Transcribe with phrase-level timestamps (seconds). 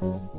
[0.00, 0.29] What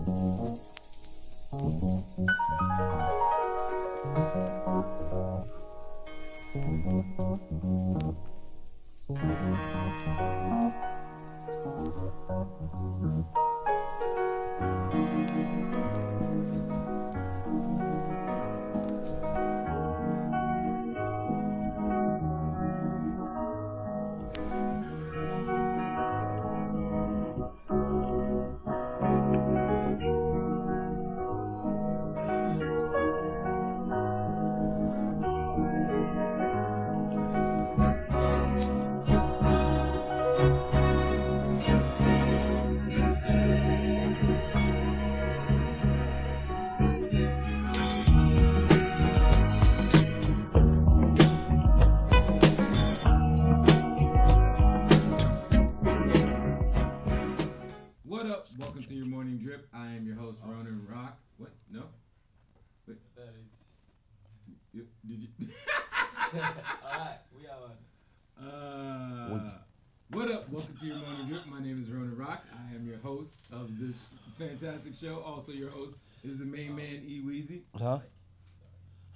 [74.81, 75.21] fantastic show.
[75.21, 77.61] Also, your host is the main man, E Weezy.
[77.77, 77.99] Huh?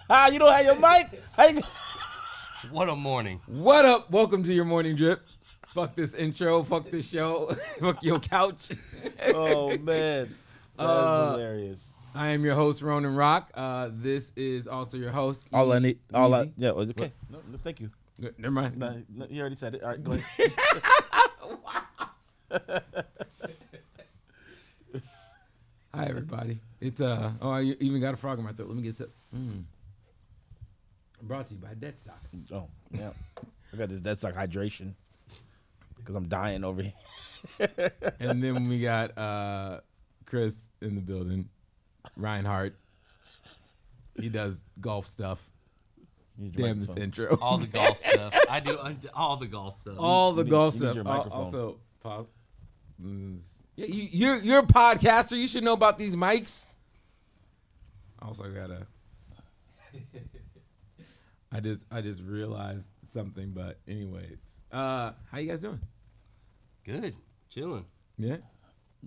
[0.10, 1.22] Ah, you don't have your mic?
[1.36, 1.62] How you...
[2.72, 3.42] What a morning.
[3.48, 4.10] What up?
[4.12, 5.22] Welcome to your morning drip.
[5.74, 6.64] Fuck this intro.
[6.64, 7.52] Fuck this show.
[7.80, 8.70] fuck your couch.
[9.34, 10.34] Oh man,
[10.78, 11.94] that's Uh, hilarious.
[12.16, 13.50] I am your host, Ronin Roc.
[13.54, 15.44] Uh, this is also your host.
[15.54, 17.12] All I E need, all I, yeah, okay.
[17.30, 17.92] No, no, thank you.
[18.38, 18.78] Never mind.
[18.78, 19.84] No, no, you already said it.
[19.84, 20.12] All right, go
[22.52, 22.84] ahead.
[25.96, 26.60] Hi everybody.
[26.82, 28.68] It's uh oh I even got a frog in my throat.
[28.68, 29.08] Let me get some.
[29.34, 29.64] Mm.
[31.22, 32.20] Brought to you by Dead Stock.
[32.52, 33.12] oh, yeah.
[33.74, 34.94] I got this Dead Stock hydration
[35.98, 36.94] because I'm dying over here.
[38.20, 39.80] and then we got uh
[40.26, 41.48] Chris in the building.
[42.18, 42.76] Reinhardt.
[44.20, 45.42] He does golf stuff.
[46.38, 47.38] You need your Damn this intro.
[47.42, 48.38] All the golf stuff.
[48.50, 48.78] I do
[49.14, 49.96] all the golf stuff.
[49.98, 50.96] All the need- golf need stuff.
[50.96, 51.42] your Al- microphone.
[51.42, 52.26] Also, pause.
[53.76, 55.38] Yeah, you, you're you're a podcaster.
[55.38, 56.68] You should know about these mics.
[58.22, 58.88] Also gotta.
[61.52, 65.80] I just I just realized something, but anyways, uh, how you guys doing?
[66.84, 67.16] Good.
[67.50, 67.86] Chilling.
[68.18, 68.38] Yeah.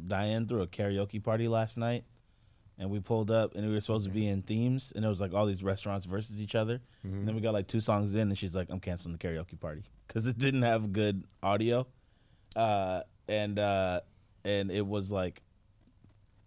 [0.02, 2.04] Diane threw a karaoke party last night,
[2.78, 5.20] and we pulled up, and we were supposed to be in themes, and it was
[5.20, 6.80] like all these restaurants versus each other.
[7.02, 9.58] And then we got like two songs in, and she's like, "I'm canceling the karaoke
[9.58, 11.86] party because it didn't have good audio,"
[12.56, 14.00] uh, and uh,
[14.44, 15.43] and it was like,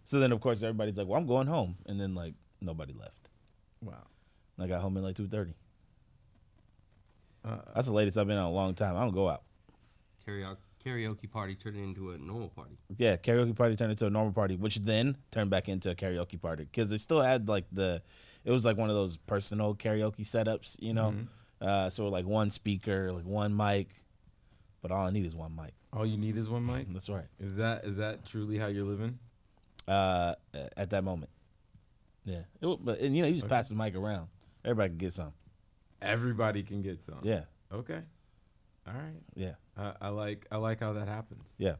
[0.04, 3.30] so then of course everybody's like, "Well, I'm going home," and then like nobody left.
[3.82, 4.06] Wow.
[4.56, 5.54] And I got home at like two thirty.
[7.44, 8.96] Uh, That's the latest I've been in a long time.
[8.96, 9.42] I don't go out.
[10.26, 12.76] Karaoke karaoke party turned into a normal party.
[12.96, 16.40] Yeah, karaoke party turned into a normal party, which then turned back into a karaoke
[16.40, 18.02] party because it still had like the,
[18.44, 21.14] it was like one of those personal karaoke setups, you know.
[21.60, 23.88] Uh, so like one speaker, like one mic,
[24.80, 25.74] but all I need is one mic.
[25.92, 26.86] All you need is one mic.
[26.92, 27.26] That's right.
[27.38, 29.18] Is that is that truly how you're living?
[29.88, 30.34] Uh,
[30.76, 31.30] at that moment,
[32.24, 32.42] yeah.
[32.60, 33.54] It, but and you know, you just Okay.
[33.54, 34.28] pass the mic around.
[34.64, 35.32] Everybody can get some.
[36.00, 37.18] Everybody can get some.
[37.22, 37.42] Yeah,
[37.72, 38.00] Okay.
[38.86, 39.20] All right.
[39.34, 41.44] yeah, I, I like I like how that happens.
[41.58, 41.74] yeah.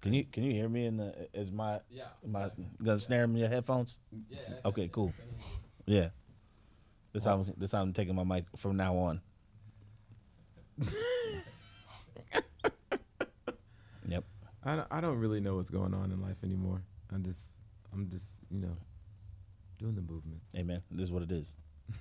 [0.00, 2.04] Can you can you hear me in the is my Yeah.
[2.26, 2.50] my
[2.82, 3.98] gonna snare in your headphones?
[4.30, 4.38] Yeah.
[4.64, 5.12] Okay, cool.
[5.86, 6.08] Yeah.
[7.12, 9.20] This how I'm, this how I'm taking my mic from now on.
[14.06, 14.24] yep.
[14.64, 16.82] I don't, I don't really know what's going on in life anymore.
[17.12, 17.54] I'm just
[17.92, 18.76] I'm just you know
[19.78, 20.40] doing the movement.
[20.56, 20.78] Amen.
[20.90, 21.56] This is what it is.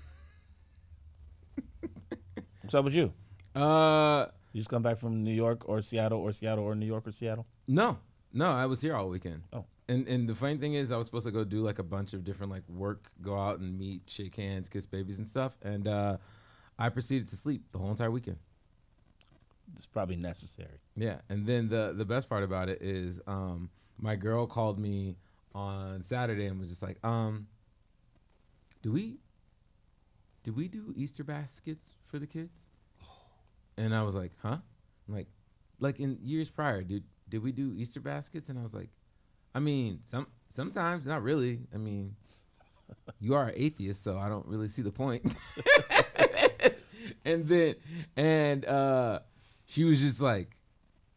[2.61, 3.11] What's up with you?
[3.55, 7.07] Uh, You just come back from New York or Seattle or Seattle or New York
[7.07, 7.45] or Seattle?
[7.67, 7.97] no,
[8.33, 9.43] no, I was here all weekend.
[9.51, 9.65] Oh.
[9.89, 12.13] And and the funny thing is, I was supposed to go do like a bunch
[12.13, 15.57] of different like work, go out and meet, shake hands, kiss babies and stuff.
[15.63, 16.17] And uh,
[16.79, 18.37] I proceeded to sleep the whole entire weekend.
[19.73, 20.79] It's probably necessary.
[20.95, 25.17] Yeah, and then the the best part about it is, um, my girl called me
[25.53, 27.47] on Saturday and was just like, um,
[28.81, 29.17] do we,
[30.43, 32.67] did we do Easter baskets for the kids?
[33.77, 34.57] And I was like, huh?
[35.07, 35.27] I'm like,
[35.79, 38.49] like in years prior, did did we do Easter baskets?
[38.49, 38.89] And I was like,
[39.55, 41.61] I mean, some sometimes not really.
[41.73, 42.15] I mean,
[43.19, 45.33] you are an atheist, so I don't really see the point.
[47.25, 47.75] and then
[48.15, 49.19] and uh
[49.71, 50.57] she was just like,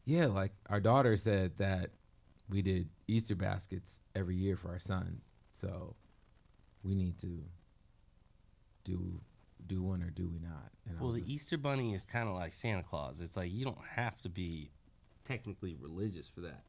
[0.05, 1.91] yeah, like our daughter said that
[2.49, 5.21] we did Easter baskets every year for our son,
[5.51, 5.97] so
[6.85, 7.43] we need to
[8.85, 9.21] do
[9.67, 10.71] do one or do we not?
[10.87, 13.21] And Well, the just- Easter Bunny is kind of like Santa Claus.
[13.21, 14.71] It's like you don't have to be
[15.25, 16.63] technically religious for that.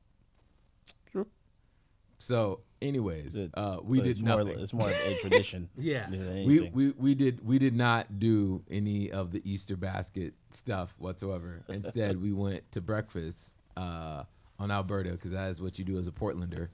[2.17, 4.59] So, anyways, uh, we so did it's more, nothing.
[4.59, 5.69] It's more of a tradition.
[5.77, 6.07] Yeah.
[6.09, 10.94] than we, we we did we did not do any of the Easter basket stuff
[10.97, 11.63] whatsoever.
[11.69, 14.23] Instead, we went to breakfast uh,
[14.59, 16.69] on Alberta because that is what you do as a Portlander,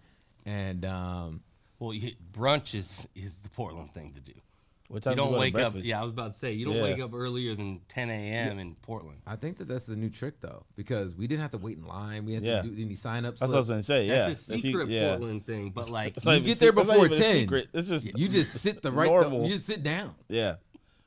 [0.46, 1.42] and um,
[1.80, 4.40] Well, you, brunch is is the Portland thing to do.
[4.92, 5.74] What time You do don't go wake up.
[5.78, 6.84] Yeah, I was about to say you don't Yeah.
[6.84, 8.60] wake up earlier than 10 a.m.
[8.60, 9.20] in Portland.
[9.26, 11.86] I think that that's the new trick though because we didn't have to wait in
[11.86, 12.26] line.
[12.26, 12.62] We had Yeah.
[12.62, 13.40] to do any sign ups.
[13.40, 14.06] That's what I was gonna say.
[14.08, 15.10] Yeah, That's a If you- secret yeah.
[15.12, 17.36] Portland thing, but like It's not You get there before 10.
[17.42, 17.68] secret.
[17.74, 19.08] It's just You just sit the right.
[19.10, 19.44] Normal.
[19.44, 20.14] you just sit down.
[20.28, 20.56] yeah.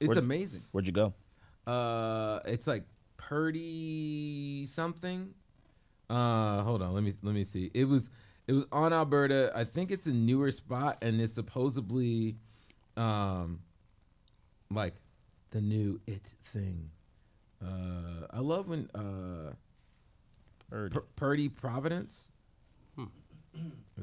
[0.01, 0.65] It's Where'd- amazing.
[0.73, 1.15] Where'd you go?
[1.67, 2.85] Uh, it's like
[3.17, 5.35] Purdy something.
[6.11, 6.93] Uh, hold on.
[6.95, 7.71] Let me let me see.
[7.75, 8.11] It was
[8.47, 9.51] it was on Alberta.
[9.55, 12.37] I think it's a newer spot, and it's supposedly,
[12.97, 13.61] um,
[14.71, 14.95] like
[15.51, 16.91] the new it thing.
[17.65, 19.53] Uh, I love when uh
[20.71, 20.93] Heard.
[20.93, 22.27] Pur- Purdy Providence.
[22.99, 23.07] Is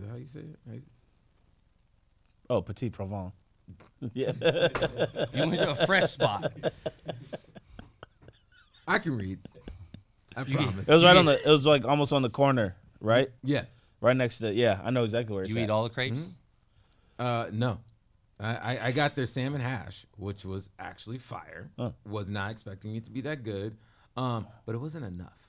[0.02, 0.60] that how you say it?
[0.72, 0.82] You-
[2.50, 3.34] Oh, Petite Provence.
[4.14, 4.32] yeah.
[5.34, 6.52] you went to a fresh spot.
[8.88, 9.40] I can read.
[10.36, 10.88] I promise.
[10.88, 11.40] It was right on the.
[11.46, 13.30] It was like almost on the corner, right?
[13.44, 13.64] yeah.
[14.02, 14.52] Right next to.
[14.52, 15.66] Yeah, I know exactly where it's You at.
[15.66, 16.28] eat all the crepes.
[17.20, 17.80] Uh, no.
[18.42, 21.70] I, I, I got their salmon hash, which was actually fire.
[21.78, 21.92] Huh.
[22.06, 23.78] Was not expecting it to be that good,
[24.18, 25.48] um, but it wasn't enough.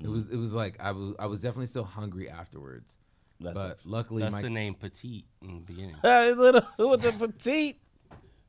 [0.00, 2.96] It was it was like I was I was definitely still hungry afterwards.
[3.40, 3.86] That but sucks.
[3.86, 5.96] luckily, That's my the name Petite in the beginning.
[6.02, 7.80] Hey, little with the petite.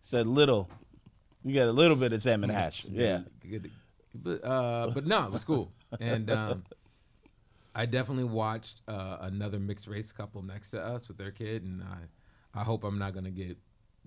[0.02, 0.70] Said little.
[1.44, 2.86] You got a little bit of salmon hash.
[2.86, 3.22] Yeah.
[3.42, 3.72] good,
[4.14, 6.64] but uh, but no, it was cool, and um,
[7.74, 11.82] I definitely watched uh, another mixed race couple next to us with their kid, and
[11.82, 11.98] I
[12.54, 13.58] I hope I'm not gonna get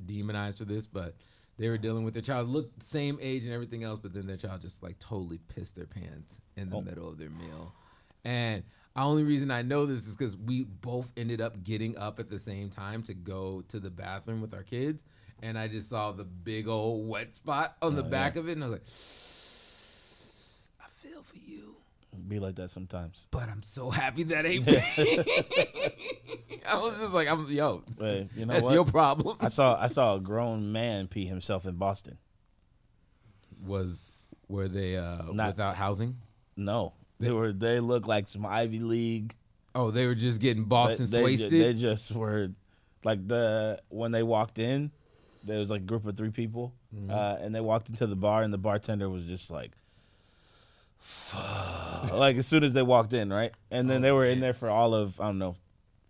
[0.04, 1.14] demonized for this, but
[1.58, 4.26] they were dealing with their child, looked the same age and everything else, but then
[4.26, 6.80] their child just like totally pissed their pants in the Oh.
[6.80, 7.74] middle of their meal,
[8.24, 8.64] and.
[8.94, 12.28] The only reason I know this is because we both ended up getting up at
[12.28, 15.02] the same time to go to the bathroom with our kids,
[15.42, 18.50] and I just saw the big old wet spot on oh, the Oh, back of
[18.50, 18.86] it, and I was like,
[20.86, 21.71] I feel for you,
[22.28, 23.28] Be like that sometimes.
[23.30, 24.76] but I'm so happy that ain't me.
[26.66, 28.74] I was just like, I'm yo, But you know that's what?
[28.74, 29.36] your problem.
[29.40, 32.18] I saw I saw a grown man pee himself in Boston.
[33.64, 34.10] Was
[34.48, 36.18] were they uh, Not- without housing?
[36.56, 39.34] No, they were they looked like some Ivy League.
[39.74, 41.50] Oh, they were just getting Boston they, ju- wasted.
[41.64, 42.50] they just were
[43.04, 44.90] like the when they walked in,
[45.44, 47.10] there was like a group of three people, Mm-hmm.
[47.10, 49.70] uh, and they walked into the bar, and the bartender was just like,
[51.02, 54.40] "Fuck," like as soon as they walked in, right, and then Oh, they were in
[54.40, 55.56] there for all of I don't know,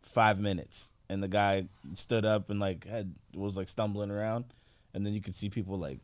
[0.03, 4.45] five minutes, and the guy stood up and like had was like stumbling around,
[4.95, 5.99] and then you could see people like,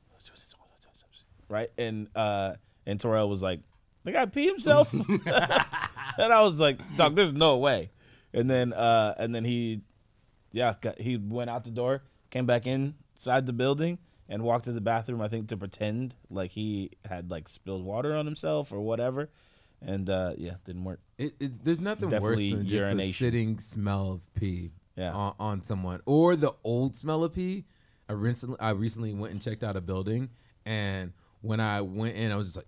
[1.48, 2.54] right, and uh,
[2.86, 3.60] and Terrell was like,
[4.04, 4.92] the guy pee himself.
[6.18, 7.90] and I was like, "Dog, there's no way."
[8.32, 9.82] And then, uh, and then he,
[10.52, 13.98] yeah, got, he went out the door, came back inside the building,
[14.28, 15.20] and walked to the bathroom.
[15.20, 19.30] I think to pretend like he had like spilled water on himself or whatever.
[19.80, 21.00] And uh, yeah, didn't work.
[21.18, 25.12] It, it's, there's nothing Definitely worse than just the sitting smell of pee Yeah.
[25.12, 27.64] on, on someone, or the old smell of pee.
[28.08, 30.30] I recently, I recently went and checked out a building,
[30.66, 32.66] and when I went in, I was just like,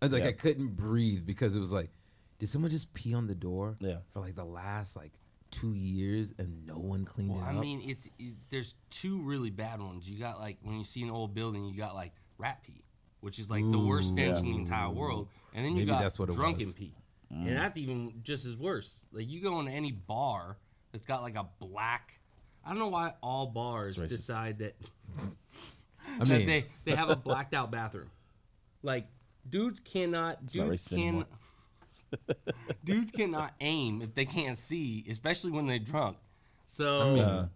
[0.00, 0.28] I was like Yeah.
[0.28, 1.90] I couldn't breathe because it was like,
[2.38, 3.76] did someone just pee on the door?
[3.80, 3.96] Yeah.
[4.12, 5.12] For like the last like
[5.50, 7.60] two years, and no one cleaned Well, it I up.
[7.60, 10.08] mean, it's it, there's two really bad ones.
[10.08, 12.84] You got like when you see an old building, you got like rat pee,
[13.20, 16.02] which is like the worst stench in the entire world, and then you Maybe got
[16.02, 16.74] that's what drunken was.
[16.74, 16.94] pee,
[17.32, 17.46] mm.
[17.46, 19.06] and that's even just as worse.
[19.12, 20.56] Like you go into any bar
[20.92, 22.20] that's got like a black.
[22.64, 24.74] I don't know why all bars decide that
[26.20, 28.10] I that mean, they they have a blacked out bathroom.
[28.82, 29.06] Like
[29.48, 31.26] dudes cannot not dudes racist can anymore.
[32.84, 36.16] Dudes cannot aim if they can't see, especially when they're drunk.
[36.66, 37.48] So Uh,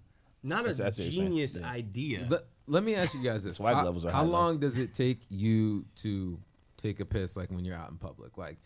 [0.42, 1.28] not a that's- that's what you're saying.
[1.28, 1.70] genius Yeah.
[1.70, 2.26] idea.
[2.28, 4.30] let, let me ask you guys this: Swag how, levels are how high, though.
[4.30, 6.38] long does it take you to
[6.76, 8.36] take a piss, like when you're out in public?
[8.38, 8.58] Like,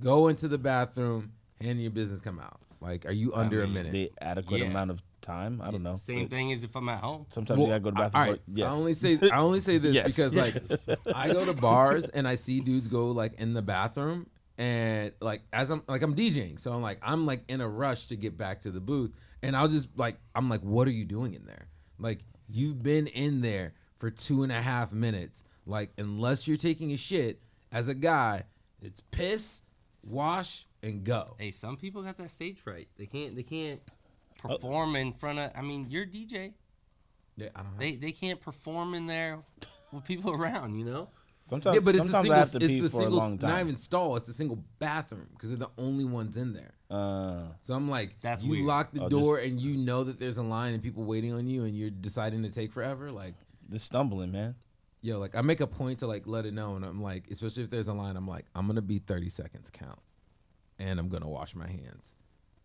[0.00, 2.60] go into the bathroom, handle your business, come out.
[2.80, 3.92] Like, are you under a mean, minute?
[3.92, 4.66] the adequate Yeah.
[4.66, 5.62] amount of time.
[5.62, 5.94] I don't know.
[5.94, 7.24] Same thing as if I'm at home.
[7.30, 8.28] Sometimes Well, you gotta go to the all bathroom.
[8.34, 8.70] right, Yes.
[8.70, 10.06] I only say I only say this Yes.
[10.14, 10.62] because like
[11.16, 14.26] I go to bars and I see dudes go like in the bathroom
[14.58, 18.06] and like as I'm like I'm DJing, so I'm like I'm like in a rush
[18.06, 21.04] to get back to the booth, and I'll just like I'm like, what are you
[21.04, 21.68] doing in there?
[21.98, 25.44] Like you've been in there for two and a half minutes.
[25.66, 27.40] Like unless you're taking a shit
[27.72, 28.44] as a guy,
[28.82, 29.62] it's piss,
[30.02, 31.34] wash, and go.
[31.38, 32.88] Hey, some people got that stage fright.
[32.96, 33.34] They can't.
[33.34, 33.80] They can't
[34.44, 34.48] oh.
[34.48, 35.50] perform in front of.
[35.56, 36.52] I mean, you're a DJ.
[37.36, 39.40] Yeah, I don't have They they can't perform in there
[39.92, 40.78] with people around.
[40.78, 41.08] You know.
[41.46, 42.32] Sometimes, yeah, but it's the single.
[42.32, 43.18] I have to it's the for a single.
[43.18, 43.50] long time.
[43.50, 44.16] Not even stall.
[44.16, 46.74] It's a single bathroom because they're the only ones in there.
[46.90, 48.64] Uh, So I'm like, That's you weird.
[48.66, 51.46] lock the Oh, door and you know that there's a line and people waiting on
[51.46, 53.10] you and you're deciding to take forever.
[53.10, 53.34] Like,
[53.70, 54.54] just stumbling, man.
[55.00, 57.62] yo, like I make a point to like let it know, and I'm like, especially
[57.64, 59.98] if there's a line, I'm like, I'm gonna be 30 seconds count,
[60.78, 62.14] and I'm gonna wash my hands.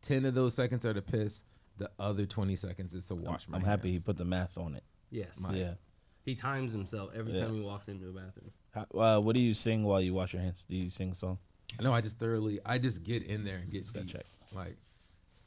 [0.02, 1.44] Ten of those seconds are to piss.
[1.78, 3.70] The other 20 seconds is to wash my I'm hands.
[3.78, 4.84] happy he put the math on it.
[5.12, 5.42] Yes.
[5.54, 5.76] Yeah.
[6.24, 7.46] He times himself every Yeah.
[7.46, 8.52] time he walks into a bathroom.
[8.76, 10.66] Uh, what do you sing while you wash your hands?
[10.68, 11.38] Do you sing a song?
[11.82, 14.16] No, I just thoroughly, I just get in there and get Just gotta deep.
[14.18, 14.26] check.
[14.56, 14.76] Like,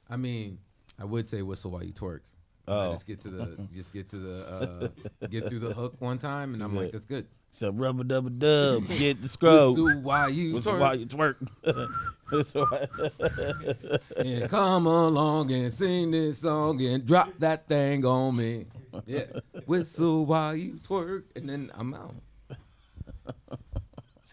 [0.08, 0.58] I mean,
[1.00, 2.20] I would say whistle while you twerk.
[2.68, 2.92] I Oh.
[2.92, 4.90] just get to the, just get to the,
[5.22, 7.26] uh, get through the hook one time, and I'm like, it- that's good.
[7.54, 9.70] So rubber dubber dub, get the scrub.
[9.76, 10.80] Whistle while you Whistle twerk.
[10.80, 11.90] while you twerk.
[12.30, 18.66] Whistle while- and come along and sing this song and drop that thing on me.
[19.06, 19.24] Yeah,
[19.66, 22.14] whistle while you twerk, and then I'm out.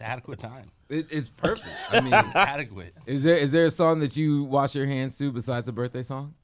[0.00, 0.70] adequate time.
[0.88, 1.74] It, it's perfect.
[1.90, 2.94] I mean, adequate.
[3.06, 6.02] is there is there a song that you wash your hands to besides a birthday
[6.02, 6.34] song,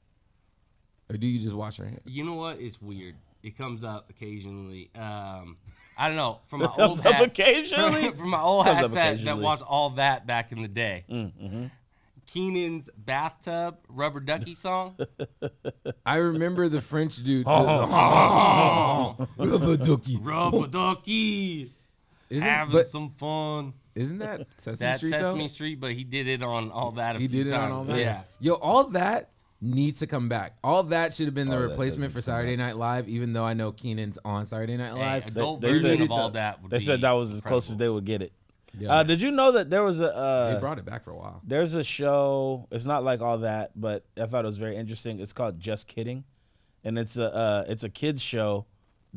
[1.09, 2.03] or do you just wash your hands?
[2.05, 2.59] You know what?
[2.59, 3.15] It's weird.
[3.41, 4.91] It comes up occasionally.
[4.93, 5.57] Um,
[5.97, 6.39] I don't know.
[6.47, 8.11] From my Comes old up hats, occasionally?
[8.17, 11.05] from my old Comes hats that, that watched all that back in the day.
[11.09, 11.65] Mm, mm-hmm.
[12.27, 14.97] Kenan's bathtub rubber ducky song.
[16.05, 17.45] I remember the French dude.
[17.47, 19.15] Oh.
[19.37, 20.17] Rubber ducky.
[20.17, 21.71] rubber ducky.
[22.29, 23.73] Isn't, Having but some fun.
[23.95, 25.47] isn't that Sesame That's Street Sesame though?
[25.47, 27.15] Street, but he did it on all that.
[27.15, 27.63] A He few did it times.
[27.63, 27.97] on all that.
[27.99, 28.21] Yeah.
[28.39, 29.31] Yo, all that
[29.61, 30.55] needs to come back.
[30.63, 33.45] All that should have been the All that replacement for Saturday Night Live, even though
[33.45, 35.27] I know Kenan's on Saturday Night Hey, Live.
[35.27, 37.69] adult they version said- of all that would They be said that was as close
[37.71, 38.33] as they would get it.
[38.77, 38.93] Yeah.
[38.97, 41.17] Uh, did you know that there was a they uh, brought it back for a
[41.17, 41.41] while.
[41.43, 42.67] there's a show.
[42.69, 45.19] It's not like all that, but I thought it was very interesting.
[45.19, 46.25] It's called Just Kidding,
[46.83, 48.67] and it's a uh, it's a kids show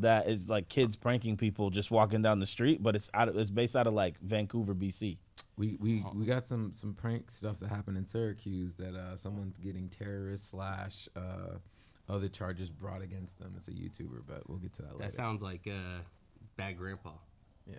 [0.00, 3.36] that is like kids pranking people just walking down the street, but it's out of,
[3.36, 5.18] it's based out of like Vancouver, BC.
[5.56, 9.58] We we we got some some prank stuff that happened in Syracuse that uh, someone's
[9.58, 11.56] getting terrorist slash uh,
[12.08, 13.54] other charges brought against them.
[13.56, 15.10] It's a YouTuber, but we'll get to that later.
[15.10, 16.00] That sounds like uh,
[16.56, 17.10] bad grandpa.
[17.66, 17.76] yeah.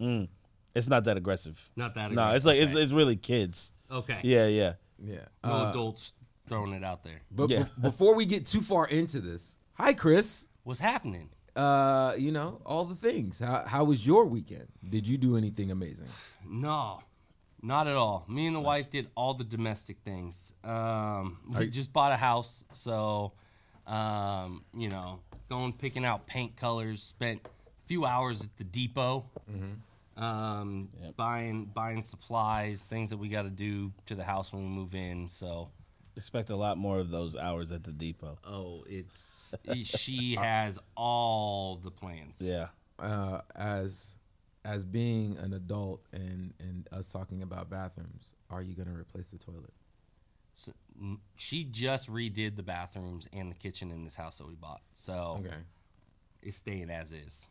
[0.00, 0.28] Mm.
[0.74, 1.70] It's not that aggressive.
[1.76, 2.12] Not that.
[2.12, 2.82] No, it's like it's, okay.
[2.82, 3.72] it's really kids.
[3.90, 4.20] okay.
[4.22, 4.74] Yeah, yeah.
[5.02, 5.16] Yeah.
[5.44, 6.12] No Uh, adults
[6.48, 7.20] throwing it out there.
[7.30, 7.64] but Yeah.
[7.64, 10.46] be- before we get too far into this, hi Chris.
[10.62, 11.30] What's happening?
[11.56, 13.40] Uh, you know all the things.
[13.40, 14.68] How how was your weekend?
[14.88, 16.08] Did you do anything amazing?
[16.48, 17.00] No,
[17.62, 18.24] not at all.
[18.28, 20.54] Me and the wife did all the domestic things.
[20.64, 23.32] Um, we you- just bought a house, so
[23.86, 27.02] um, you know, going picking out paint colors.
[27.02, 29.24] Spent a few hours at the depot,
[30.16, 31.16] um, Yep.
[31.16, 34.94] buying buying supplies, things that we got to do to the house when we move
[34.94, 35.26] in.
[35.26, 35.70] So,
[36.20, 38.38] Expect a lot more of those hours at the depot.
[38.44, 42.40] oh, it's she has all the plans.
[42.40, 42.68] Yeah.
[42.98, 44.18] uh, as
[44.64, 49.38] as being an adult and and us talking about bathrooms, are you gonna replace the
[49.38, 49.72] toilet?
[50.54, 50.72] So,
[51.36, 54.82] she just redid the bathrooms and the kitchen in this house that we bought.
[54.92, 55.56] So Okay.
[56.42, 57.46] it's staying as is.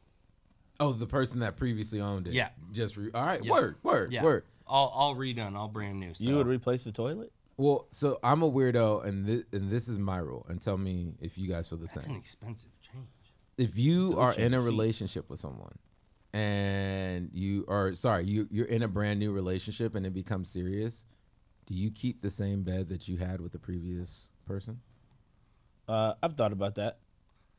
[0.79, 2.33] Oh, the person that previously owned it.
[2.33, 2.49] Yeah.
[2.71, 3.43] Just re- all right.
[3.43, 3.51] Yeah.
[3.51, 3.75] Word.
[3.83, 4.13] Word.
[4.13, 4.23] Yeah.
[4.23, 4.43] Word.
[4.67, 6.13] All, all redone, all brand new.
[6.13, 6.23] So.
[6.23, 7.31] You would replace the toilet?
[7.59, 10.45] Well, so I'm a weirdo, and this, and this is my rule.
[10.47, 12.15] And tell me if you guys feel the That's an same.
[12.15, 13.09] expensive change.
[13.57, 15.77] If you Those are in a to relationship with someone,
[16.31, 21.03] and you are sorry, you you're in a brand new relationship, and it becomes serious,
[21.65, 24.79] do you keep the same bed that you had with the previous person?
[25.85, 26.99] Uh, I've thought about that.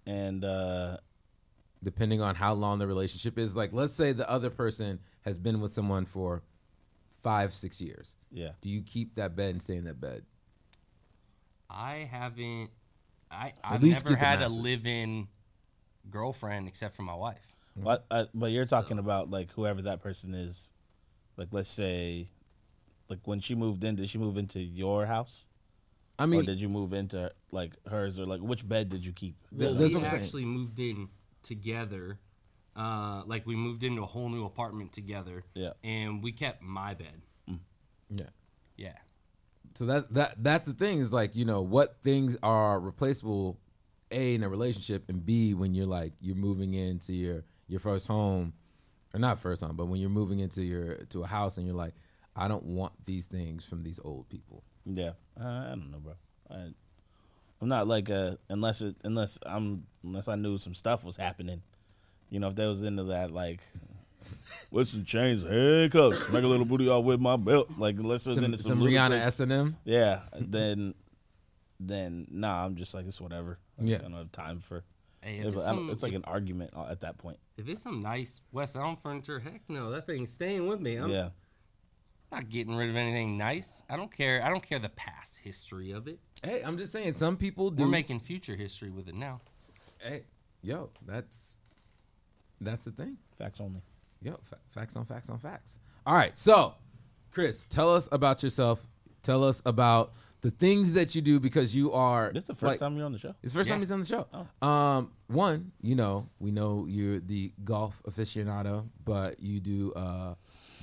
[0.06, 0.96] And uh,
[1.82, 3.54] depending on how long the relationship is.
[3.54, 6.42] Like, let's say the other person has been with someone for
[7.22, 8.14] five, six years.
[8.32, 8.50] yeah.
[8.60, 10.24] Do you keep that bed and stay in that bed?
[11.68, 12.70] I haven't.
[13.30, 14.58] I At I've least never had a message.
[14.58, 15.28] live-in
[16.10, 17.56] girlfriend except for my wife.
[17.74, 18.04] What?
[18.10, 20.72] Uh, but you're talking about like whoever that person is.
[21.36, 22.26] Like, let's say,
[23.08, 25.46] like when she moved in, did she move into your house,
[26.18, 29.12] I or mean, did you move into like hers, or like which bed did you
[29.12, 29.36] keep?
[29.56, 30.22] Th- Well, that's we what I'm saying.
[30.22, 31.08] actually moved in
[31.42, 32.18] together.
[32.76, 35.44] Uh, like we moved into a whole new apartment together.
[35.54, 35.72] Yeah.
[35.82, 37.22] And we kept my bed.
[38.08, 38.26] yeah.
[38.76, 38.96] Yeah.
[39.74, 43.58] So that that that's the thing is like you know what things are replaceable,
[44.10, 48.08] a in a relationship, and b when you're like you're moving into your your first
[48.08, 48.52] home,
[49.14, 51.76] or not first home, but when you're moving into your to a house and you're
[51.76, 51.94] like,
[52.34, 54.64] I don't want these things from these old people.
[54.84, 56.14] Yeah, uh, I don't know, bro.
[56.50, 56.70] I,
[57.60, 61.62] I'm not like a unless it unless I'm unless I knew some stuff was happening.
[62.30, 63.60] You know, if they was into that, like
[64.70, 67.68] with some chains, handcuffs, make a little booty all with my belt.
[67.76, 69.76] Like unless it was Some, into some some, Rihanna S and M.
[69.84, 70.94] Yeah, then
[71.78, 73.58] then nah, I'm just like it's whatever.
[73.78, 73.96] Like, Yeah.
[73.96, 74.84] I don't have time for.
[75.22, 77.38] Hey, if It's, it's, some, it's like if, an argument uh, at that point.
[77.58, 80.96] if it's some nice West Elm furniture, heck no, that thing's staying with me.
[80.96, 81.28] I'm, yeah,
[82.32, 83.82] not getting rid of anything nice.
[83.90, 84.42] I don't care.
[84.42, 86.20] I don't care the past history of it.
[86.42, 87.82] Hey, I'm just saying, some people do.
[87.82, 89.40] We're making future history with it now.
[89.98, 90.22] hey,
[90.62, 91.58] yo, that's
[92.60, 93.16] that's the thing.
[93.38, 93.82] Facts only.
[94.22, 95.78] Yo, fa- facts on facts on facts.
[96.06, 96.74] All right, so
[97.30, 98.84] Chris, tell us about yourself.
[99.22, 100.12] Tell us about
[100.42, 102.32] the things that you do because you are.
[102.32, 103.34] This is the first like- time you're on the show.
[103.42, 103.82] It's the first time Yeah.
[103.84, 104.26] he's on the show.
[104.62, 104.66] Oh.
[104.66, 110.34] Um, one, you know, we know you're the golf aficionado, but you do uh,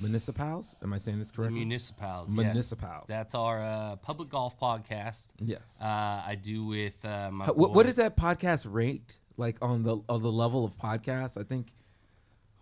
[0.02, 0.76] municipals.
[0.84, 1.60] Am I saying this correctly?
[1.60, 2.28] Municipals.
[2.30, 2.36] yes.
[2.46, 3.06] Municipals.
[3.08, 5.28] That's our uh, public golf podcast.
[5.40, 5.78] yes.
[5.82, 7.46] Uh, I do with uh, my.
[7.46, 10.78] How- what, what boy- is that podcast rate like on the on the level of
[10.78, 11.40] podcasts?
[11.40, 11.74] I think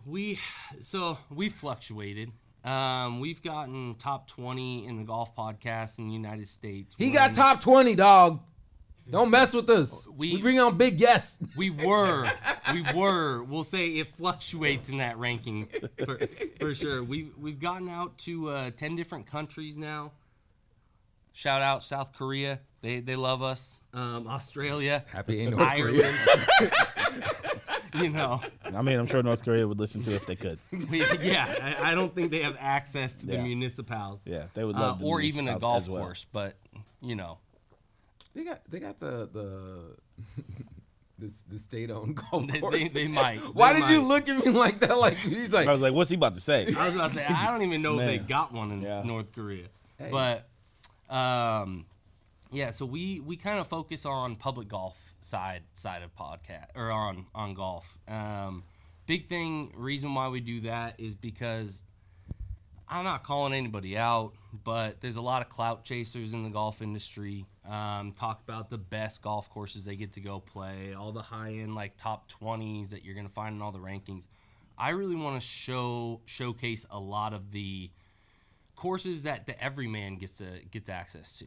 [0.06, 0.38] We
[0.80, 2.30] so we fluctuated.
[2.64, 6.94] Um, we've gotten top twenty in the golf podcast in the United States.
[6.98, 8.40] he when got top twenty, dog.
[9.08, 10.04] Don't mess with us.
[10.08, 11.38] We, We- bring on big guests.
[11.56, 12.28] We were,
[12.72, 13.44] we were.
[13.44, 15.68] We'll say it fluctuates in that ranking
[16.04, 16.18] for,
[16.58, 17.04] for sure.
[17.04, 20.10] We we've gotten out to uh, ten different countries now.
[21.32, 22.58] Shout out South Korea.
[22.82, 23.78] They they love us.
[23.96, 25.04] Um, Australia.
[25.10, 26.16] Happy ain't North Ireland.
[26.58, 26.70] Korea.
[28.04, 28.42] you know,
[28.74, 30.58] I mean, I'm sure North Korea would listen to it if they could.
[30.90, 31.76] yeah.
[31.82, 33.42] I, I don't think they have access to the Yeah.
[33.42, 34.20] municipals.
[34.26, 36.02] Yeah, they would uh, love the or even a municipals golf as well.
[36.02, 36.26] course.
[36.30, 36.56] But
[37.00, 37.38] you know,
[38.34, 39.80] They got they got the the
[41.18, 42.76] this the state owned golf they, course.
[42.78, 43.38] they, they might.
[43.54, 44.98] Why They did you look at me like that?
[44.98, 46.66] Like he's like I was like, what's he about to say?
[46.78, 49.02] I was about to say I don't even know if they got one in Yeah.
[49.04, 50.10] North Korea, Hey.
[50.10, 50.46] but
[51.08, 51.86] um,
[52.50, 52.70] yeah.
[52.70, 57.26] So we we kind of focus on public golf side side of podcast or on
[57.34, 57.98] on golf.
[58.08, 58.64] Um,
[59.06, 61.82] big thing reason why we do that is because
[62.88, 64.32] I'm not calling anybody out,
[64.64, 67.46] but there's a lot of clout chasers in the golf industry.
[67.68, 71.54] Um, talk about the best golf courses they get to go play, all the high
[71.54, 74.26] end like top 20s that you're gonna find in all the rankings.
[74.78, 77.90] I really want to show showcase a lot of the
[78.76, 81.46] courses that the everyman gets to gets access to.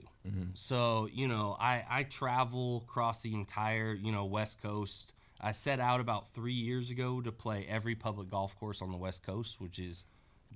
[0.56, 5.14] So you know, I I travel across the entire you know West Coast.
[5.42, 8.98] I set out about three years ago to play every public golf course on the
[8.98, 10.06] West Coast, which is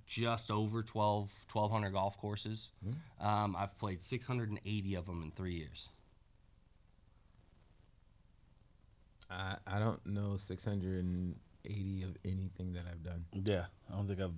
[0.06, 2.72] just over 12 1200 golf courses.
[3.26, 5.90] Um, I've played 680 of them in three years.
[9.32, 13.26] I, I don't know 680 of anything that I've done.
[13.32, 14.34] Yeah, I don't think I've.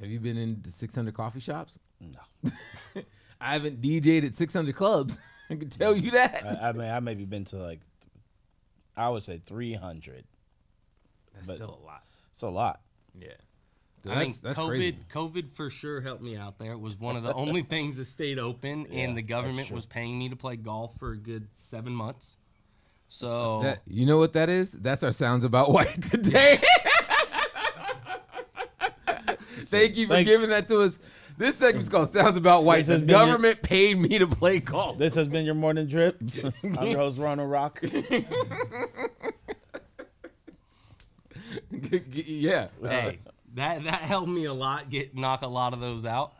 [0.00, 1.78] Have you been in the 600 coffee shops?
[2.00, 2.52] No,
[3.40, 5.18] I haven't DJ'd at 600 clubs.
[5.50, 6.44] I can tell you that.
[6.44, 7.80] I, I mean, I maybe been to like,
[8.96, 10.24] I would say 300.
[11.34, 12.04] That's but- still a lot.
[12.32, 12.80] It's a lot.
[13.18, 13.28] Yeah.
[14.06, 14.96] I that's, think that's COVID crazy.
[15.12, 16.72] COVID for sure helped me out there.
[16.72, 19.84] It was one of the only things that stayed open, Yeah, and the government was
[19.84, 22.36] paying me to play golf for a good seven months.
[23.10, 24.72] So That, you know what that is?
[24.72, 26.58] That's our sounds about white today.
[29.70, 30.98] Thank you for Thank- giving that to us.
[31.38, 32.80] This segment's called Sounds About White.
[32.80, 34.98] This The has been your- government paid me to play golf.
[34.98, 36.20] This has been your morning drip.
[36.62, 37.80] I'm your host, Ronald Rock.
[41.70, 42.68] yeah.
[42.82, 43.18] hey,
[43.54, 44.90] that that helped me a lot.
[44.90, 46.32] Get knock a lot of those out.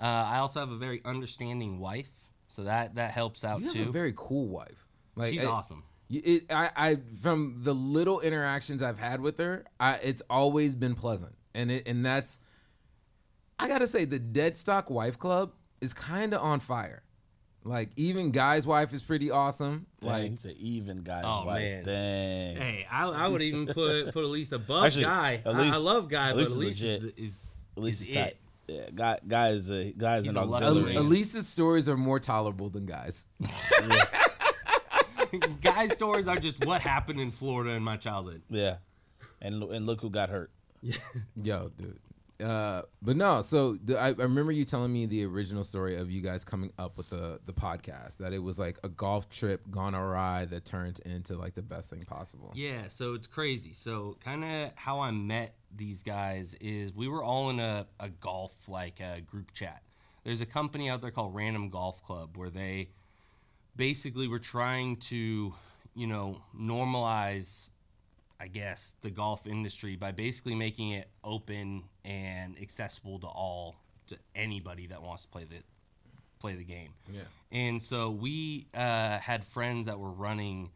[0.00, 2.08] Uh, I also have a very understanding wife,
[2.48, 3.88] so that that helps out you have too.
[3.88, 4.86] a very cool wife.
[5.14, 5.82] Like She's I- awesome.
[6.10, 10.74] y- It, I, I, from the little interactions I've had with her, I, it's always
[10.74, 12.38] been pleasant, and it, and that's,
[13.58, 17.02] I gotta say, the Dead Stock Wife Club is kind of on fire.
[17.64, 19.86] Like even Guy's wife is pretty awesome.
[20.00, 21.60] Like Like he's an even guy's Oh, wife.
[21.60, 21.84] man.
[21.84, 22.56] Dang.
[22.56, 25.42] Hey, I, I would even put put Elise above Actually, Guy.
[25.44, 27.18] I- I, love Guy, Elise but is Elise is, legit.
[27.18, 27.38] is
[27.76, 28.36] At least is it's tight.
[28.68, 30.94] Yeah, guy, guy is a guy is He's an a lucky Al- auxiliary.
[30.94, 31.04] man.
[31.04, 33.26] Elisa's stories are more tolerable than Guy's.
[35.62, 38.40] Guy stories are just what happened in Florida in my childhood.
[38.48, 38.76] Yeah,
[39.42, 40.50] and and look who got hurt.
[41.42, 41.98] Yo, dude.
[42.42, 46.10] Uh, but no, so the, I, I remember you telling me the original story of
[46.10, 49.68] you guys coming up with the the podcast that it was like a golf trip
[49.70, 52.52] gone awry that turned into like the best thing possible.
[52.54, 53.72] Yeah, so it's crazy.
[53.72, 58.08] So kind of how I met these guys is we were all in a, a
[58.08, 59.82] golf like a group chat.
[60.22, 62.90] There's a company out there called Random Golf Club where they
[63.74, 65.54] basically were trying to,
[65.94, 67.70] you know, normalize
[68.40, 74.16] I guess the golf industry by basically making it open and accessible to all to
[74.34, 75.56] anybody that wants to play the
[76.40, 76.94] play the game.
[77.12, 77.22] Yeah.
[77.52, 80.70] And so we uh, had friends that were running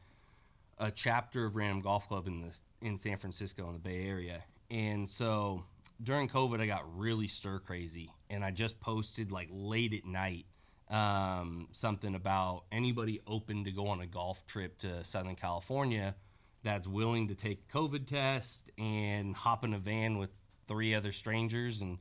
[0.78, 4.42] a chapter of Random Golf Club in the in San Francisco in the Bay Area.
[4.70, 5.64] And so
[6.02, 10.46] during COVID, I got really stir crazy, and I just posted like late at night
[10.90, 16.14] um, something about anybody open to go on a golf trip to Southern California
[16.62, 20.30] that's willing to take COVID test and hop in a van with
[20.68, 21.98] three other strangers and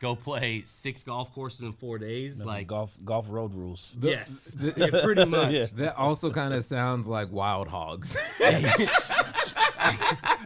[0.00, 2.38] go play six golf courses in four days.
[2.38, 3.96] That's like, golf golf road rules.
[4.00, 5.50] The- yes, the- yeah, pretty much.
[5.52, 5.66] Yeah.
[5.74, 8.16] That also kind of sounds like wild hogs.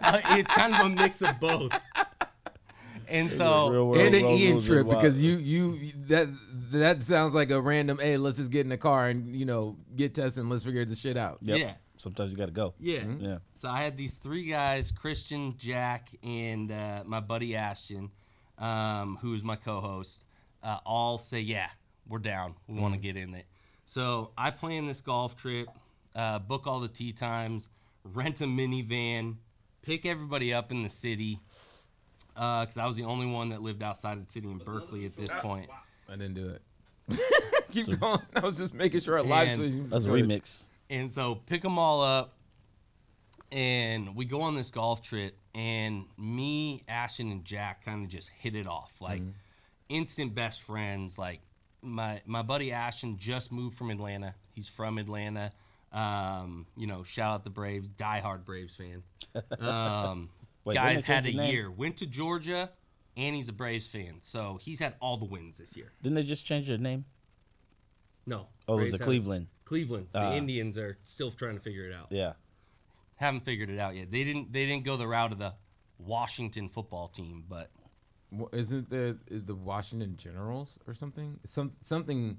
[0.00, 1.70] Uh, it's kind of a mix of both.
[3.08, 6.28] And so, and an Ian trip because you you that
[6.72, 7.98] that sounds like a random.
[7.98, 10.42] Hey, let's just get in the car and you know get tested.
[10.42, 11.38] and Let's figure this shit out.
[11.42, 11.58] Yep.
[11.58, 12.74] yeah, Sometimes you got to go.
[12.80, 13.04] yeah.
[13.18, 13.38] Yeah.
[13.54, 18.10] So I had these three guys: Christian, Jack, and uh, my buddy Ashton,
[18.58, 20.24] um, who's my co-host.
[20.62, 21.68] Uh, all say, "Yeah,
[22.08, 22.54] we're down.
[22.66, 23.44] We want to get in it."
[23.86, 25.68] So I plan this golf trip,
[26.14, 27.68] uh, book all the tee times,
[28.04, 29.36] rent a minivan,
[29.82, 31.38] pick everybody up in the city,
[32.34, 35.16] because I was the only one that lived outside of the city in Berkeley at
[35.16, 35.70] this point.
[36.08, 36.62] I didn't do it.
[37.72, 38.20] Keep going.
[38.36, 39.88] I was just making sure our live And- stream.
[39.90, 40.64] That's a remix.
[40.90, 42.34] And so pick them all up,
[43.52, 45.36] and we go on this golf trip.
[45.54, 49.22] And me, Ashton, and Jack kind of just hit it off, like
[49.88, 51.18] instant best friends.
[51.18, 51.40] Like
[51.82, 54.34] my my buddy Ashton just moved from Atlanta.
[54.54, 55.52] He's from Atlanta.
[55.92, 59.02] Um, you know, shout out the Braves, diehard Braves fan.
[59.60, 60.30] Um,
[60.64, 61.70] Wait, guys had a year.
[61.70, 62.70] Went to Georgia,
[63.16, 65.92] and he's a Braves fan, so he's had all the wins this year.
[66.02, 67.04] Didn't they just change their name?
[68.26, 69.46] No, Oh, it was the Cleveland.
[69.68, 70.08] Cleveland.
[70.12, 70.34] The Ah.
[70.34, 72.08] Indians are still trying to figure it out.
[72.10, 72.32] Yeah.
[73.16, 74.10] haven't figured it out yet.
[74.10, 75.52] They didn't they didn't go the route of the
[75.98, 77.70] Washington football team, but
[78.30, 81.40] Wha- Isn't the the Washington Generals or something?
[81.44, 82.38] Some something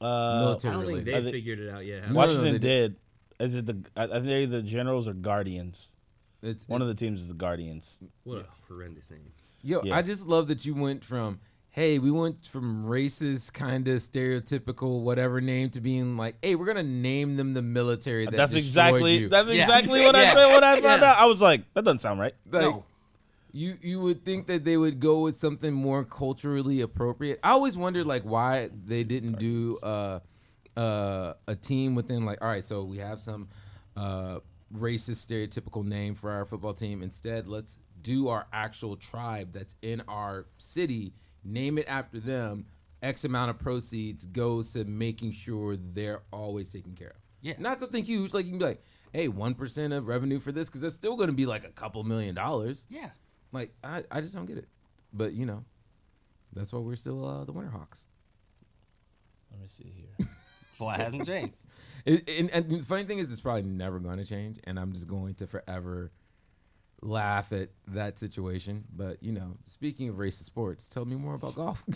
[0.00, 1.06] Uh, military I don't think related.
[1.06, 2.02] they Are they- figured it out yet.
[2.04, 2.26] have No, they?
[2.26, 2.96] no, Washington they did.
[3.40, 3.84] Is it the?
[3.96, 5.96] I I think they're the Generals or Guardians.
[6.42, 8.00] It's One of the teams is the Guardians.
[8.24, 9.32] What a horrendous name.
[9.62, 9.96] Yo, Yeah.
[9.96, 11.40] I just love that you went from
[11.76, 16.64] hey, we went from racist, kind of stereotypical, whatever name to being like, hey, we're
[16.64, 18.24] gonna name them the military.
[18.24, 19.18] That That's exactly.
[19.18, 19.28] you.
[19.28, 19.64] That's Yeah.
[19.64, 21.10] exactly what I said when I found Yeah.
[21.12, 21.18] out.
[21.18, 22.34] I was like, that doesn't sound right.
[22.50, 22.84] like, no.
[23.52, 27.40] You you would think that they would go with something more culturally appropriate.
[27.44, 30.20] I always wondered like why they didn't do uh,
[30.76, 33.48] uh, a team within like all right, so we have some
[33.96, 34.40] uh,
[34.74, 37.02] racist stereotypical name for our football team.
[37.02, 41.14] Instead, let's do our actual tribe that's in our city,
[41.46, 42.66] name it after them.
[43.02, 47.16] X amount of proceeds goes to making sure they're always taken care of.
[47.42, 47.54] Yeah.
[47.58, 48.82] not something huge like you can be like,
[49.12, 51.70] hey, one percent of revenue for this because that's still going to be like a
[51.70, 52.86] couple million dollars.
[52.88, 53.10] Yeah.
[53.52, 54.68] Like I, I just don't get it.
[55.12, 55.64] But you know,
[56.52, 58.06] that's why we're still uh, the Winterhawks.
[59.50, 60.28] Let me see here.
[60.78, 61.62] Well, it hasn't changed.
[62.04, 64.92] It, and, and the funny thing is, it's probably never going to change, and I'm
[64.92, 66.12] just going to forever
[67.02, 68.84] laugh at that situation.
[68.94, 71.84] But you know, speaking of racist sports, tell me more about golf.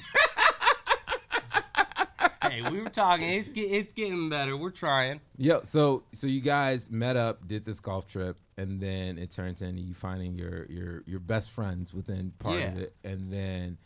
[2.50, 3.28] hey, we were talking.
[3.28, 4.56] It's get, it's getting better.
[4.56, 5.20] We're trying.
[5.36, 9.62] Yo, so so you guys met up, did this golf trip, and then it turns
[9.62, 13.78] into you finding your your your best friends within part of it, and then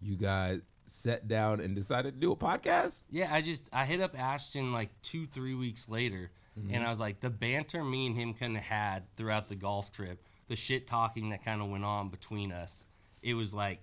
[0.00, 3.04] you guys sat down and decided to do a podcast.
[3.10, 6.74] Yeah, I just I hit up Ashton like two three weeks later, mm-hmm.
[6.74, 9.92] and I was like, the banter me and him kind of had throughout the golf
[9.92, 12.84] trip, the shit talking that kind of went on between us.
[13.22, 13.78] It was like,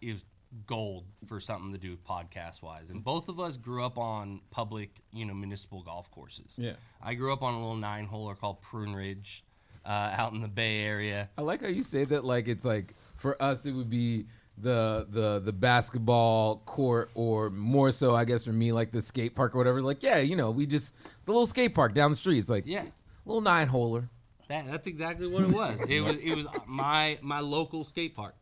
[0.00, 0.24] it was
[0.64, 2.90] gold for something to do podcast wise.
[2.90, 6.54] And both of us grew up on public, you know, municipal golf courses.
[6.56, 6.74] Yeah.
[7.02, 9.40] I grew up on a little nine holer called Pruneridge,
[9.84, 11.28] uh, out in the Bay Area.
[11.36, 15.06] I like how you say that like it's like for us it would be the
[15.10, 19.54] the the basketball court or more so I guess for me like the skate park
[19.54, 19.80] or whatever.
[19.82, 22.38] Like yeah, you know we just the little skate park down the street.
[22.38, 22.84] It's like Yeah.
[23.24, 24.08] little nine holer.
[24.48, 25.78] That, that's exactly what it was.
[25.88, 28.34] it was it was my my local skate park,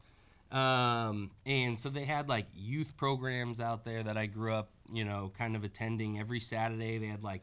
[0.53, 5.05] um, and so they had like youth programs out there that I grew up, you
[5.05, 6.99] know, kind of attending every Saturday.
[6.99, 7.43] They had like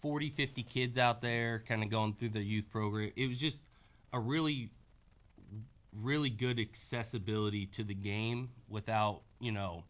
[0.00, 3.12] 40, 50 kids out there, kind of going through the youth program.
[3.16, 3.60] It was just
[4.12, 4.70] a really,
[5.94, 9.84] really good accessibility to the game without you know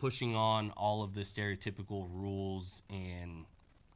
[0.00, 3.44] pushing on all of the stereotypical rules and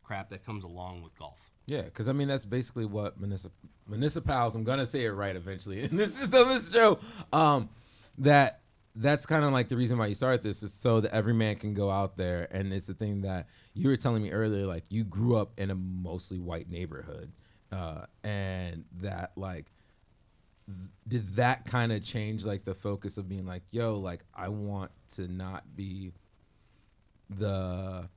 [0.04, 1.50] crap that comes along with golf.
[1.68, 3.50] Yeah, because I mean that's basically what municip-
[3.86, 4.54] municipals.
[4.54, 6.98] I'm gonna say it right eventually, and this is on this show.
[7.32, 7.68] Um,
[8.16, 8.60] that
[8.96, 11.56] that's kind of like the reason why you started this is so that every man
[11.56, 14.66] can go out there, and it's the thing that you were telling me earlier.
[14.66, 17.32] Like you grew up in a mostly white neighborhood,
[17.70, 19.66] uh, and that like
[20.66, 24.48] th- did that kind of change like the focus of being like, yo, like I
[24.48, 26.14] want to not be
[27.28, 28.08] the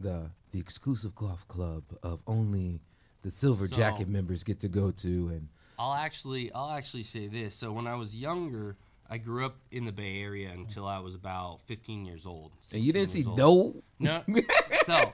[0.00, 2.80] the the exclusive golf club of only
[3.22, 7.26] the silver So- jacket members get to go to and I'll actually I'll actually say
[7.26, 7.54] this.
[7.56, 8.76] So when I was younger,
[9.10, 12.52] I grew up in the Bay Area until I was about 15 years old.
[12.72, 13.36] and you didn't see old.
[13.38, 14.22] no No.
[14.86, 15.12] so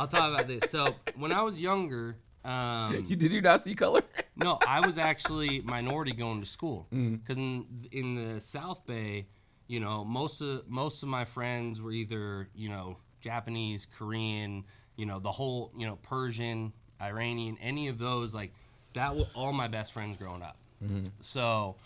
[0.00, 0.68] I'll talk about this.
[0.70, 4.02] So when I was younger, um, you did you not see color
[4.36, 7.16] no, I was actually minority going to school Mm-hmm.
[7.16, 9.28] because in in the South Bay,
[9.68, 14.64] you know, most of most of my friends were either you know Japanese, Korean,
[14.96, 18.52] you know, the whole you know Persian, Iranian, any of those like
[18.94, 19.16] that.
[19.16, 20.56] were all my best friends growing up.
[20.84, 21.04] Mm-hmm.
[21.20, 21.76] So,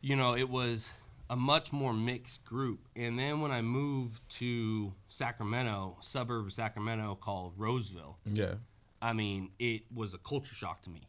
[0.00, 0.92] you know, it was
[1.28, 2.80] a much more mixed group.
[2.94, 8.54] And then when I moved to Sacramento, suburb of Sacramento called Roseville, Yeah.
[9.00, 11.08] I mean, it was a culture shock to me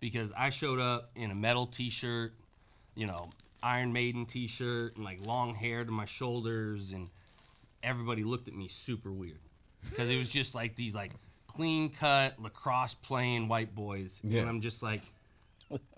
[0.00, 2.34] because I showed up in a metal T-shirt,
[2.94, 3.28] you know,
[3.62, 7.10] Iron Maiden T-shirt, and like long hair to my shoulders, and
[7.82, 9.40] everybody looked at me super weird
[9.88, 11.12] because it was just like these like
[11.46, 14.40] clean cut lacrosse playing white boys, Yeah.
[14.40, 15.02] and I'm just like,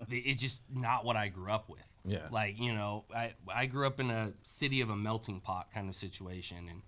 [0.09, 1.79] it's just not what I grew up with.
[2.05, 2.27] Yeah.
[2.31, 5.87] Like you know, I I grew up in a city of a melting pot kind
[5.89, 6.81] of situation, and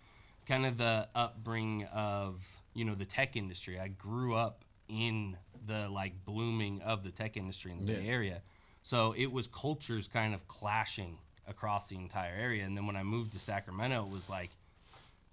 [0.48, 2.42] kind of the upbringing of
[2.74, 3.80] you know the tech industry.
[3.80, 8.12] I grew up in the like blooming of the tech industry in the Bay Yeah.
[8.12, 8.42] Area,
[8.82, 12.64] so it was cultures kind of clashing across the entire area.
[12.66, 14.50] And then when I moved to Sacramento, it was like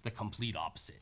[0.03, 1.01] the complete opposite.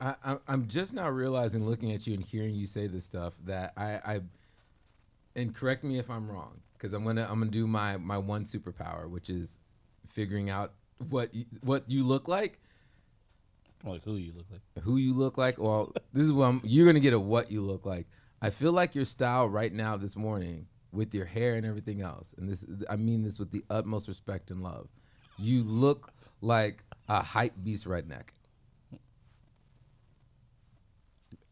[0.00, 3.34] I, I, I'm just now realizing, looking at you and hearing you say this stuff,
[3.44, 4.20] that I, I
[5.36, 8.44] and correct me if I'm wrong, because I'm gonna I'm gonna do my my one
[8.44, 9.58] superpower, which is
[10.08, 10.72] figuring out
[11.08, 12.60] what you, what you look like,
[13.84, 14.84] Like who you look like?
[14.84, 15.58] who you look like.
[15.58, 18.06] Well, this is what I'm, you're gonna get a what you look like.
[18.42, 22.34] I feel like your style right now this morning with your hair and everything else,
[22.38, 24.88] and this I mean this with the utmost respect and love.
[25.38, 28.28] You look like a hype beast redneck.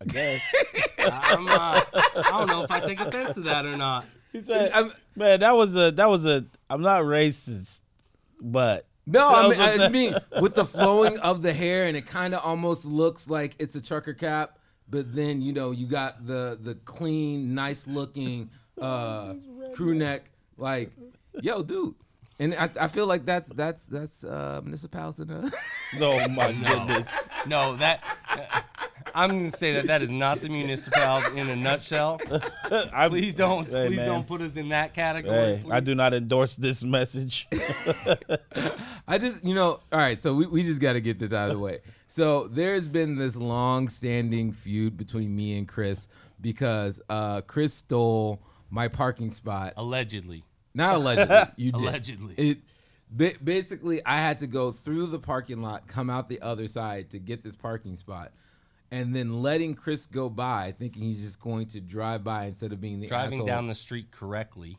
[0.00, 0.40] I guess.
[0.98, 4.04] I'm, uh, I don't know if I take offense to that or not.
[4.32, 6.46] He said, I'm- "Man, that was a that was a.
[6.70, 7.82] I'm not racist,
[8.40, 12.34] but No, I mean, I mean with the flowing of the hair, and it kind
[12.34, 16.58] of almost looks like it's a trucker cap, but then you know you got the
[16.60, 19.34] the clean, nice looking uh,
[19.74, 20.24] crew neck.
[20.56, 20.90] Like,
[21.42, 21.94] yo, dude,
[22.42, 25.50] and I, I feel like that's that's that's uh, municipals in a.
[26.00, 27.10] oh my goodness,
[27.46, 28.60] no, that uh,
[29.14, 32.20] I'm gonna say that that is not the municipality in a nutshell.
[32.92, 34.06] I, Please don't, Hey, please man.
[34.06, 35.56] don't put us in that category.
[35.56, 37.48] Hey, I do not endorse this message.
[39.06, 41.50] I just, you know, all right, so we, we just got to get this out
[41.50, 41.80] of the way.
[42.06, 46.08] So there's been this long standing feud between me and Chris
[46.40, 49.74] because uh, Chris stole my parking spot.
[49.76, 51.36] Allegedly, Not allegedly.
[51.56, 51.80] You did.
[51.80, 52.34] Allegedly.
[52.36, 52.58] It
[53.44, 57.18] basically I had to go through the parking lot, come out the other side to
[57.18, 58.32] get this parking spot.
[58.90, 62.80] And then letting Chris go by, thinking he's just going to drive by instead of
[62.80, 63.46] being the driving asshole.
[63.46, 64.76] down the street correctly.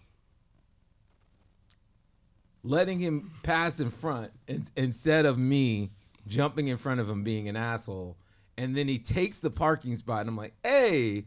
[2.63, 5.91] letting him pass in front in, instead of me
[6.27, 8.17] jumping in front of him being an asshole.
[8.57, 11.25] And then he takes the parking spot, and I'm like, hey.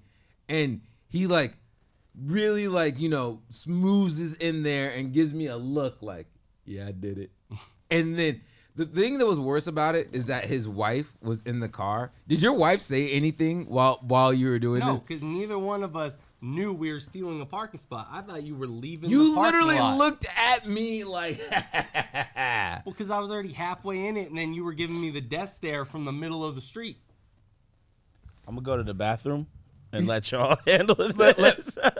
[0.48, 1.58] And he like
[2.24, 6.26] really like, you know, smoozes in there and gives me a look like,
[6.64, 7.30] yeah, I did it.
[7.90, 8.40] and then
[8.74, 12.12] the thing that was worse about it is that his wife was in the car.
[12.28, 14.84] Did your wife say anything while while you were doing it?
[14.84, 15.02] No, this?
[15.06, 18.08] because neither one of us knew we were stealing a parking spot.
[18.10, 19.08] I thought you were leaving.
[19.08, 19.98] You the literally lot.
[19.98, 21.40] looked at me like
[22.36, 25.20] Well, because I was already halfway in it, and then you were giving me the
[25.20, 26.98] death stare from the middle of the street.
[28.46, 29.46] I'm gonna go to the bathroom
[29.92, 31.78] and let y'all handle it.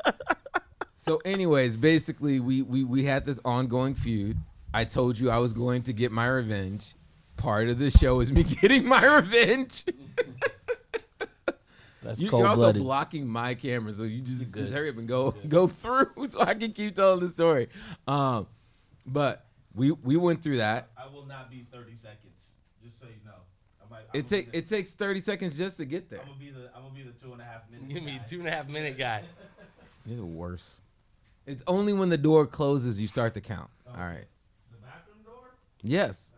[0.98, 4.38] So, anyways, basically, we, we we had this ongoing feud.
[4.74, 6.96] I told you I was going to get my revenge.
[7.36, 9.84] Part of the show is me getting my revenge.
[12.02, 15.06] That's You, cold you're also blocking my camera, so you just just hurry up and
[15.06, 17.68] go go through, so I can keep telling the story.
[18.08, 18.48] Um,
[19.06, 20.90] but we we went through that.
[20.98, 22.56] I will not be 30 seconds.
[22.82, 23.45] Just so you know.
[23.96, 26.20] I It take it takes thirty seconds just to get there.
[26.20, 27.92] I'm gonna be the I'm gonna be the two and a half minutes.
[27.92, 29.24] Give me two and a half minute guy.
[30.06, 30.82] You're the worst.
[31.46, 33.70] It's only when the door closes you start to count.
[33.86, 33.92] Oh.
[33.92, 34.26] All right.
[34.70, 35.54] The bathroom door?
[35.82, 36.32] Yes.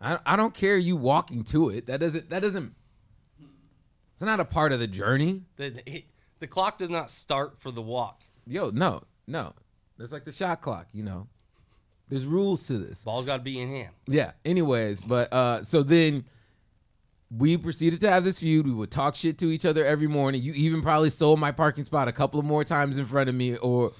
[0.00, 1.86] I, I don't care you walking to it.
[1.86, 2.74] That doesn't that doesn't
[4.16, 5.42] it's not a part of the journey.
[5.56, 6.04] The, it,
[6.38, 8.22] the clock does not start for the walk.
[8.46, 9.52] Yo, no, no.
[9.98, 11.28] It's like the shot clock, you know.
[12.08, 13.02] There's rules to this.
[13.04, 13.90] Ball's got to be in hand.
[14.06, 14.32] Yeah.
[14.44, 16.24] Anyways, but uh so then
[17.36, 18.66] we proceeded to have this feud.
[18.66, 20.40] We would talk shit to each other every morning.
[20.42, 23.34] You even probably stole my parking spot a couple of more times in front of
[23.34, 23.92] me or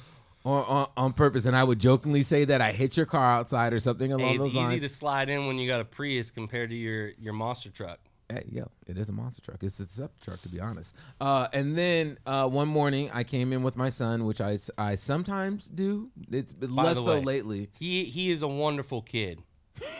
[0.45, 3.73] or on, on purpose, and I would jokingly say that I hit your car outside
[3.73, 4.83] or something along Hey, it's those easy lines.
[4.83, 7.99] to slide in when you got a Prius compared to your your monster truck.
[8.29, 9.63] Hey, yo, it is a monster truck.
[9.63, 10.97] It's a sub truck, to be honest.
[11.21, 14.97] Uh, and then uh, one morning, I came in with my son, which I, I
[14.97, 16.11] sometimes do.
[16.33, 17.71] It's less the so way, lately.
[17.79, 19.43] He he is a wonderful kid,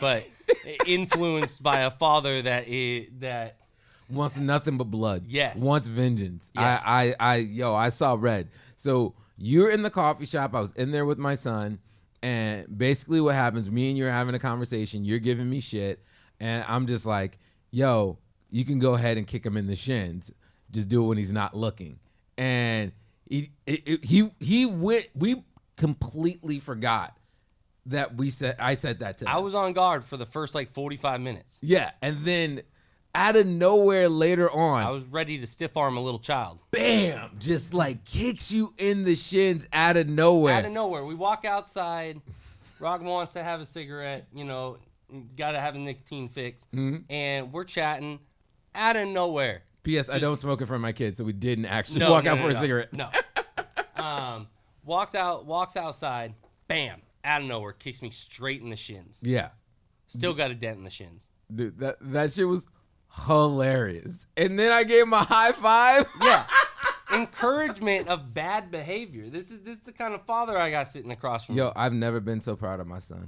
[0.01, 0.27] but
[0.85, 3.57] influenced by a father that is that
[4.09, 5.23] Wants nothing but blood.
[5.27, 5.57] Yes.
[5.57, 6.51] Wants vengeance.
[6.55, 6.81] Yes.
[6.85, 8.49] I, I, I, yo, I saw red.
[8.77, 10.55] So you're in the coffee shop.
[10.55, 11.79] I was in there with my son,
[12.23, 13.69] And basically, what happens?
[13.69, 15.03] Me and you're having a conversation.
[15.03, 16.01] You're giving me shit,
[16.39, 17.37] and I'm just like,
[17.71, 18.17] "Yo,
[18.49, 20.31] you can go ahead and kick him in the shins.
[20.71, 21.99] Just do it when he's not looking."
[22.37, 22.91] And
[23.29, 25.07] he he he, he went.
[25.15, 25.43] We
[25.75, 27.17] completely forgot
[27.87, 28.55] that we said.
[28.59, 29.25] I said that to.
[29.25, 29.29] Him.
[29.29, 31.57] I was on guard for the first like 45 minutes.
[31.61, 32.61] Yeah, and then
[33.15, 36.59] out of nowhere later on, I was ready to stiff arm a little child.
[36.71, 40.53] bam, just like kicks you in the shins out of nowhere.
[40.55, 42.21] Out of nowhere, we walk outside.
[42.79, 44.27] Rock wants to have a cigarette.
[44.33, 44.77] You know,
[45.35, 47.11] got to have a nicotine fix, Mm-hmm.
[47.11, 48.19] and we're chatting.
[48.75, 50.07] Out of nowhere, P.S.
[50.09, 52.31] I don't smoke in front of my kids, so we didn't actually no, walk no,
[52.33, 52.93] out no, for a no, cigarette.
[52.93, 53.09] No.
[53.95, 54.47] um,
[54.85, 56.35] walks out, walks outside.
[56.67, 57.01] Bam!
[57.23, 59.17] Out of nowhere, kicks me straight in the shins.
[59.23, 59.49] Yeah,
[60.05, 61.25] Still got a dent in the shins.
[61.53, 62.67] dude, that that shit was
[63.25, 64.27] hilarious.
[64.37, 66.05] And then I gave him a high five.
[66.23, 66.45] Yeah.
[67.13, 69.29] Encouragement of bad behavior.
[69.29, 71.55] This is this is the kind of father I got sitting across from.
[71.55, 71.61] me.
[71.61, 73.27] Yo, I've never been so proud of my son.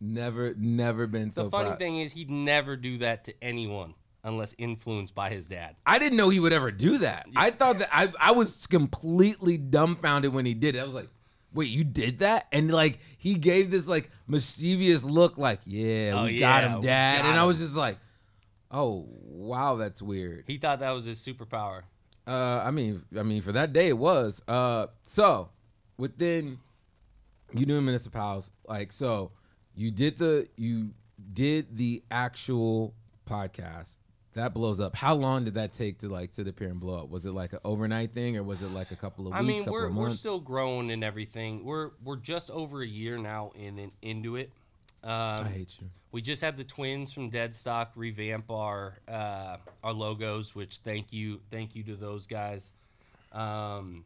[0.00, 1.78] Never, never been so the so funny proud.
[1.78, 5.76] thing is, he'd never do that to anyone unless influenced by his dad.
[5.86, 7.26] I didn't know he would ever do that.
[7.36, 10.80] I thought that I, I was completely dumbfounded when he did it.
[10.80, 11.08] I was like,
[11.54, 12.46] wait, you did that?
[12.52, 16.80] And like he gave this like mischievous look, like, yeah, Oh, we got yeah, him,
[16.80, 17.22] we dad.
[17.22, 17.98] got and I was just like,
[18.70, 20.44] oh wow, that's weird.
[20.46, 21.82] He thought that was his superpower.
[22.26, 24.42] Uh, I mean, I mean, for that day it was.
[24.48, 25.50] Uh, so
[25.96, 26.58] within
[27.54, 29.30] you knew municipals, like so,
[29.76, 30.90] you did the you
[31.32, 32.94] did the actual
[33.28, 33.98] podcast
[34.36, 34.94] that blows up.
[34.94, 37.08] How long did that take to like sit up here and blow up?
[37.08, 39.38] Was it like an overnight thing, or was it like a couple of weeks?
[39.38, 41.64] I mean, we're we're still growing and everything.
[41.64, 44.52] We're we're just over a year now in, in into it.
[45.02, 45.88] Um, I hate you.
[46.12, 51.40] We just had the twins from Deadstock revamp our uh, our logos, which thank you
[51.50, 52.70] thank you to those guys.
[53.32, 54.04] Um,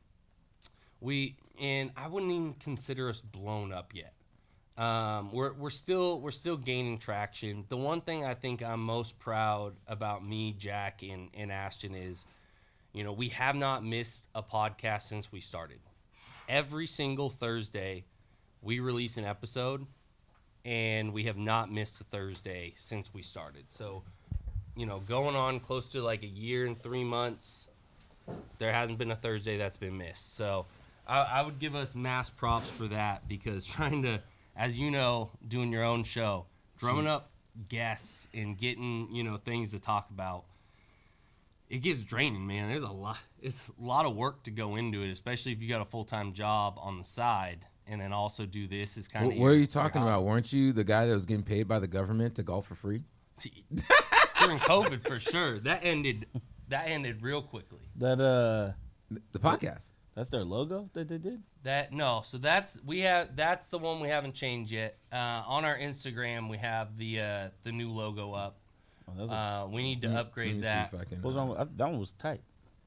[1.00, 4.12] we and I wouldn't even consider us blown up yet.
[4.80, 7.66] Um, we're we're still we're still gaining traction.
[7.68, 12.24] The one thing I think I'm most proud about me, Jack, and, and Ashton is,
[12.94, 15.80] you know, we have not missed a podcast since we started.
[16.48, 18.04] Every single Thursday,
[18.62, 19.84] we release an episode,
[20.64, 23.64] and we have not missed a Thursday since we started.
[23.68, 24.02] So,
[24.76, 27.68] you know, going on close to like a year and three months,
[28.56, 30.36] there hasn't been a Thursday that's been missed.
[30.38, 30.64] So,
[31.06, 34.22] I, I would give us mass props for that because trying to,
[34.56, 36.46] as you know, doing your own show,
[36.78, 37.30] drumming up
[37.68, 40.44] guests and getting you know things to talk about,
[41.68, 42.68] it gets draining, man.
[42.68, 43.18] There's a lot.
[43.40, 46.04] It's a lot of work to go into it, especially if you got a full
[46.04, 48.96] time job on the side, and then also do this.
[48.96, 50.24] Is kind What, of what are you talking about?
[50.24, 53.02] Weren't you the guy that was getting paid by the government to golf for free?
[54.42, 55.58] during COVID for sure.
[55.60, 56.26] That ended.
[56.68, 57.80] That ended real quickly.
[57.96, 58.72] That uh,
[59.32, 59.92] The podcast.
[60.14, 61.42] That's their logo that they did.
[61.62, 64.96] That no, so that's we have that's the one we haven't changed yet.
[65.12, 68.56] Uh, on our Instagram, we have the uh, the new logo up.
[69.08, 70.92] Oh, a, Uh, we need to Let me upgrade see that.
[70.94, 72.40] if I can, what uh, wrong with, I- that one was tight.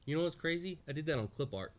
[0.06, 0.78] You know what's crazy?
[0.88, 1.72] I did that on clip art.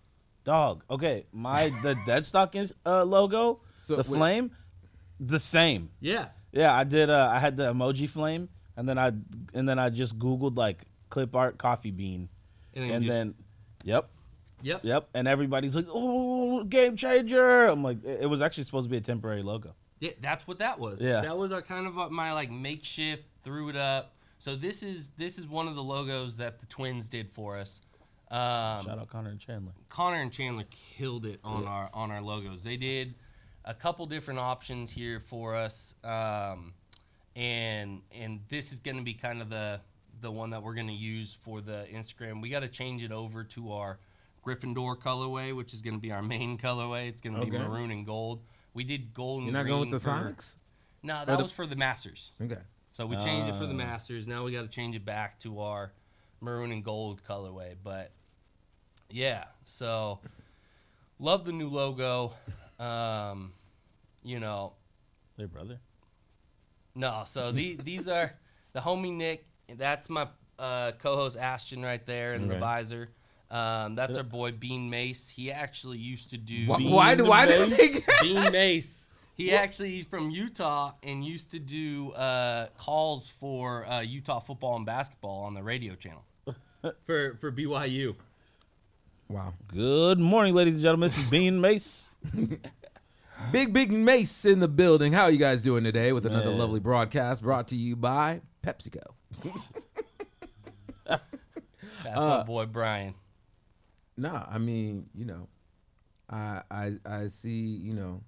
[0.44, 0.84] Dog.
[0.90, 4.18] Okay, my the Deadstock is, uh, logo, So, the wait.
[4.18, 4.52] flame,
[5.20, 5.90] the same.
[6.00, 6.30] Yeah.
[6.52, 7.10] Yeah, I did.
[7.10, 9.12] Uh, I had the emoji flame, and then I
[9.54, 12.30] and then I just googled like clip art coffee bean,
[12.74, 13.36] And then, and just, then,
[13.84, 14.10] yep,
[14.66, 14.82] yep.
[14.84, 18.98] yep, and everybody's like, "Oh, game changer!" I'm like, it was actually supposed to be
[18.98, 19.76] a temporary logo.
[20.00, 21.00] Yeah, that's what that was.
[21.00, 21.22] Yeah.
[21.22, 24.16] That was our kind of my like makeshift, threw it up.
[24.40, 27.82] So this is this is one of the logos that the twins did for us.
[28.30, 29.72] Um, Shout out Connor and Chandler.
[29.90, 30.66] Connor and Chandler
[30.98, 32.64] killed it on our on our logos.
[32.64, 33.16] They did
[33.64, 36.74] a couple different options here for us, um,
[37.36, 39.80] and and this is going to be kind of the
[40.22, 42.42] the one that we're going to use for the Instagram.
[42.42, 44.00] We got to change it over to our
[44.46, 47.10] Gryffindor colorway, which is going to be our main colorway.
[47.10, 48.44] It's going to be maroon and gold.
[48.74, 50.56] We did gold and You're not going with the for- Sonics?
[51.04, 52.32] No, Or that the- was for the Masters.
[52.42, 52.62] Okay.
[52.92, 53.78] So we changed it for the Ah.
[53.78, 54.26] Masters.
[54.28, 55.92] Now we got to change it back to our
[56.42, 57.76] maroon and gold colorway.
[57.84, 58.12] But
[59.10, 60.20] yeah, so
[61.20, 62.34] love the new logo.
[62.80, 63.54] Um,
[64.24, 64.74] you know,
[65.38, 65.80] Their brother.
[66.96, 67.24] no.
[67.26, 68.34] So the, these are
[68.74, 69.46] the homie Nick.
[69.76, 73.10] That's my uh, co-host Ashton right there in the visor.
[73.52, 75.30] Um, that's our boy Bean Mace.
[75.30, 76.78] He actually used to do Why?
[76.82, 77.90] Why, do- why did they?
[78.22, 79.08] Bean Mace.
[79.36, 84.78] He actually he's from Utah and used to do uh, calls for uh, Utah football
[84.78, 86.24] and basketball on the radio channel
[87.06, 88.16] for for BYU.
[89.28, 89.54] Wow.
[89.68, 91.10] Good morning, ladies and gentlemen.
[91.10, 92.12] This is Bean Mace.
[93.52, 95.12] Big Big Mace in the building.
[95.12, 96.58] How are you guys doing today with another Man.
[96.60, 99.04] lovely broadcast brought to you by PepsiCo?
[101.06, 101.22] That's
[102.18, 103.16] Uh, my boy Brian.
[104.18, 105.48] Nah, I mean, you know,
[106.30, 108.22] I I I see, you know,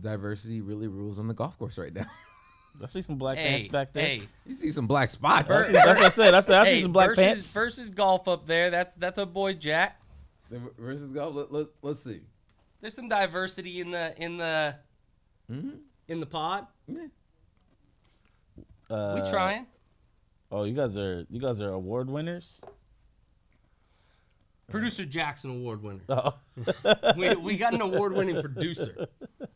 [0.00, 2.04] diversity really rules on the golf course right now.
[2.82, 4.04] I see some black Hey, pants back there.
[4.04, 5.50] hey, you see some black spots.
[5.50, 6.34] I that's what I said.
[6.34, 7.52] I said I see some black versus, pants.
[7.54, 8.70] versus golf up there.
[8.70, 9.98] That's that's a boy Jack.
[10.78, 11.34] versus golf.
[11.34, 12.20] Let, let, let's see.
[12.82, 14.74] There's some diversity in the in the
[15.48, 15.70] hmm
[16.08, 16.66] in the pod.
[16.86, 17.06] Yeah.
[18.90, 19.66] Uh, We trying.
[20.52, 22.62] Oh, you guys are you guys are award winners.
[24.68, 26.00] Producer Jackson award winner.
[26.08, 26.34] Oh,
[27.16, 29.06] we, we got an award winning producer.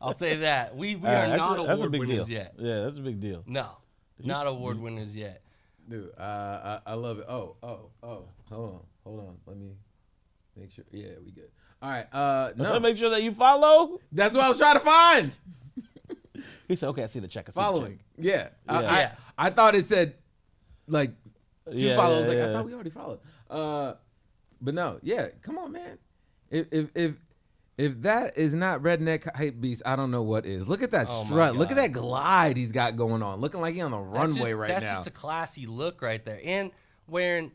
[0.00, 0.76] I'll say that.
[0.76, 2.36] We we are not a- award big winners deal.
[2.36, 2.54] yet.
[2.58, 3.42] Yeah, that's a big deal.
[3.46, 3.70] No.
[4.20, 5.42] you Not s- award winners yet.
[5.88, 7.26] Dude, uh, I, I love it.
[7.28, 8.24] Oh, oh, oh.
[8.50, 9.36] Hold on, hold on.
[9.46, 9.72] Let me
[10.56, 10.84] make sure.
[10.92, 11.50] Yeah, we good.
[11.82, 12.06] All right.
[12.14, 13.98] Uh, no, Make sure that you follow.
[14.12, 15.38] that's what I was trying to find.
[16.68, 17.48] He said, "Okay, I see the check.
[17.48, 17.98] I see the check.
[18.18, 18.48] Yeah.
[18.66, 18.90] I, Yeah.
[18.90, 19.12] I, Yeah.
[19.36, 20.14] I thought it said
[20.86, 21.10] like
[21.74, 22.22] two Yeah, follows.
[22.22, 23.18] yeah, like I thought we already followed.
[23.50, 23.94] Uh,
[24.60, 25.28] but no, yeah.
[25.42, 25.98] Come on, man.
[26.50, 27.14] If if if
[27.78, 30.68] if that is not redneck hype beast, I don't know what is.
[30.68, 31.56] Look at that Oh strut.
[31.56, 33.40] Look at that glide he's got going on.
[33.40, 34.90] Looking like he on the That's runway just, right that's now.
[34.94, 36.40] That's just a classy look right there.
[36.44, 36.72] And
[37.06, 37.52] wearing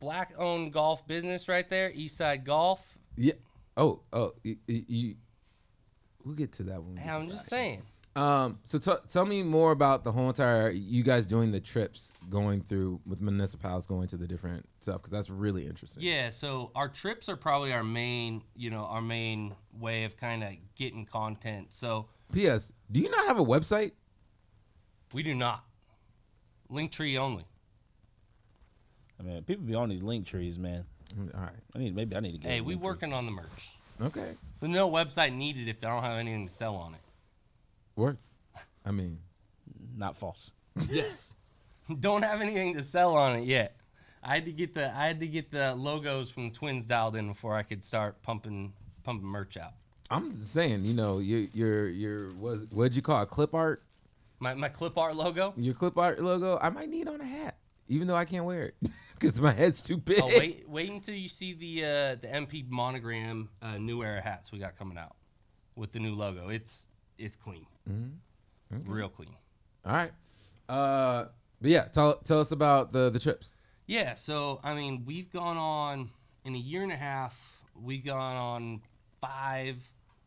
[0.00, 2.98] black owned golf business right there, Eastside Golf.
[3.16, 3.34] yeah.
[3.76, 4.32] Oh, oh.
[4.42, 5.14] You, you,
[6.24, 6.96] we'll get to that one.
[6.96, 7.82] Hey, I'm just saying.
[8.16, 12.12] Um, so t- tell me more about the whole entire you guys doing the trips,
[12.28, 16.02] going through with municipalities, going to the different stuff because that's really interesting.
[16.02, 20.42] Yeah, so our trips are probably our main, you know, our main way of kind
[20.42, 21.68] of getting content.
[21.72, 22.72] So P.S.
[22.90, 23.92] Do you not have a website?
[25.12, 25.64] we do not.
[26.70, 27.44] Linktree only.
[29.18, 30.84] I mean, people be on these link trees, man.
[31.18, 31.50] Mm, All right.
[31.74, 32.50] I need maybe I need to get.
[32.50, 32.86] Hey, we link tree.
[32.86, 33.70] working on the merch.
[34.00, 34.32] Okay.
[34.60, 37.00] There's no website needed if they don't have anything to sell on it.
[38.00, 38.16] Work.
[38.84, 39.18] I mean,
[39.96, 40.54] Not false.
[40.90, 41.34] Yes.
[42.00, 43.76] don't have anything to sell on it yet.
[44.22, 47.16] I had to get the I had to get the logos from the twins dialed
[47.16, 48.72] in before I could start pumping
[49.02, 49.72] pumping merch out.
[50.10, 53.28] I'm just saying, you know, your your your was what'd you call it?
[53.28, 53.82] Clip art?
[54.38, 55.52] My my clip art logo.
[55.56, 56.58] Your clip art logo?
[56.60, 58.74] I might need on a hat, even though I can't wear it
[59.18, 60.20] because my head's too big.
[60.22, 64.52] Oh wait wait until you see the uh, the MP monogram uh, new era hats
[64.52, 65.16] we got coming out
[65.76, 66.48] with the new logo.
[66.48, 66.88] It's
[67.18, 67.66] it's clean,
[68.86, 69.34] real clean.
[69.84, 70.12] All right.
[70.68, 71.26] Uh,
[71.60, 73.52] but yeah, tell tell us about the the trips.
[73.86, 76.10] Yeah, so I mean, we've gone on
[76.44, 77.60] in a year and a half.
[77.74, 78.80] We've gone on
[79.20, 79.76] five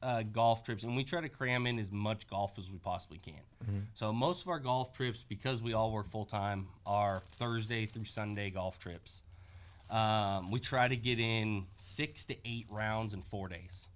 [0.01, 3.19] uh, golf trips, and we try to cram in as much golf as we possibly
[3.19, 3.87] can.
[3.93, 8.05] So most of our golf trips, because we all work full time, are Thursday through
[8.05, 9.23] Sunday golf trips.
[9.89, 13.87] Um, we try to get in six to eight rounds in four days.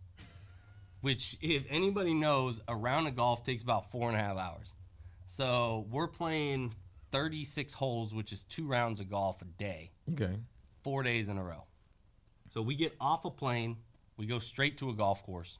[1.01, 4.73] Which, if anybody knows, a round of golf takes about four and a half hours.
[5.27, 6.73] So we're playing
[7.11, 10.37] 36 holes, which is two rounds of golf a day, Okay.
[10.83, 11.65] four days in a row.
[12.53, 13.77] So we get off a plane,
[14.17, 15.59] we go straight to a golf course.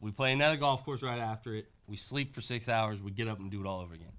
[0.00, 1.70] We play another golf course right after it.
[1.86, 3.02] We sleep for six hours.
[3.02, 4.12] We get up and do it all over again.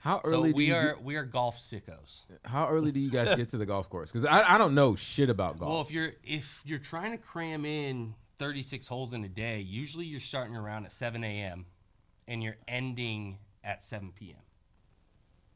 [0.00, 2.24] How So early do we are get- we are golf sickos.
[2.44, 4.10] how early do you guys get to the golf course?
[4.12, 5.70] Because I, I don't know shit about golf.
[5.72, 10.06] Well, if you're if you're trying to cram in 36 holes in a day, usually
[10.06, 11.66] you're starting around at 7 a.m.
[12.26, 14.36] and you're ending at 7 p.m.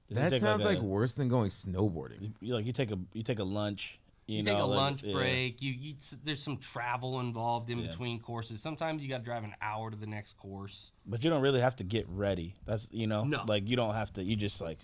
[0.08, 2.20] Does it that take sounds like, a- worse than going snowboarding.
[2.22, 3.98] you, you like you take a you take a lunch.
[4.26, 5.14] You, You, know, take a like- lunch yeah.
[5.14, 5.62] break.
[5.62, 7.88] You, you s- there's some travel involved in Yeah.
[7.88, 8.60] between courses.
[8.60, 10.92] Sometimes you got to drive an hour to the next course.
[11.06, 12.54] but you don't really have to get ready.
[12.66, 13.44] That's you know, No.
[13.46, 14.22] like you don't have to.
[14.22, 14.78] You just like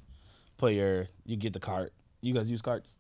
[0.57, 1.93] put your you get the cart.
[2.21, 2.99] You guys use carts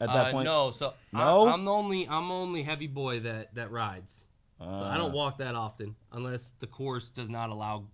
[0.00, 0.44] at that Uh, point.
[0.46, 1.46] no, so No?
[1.46, 4.24] I, I'm the only I'm the only heavy boy that that rides.
[4.58, 7.84] So I Uh, don't walk that often unless the course does not allow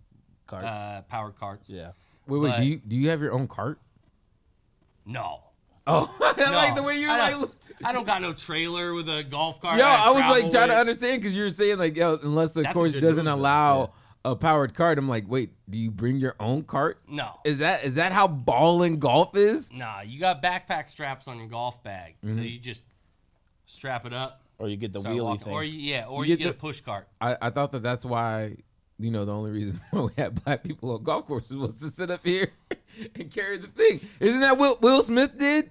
[0.47, 0.67] carts.
[0.67, 1.69] uh, powered carts.
[1.69, 1.91] yeah.
[2.27, 2.51] Wait, wait.
[2.51, 3.79] but- Do you do you have your own cart?
[5.07, 5.41] No.
[5.87, 7.31] Oh, I like the way you're I like.
[7.33, 7.55] don't,
[7.85, 9.77] I don't got no trailer with a golf cart.
[9.79, 12.55] Yo, I I was like trying to understand because you were saying like, yo, unless
[12.55, 13.93] the That's course doesn't allow
[14.25, 17.03] a powered cart, I'm like, wait, do you bring your own cart?
[17.07, 17.39] No.
[17.45, 19.71] Is that is that how balling golf is?
[19.71, 22.43] Nah, you got backpack straps on your golf bag, so Mm-hmm.
[22.45, 22.85] you just
[23.67, 24.41] strap it up.
[24.59, 25.45] Or you get the start wheelie walking.
[25.45, 25.53] thing.
[25.53, 27.09] Or you, yeah, or You you, get get, the- a push cart.
[27.21, 28.57] I, I thought that that's why,
[28.99, 31.91] you know, the only reason why we had black people on golf courses was to
[31.91, 32.53] sit up here
[33.17, 34.01] and carry the thing.
[34.21, 35.71] Isn't that what Will Smith did?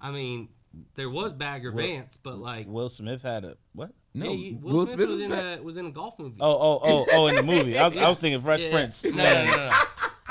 [0.00, 0.48] I mean,
[0.94, 3.90] there was Bagger Vance, but like, Will Smith had a what?
[4.14, 6.38] No, yeah, you- Will, Smith, was was in a was in a golf movie.
[6.40, 7.26] Oh, oh, oh, oh!
[7.28, 8.70] In the movie, I was, I was thinking Fresh Yeah.
[8.70, 9.04] Prince.
[9.04, 9.56] No, no, no, no.
[9.68, 9.72] no.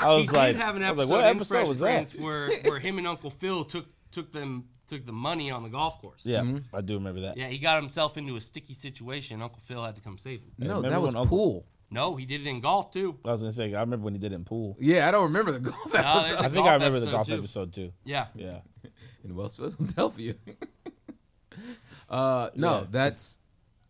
[0.00, 1.68] I was he like, did have an I episode, was like, what in episode Fresh
[1.68, 2.20] was Prince that?
[2.20, 6.00] where where him and Uncle Phil took took them took the money on the golf
[6.00, 6.22] course.
[6.24, 6.42] Yeah,
[6.72, 7.36] I do remember that.
[7.36, 9.42] Yeah, he got himself into a sticky situation.
[9.42, 10.52] Uncle Phil had to come save him.
[10.58, 11.66] No, that was Uncle- pool.
[11.90, 13.18] No, he did it in golf too.
[13.24, 14.76] I was gonna say, I remember when he did it in pool.
[14.78, 17.10] Yeah, I don't remember the golf there's episode I a think golf I remember the
[17.10, 17.34] golf too.
[17.34, 17.92] episode too.
[18.04, 18.26] Yeah.
[18.34, 18.58] Yeah,
[19.24, 20.34] in West Philadelphia.
[22.10, 22.84] uh, no, Yeah.
[22.90, 23.38] that's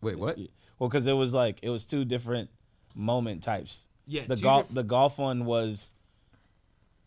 [0.01, 0.37] wait, what?
[0.77, 2.49] well, because it was like it was two different
[2.95, 3.87] moment types.
[4.07, 5.93] Yeah, The golf diff- the golf one was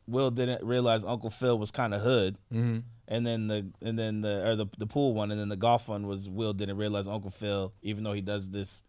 [0.07, 2.81] Will didn't realize Uncle Phil was kind of hood, Mm-hmm.
[3.13, 5.89] And then the and then the or the the pool one, and then the golf
[5.89, 8.83] one was Will didn't realize Uncle Phil, even though he does this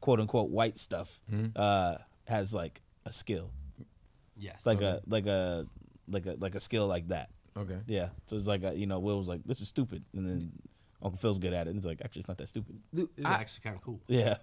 [0.00, 1.46] quote unquote white stuff, Mm-hmm.
[1.56, 3.52] uh, has like a skill,
[4.36, 4.66] yes.
[4.66, 5.66] like a like a
[6.08, 7.30] like a like a skill like that.
[7.56, 7.78] Okay.
[7.86, 10.52] Yeah, so it's like a, you know Will was like this is stupid, and then
[11.02, 12.78] Uncle Phil's good at it, and it's like actually it's not that stupid.
[12.94, 14.00] Dude, This is I- actually kind of cool.
[14.08, 14.36] Yeah,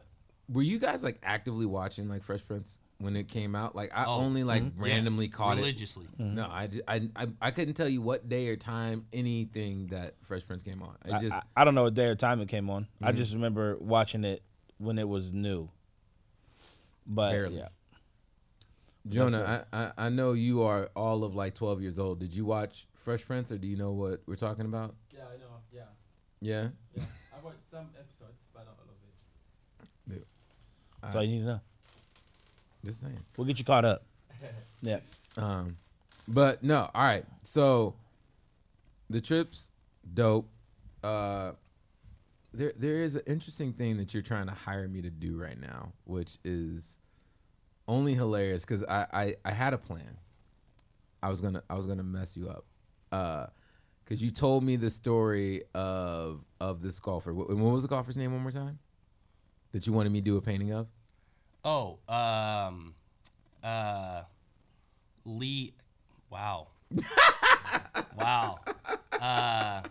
[0.50, 3.76] were you guys like actively watching like Fresh Prince when it came out?
[3.76, 4.82] Like I Oh, only like Mm-hmm.
[4.84, 5.62] randomly Yes, caught it.
[5.62, 6.08] religiously.
[6.18, 10.16] No, I, ju- I, I, I couldn't tell you what day or time anything that
[10.22, 10.96] Fresh Prince came on.
[11.06, 12.88] I I, just I, I don't know what day or time it came on.
[13.02, 13.18] I Mhm.
[13.18, 14.42] just remember watching it
[14.78, 15.70] when it was new.
[17.06, 17.58] But Barely.
[17.58, 17.68] yeah,
[19.10, 22.20] Jonah, I, I, I know you are all of like 12 years old.
[22.22, 24.96] Did you watch Fresh Prince or do you know what we're talking about?
[25.14, 25.46] Yeah, I know.
[25.74, 25.82] Yeah,
[26.40, 26.70] Yeah.
[26.96, 27.04] yeah.
[27.38, 28.86] I watched some episodes, but not all
[30.10, 30.28] of it.
[31.02, 31.62] that's all you need to know.
[32.86, 33.20] Just saying.
[33.38, 34.04] We'll get you caught up.
[34.82, 35.00] Yeah,
[35.38, 35.78] Um,
[36.28, 37.26] but no, all right.
[37.44, 37.96] So
[39.10, 39.70] the trips,
[40.14, 40.50] dope.
[41.02, 41.52] Uh,
[42.54, 45.58] there there is an interesting thing that you're trying to hire me to do right
[45.60, 46.98] now, which is
[47.88, 50.18] only hilarious because I, I I had a plan.
[51.22, 52.66] I was gonna I was gonna mess you up,
[53.14, 53.46] uh,
[54.04, 57.32] because you told me the story of of this golfer.
[57.32, 58.80] Wh- What was the golfer's name one more time?
[59.72, 60.88] That you wanted me to do a painting of?
[61.66, 62.94] Oh, um,
[63.64, 64.24] uh,
[65.26, 65.74] Lee.
[66.30, 66.68] Wow.
[68.18, 68.58] wow.
[69.20, 69.82] Uh,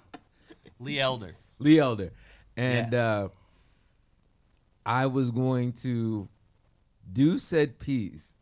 [0.79, 1.35] Lee Elder.
[1.59, 2.13] Lee Elder.
[2.57, 3.01] And Yes.
[3.01, 3.29] uh,
[4.85, 6.29] I was going to
[7.11, 8.35] do said piece,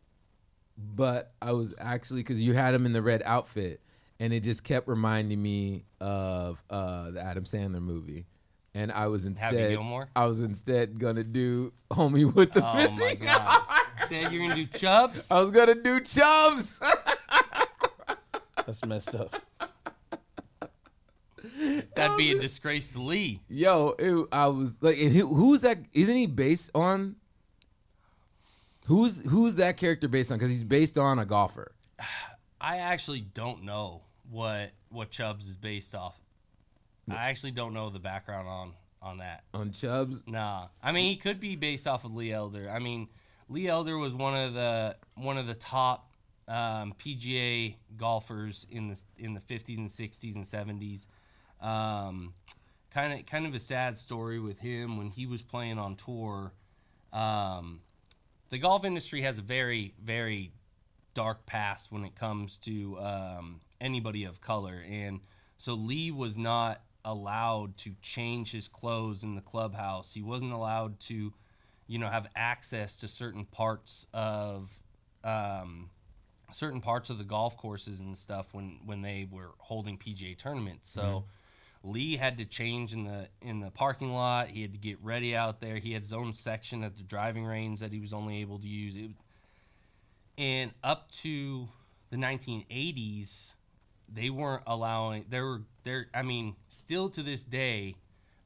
[0.77, 3.79] but I was actually because you had him in the red outfit,
[4.19, 8.25] and it just kept reminding me of uh, the Adam Sandler movie.
[8.73, 9.77] And I was instead,
[10.15, 13.61] I was instead gonna do homie with the Oh my missing god.
[13.69, 14.07] arm.
[14.07, 15.29] Said you're gonna do Chubbs.
[15.29, 16.79] I was gonna do Chubbs.
[18.65, 19.35] that's messed up.
[21.95, 23.41] That'd be a disgrace to Lee.
[23.49, 25.79] Yo, it, I was like, and who, who's that?
[25.93, 27.17] Isn't he based on?
[28.87, 30.37] Who's who's that character based on?
[30.37, 31.73] Because he's based on a golfer.
[32.61, 36.15] I actually don't know what what Chubbs is based off.
[37.09, 39.43] I actually don't know the background on on that.
[39.53, 42.69] On Chubbs, Nah, I mean he could be based off of Lee Elder.
[42.69, 43.07] I mean
[43.49, 46.11] Lee Elder was one of the one of the top
[46.47, 51.07] um, PGA golfers in the in the 50s and 60s and 70s.
[51.65, 52.33] Um,
[52.91, 56.53] kind of kind of a sad story with him when he was playing on tour.
[57.13, 57.81] Um,
[58.49, 60.51] the golf industry has a very very
[61.13, 65.21] dark past when it comes to um, anybody of color, and
[65.57, 70.13] so Lee was not allowed to change his clothes in the clubhouse.
[70.13, 71.33] He wasn't allowed to,
[71.87, 74.71] you know, have access to certain parts of
[75.23, 75.89] um,
[76.51, 80.89] certain parts of the golf courses and stuff when when they were holding PGA tournaments.
[80.89, 81.25] So.
[81.83, 84.49] Lee had to change in the in the parking lot.
[84.49, 85.77] He had to get ready out there.
[85.77, 88.67] He had his own section at the driving range that he was only able to
[88.67, 88.95] use.
[88.95, 89.11] It,
[90.37, 91.69] and up to
[92.11, 93.53] the 1980s,
[94.13, 95.25] they weren't allowing.
[95.29, 96.07] There were there.
[96.13, 97.95] I mean, still to this day,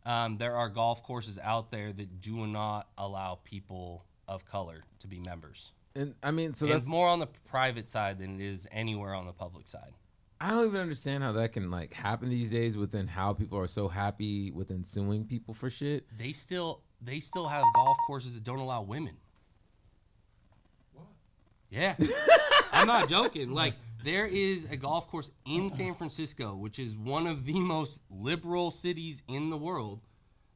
[0.05, 5.07] um, there are golf courses out there that do not allow people of color to
[5.07, 5.71] be members.
[5.95, 9.13] and I mean, so and that's more on the private side than it is anywhere
[9.13, 9.91] on the public side.
[10.39, 12.75] I don't even understand how that can like happen these days.
[12.77, 16.05] Within how people are so happy within suing people for shit.
[16.17, 19.15] They still they still have golf courses that don't allow women.
[20.93, 21.07] What?
[21.69, 21.95] Yeah.
[22.71, 23.51] I'm not joking.
[23.51, 23.75] Like
[24.05, 28.71] there is a golf course in San Francisco, which is one of the most liberal
[28.71, 29.99] cities in the world,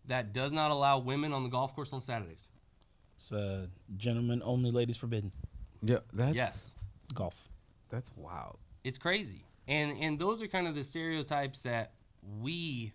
[0.05, 2.47] that does not allow women on the golf course on Saturdays.
[3.17, 5.31] It's uh, gentlemen only, ladies forbidden.
[5.81, 6.75] Yeah, that's Yes.
[7.13, 7.49] Golf.
[7.89, 8.59] that's wild.
[8.83, 9.43] It's crazy.
[9.67, 11.93] And and those are kind of the stereotypes that
[12.41, 12.93] we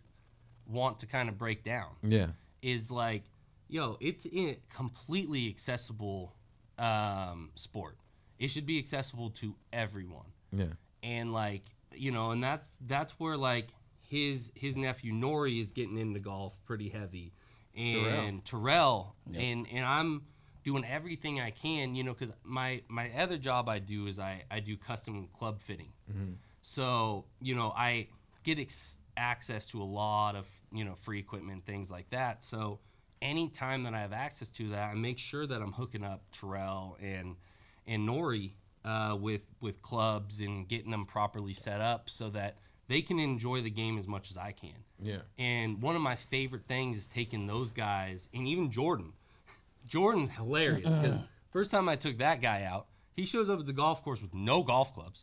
[0.67, 1.89] want to kind of break down.
[2.03, 2.29] Yeah,
[2.63, 3.25] is like,
[3.69, 6.33] yo, it's a completely accessible
[6.79, 7.97] um, sport.
[8.39, 10.27] It should be accessible to everyone.
[10.55, 10.67] Yeah,
[11.03, 11.63] And like,
[11.95, 13.69] you know, and that's that's where like
[14.09, 17.33] his his nephew Nori is getting into golf pretty heavy,
[17.77, 20.23] and Terrell, and and I'm
[20.65, 24.45] doing everything I can, you know, because my my other job I do is I
[24.51, 25.93] I do custom club fitting.
[26.11, 26.33] Mm-hmm.
[26.63, 28.09] So, you know, I
[28.43, 32.43] get ex- access to a lot of, you know, free equipment, things like that.
[32.43, 32.81] So,
[33.21, 36.97] anytime that I have access to that, I make sure that I'm hooking up Terrell
[37.01, 37.37] and
[37.87, 38.53] and Nori
[38.85, 42.57] uh, with with clubs and getting them properly set up so that
[42.89, 44.85] they can enjoy the game as much as I can.
[45.01, 45.21] yeah.
[45.39, 49.13] And one of my favorite things is taking those guys and even Jordan.
[49.89, 51.19] Jordan's hilarious because
[51.55, 54.35] First time I took that guy out, he shows up at the golf course with
[54.35, 55.23] no golf clubs.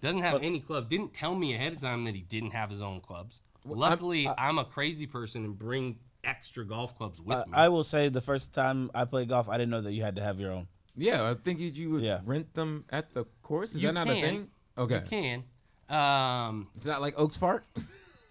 [0.00, 0.88] Doesn't have But- any club.
[0.88, 3.42] Didn't tell me ahead of time that he didn't have his own clubs.
[3.68, 7.52] I'm- Luckily, I'm, a crazy person and bring extra golf clubs with I, me.
[7.52, 10.16] I will say the first time I played golf, I didn't know that you had
[10.16, 10.66] to have your own.
[10.96, 12.20] Yeah, I think you, you would Yeah.
[12.24, 13.74] rent them at the course.
[13.74, 14.16] Is You that not can.
[14.16, 14.48] a thing?
[14.76, 15.44] Okay, You can.
[15.88, 17.64] Um, it's not like Oaks Park.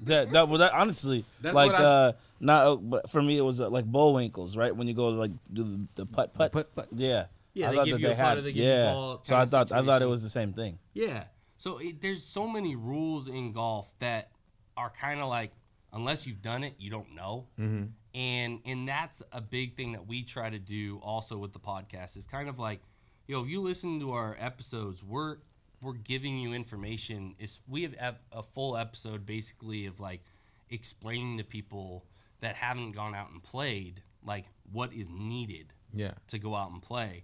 [0.05, 3.37] That that was that honestly That's like what I- uh not uh, but for me
[3.37, 6.51] it was uh, like Bullwinkles right when you go like do the, the putt putt
[6.51, 6.87] Putt putt.
[6.95, 9.19] yeah Yeah, I they thought give that you they a had putter, they yeah ball
[9.21, 11.25] so I kinda thought I thought it was the same thing Yeah.
[11.57, 14.31] So it, there's so many rules in golf that
[14.75, 15.51] are kind of like
[15.93, 17.45] unless you've done it, you don't know.
[17.59, 17.83] Mm-hmm.
[18.13, 22.17] And and that's a big thing that we try to do also with the podcast
[22.17, 22.81] is kind of like,
[23.27, 25.37] you know, if you listen to our episodes, we're
[25.81, 27.35] we're giving you information.
[27.39, 30.23] Is we have ep- a full episode basically of like
[30.69, 32.05] explaining to people
[32.41, 36.81] that haven't gone out and played like what is needed Yeah, to go out and
[36.81, 37.23] play.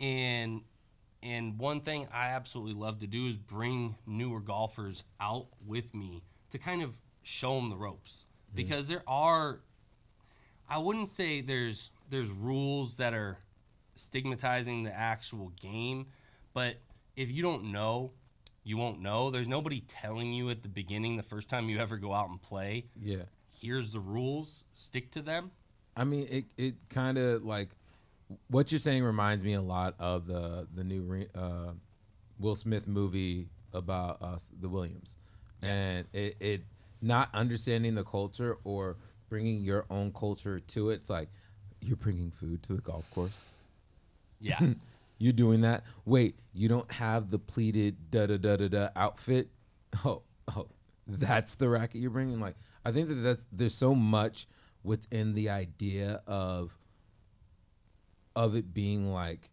[0.00, 0.62] And
[1.22, 6.22] and one thing I absolutely love to do is bring newer golfers out with me
[6.50, 8.56] to kind of show them the ropes mm-hmm.
[8.56, 9.60] because there are
[10.68, 13.38] I wouldn't say there's there's rules that are
[13.94, 16.06] stigmatizing the actual game,
[16.52, 16.76] but
[17.16, 18.12] if you don't know,
[18.64, 19.30] you won't know.
[19.30, 22.40] There's nobody telling you at the beginning the first time you ever go out and
[22.40, 23.22] play, yeah.
[23.60, 25.50] here's the rules, stick to them.
[25.96, 27.70] I mean, it it kind of like
[28.48, 31.72] what you're saying reminds me a lot of the the new uh,
[32.38, 35.18] Will Smith movie about us, the Williams,
[35.62, 36.62] and it, it
[37.00, 38.96] not understanding the culture or
[39.28, 40.94] bringing your own culture to it.
[40.94, 41.28] It's like
[41.80, 43.44] you're bringing food to the golf course.
[44.40, 44.58] Yeah.
[45.20, 45.82] You're doing that.
[46.04, 49.48] Wait, you don't have the pleated da da da da da outfit.
[50.04, 50.22] Oh,
[50.54, 50.68] oh,
[51.08, 52.38] that's the racket you're bringing.
[52.38, 52.54] Like,
[52.84, 54.46] I think that that's there's so much
[54.84, 56.78] within the idea of
[58.36, 59.50] of it being like,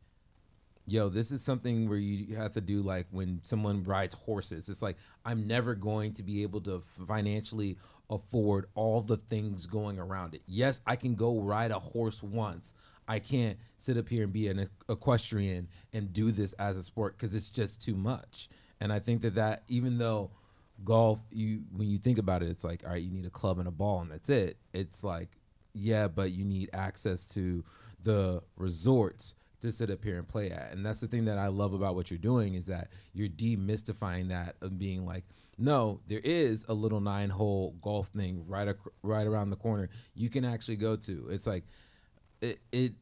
[0.86, 4.70] yo, this is something where you have to do like when someone rides horses.
[4.70, 7.78] It's like I'm never going to be able to financially
[8.10, 10.42] afford all the things going around it.
[10.48, 12.74] Yes, I can go ride a horse once.
[13.08, 17.18] I can't sit up here and be an equestrian and do this as a sport
[17.18, 18.50] because it's just too much.
[18.80, 20.32] And I think that that even though
[20.84, 23.60] golf, you when you think about it, it's like all right, you need a club
[23.60, 24.58] and a ball and that's it.
[24.74, 25.30] It's like
[25.74, 27.64] yeah, but you need access to
[28.02, 30.72] the resorts to sit up here and play at.
[30.72, 34.30] And that's the thing that I love about what you're doing is that you're demystifying
[34.30, 35.26] that of being like,
[35.58, 39.90] no, there is a little nine hole golf thing right ac- right around the corner
[40.14, 41.28] you can actually go to.
[41.30, 41.64] It's like
[42.42, 42.94] it, it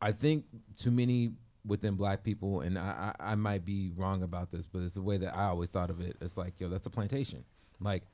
[0.00, 0.44] I think
[0.76, 1.32] too many
[1.66, 5.02] within black people, and I, I, I might be wrong about this, but it's the
[5.02, 6.16] way that I always thought of it.
[6.20, 7.44] It's like, yo, that's a plantation.
[7.80, 8.04] Like,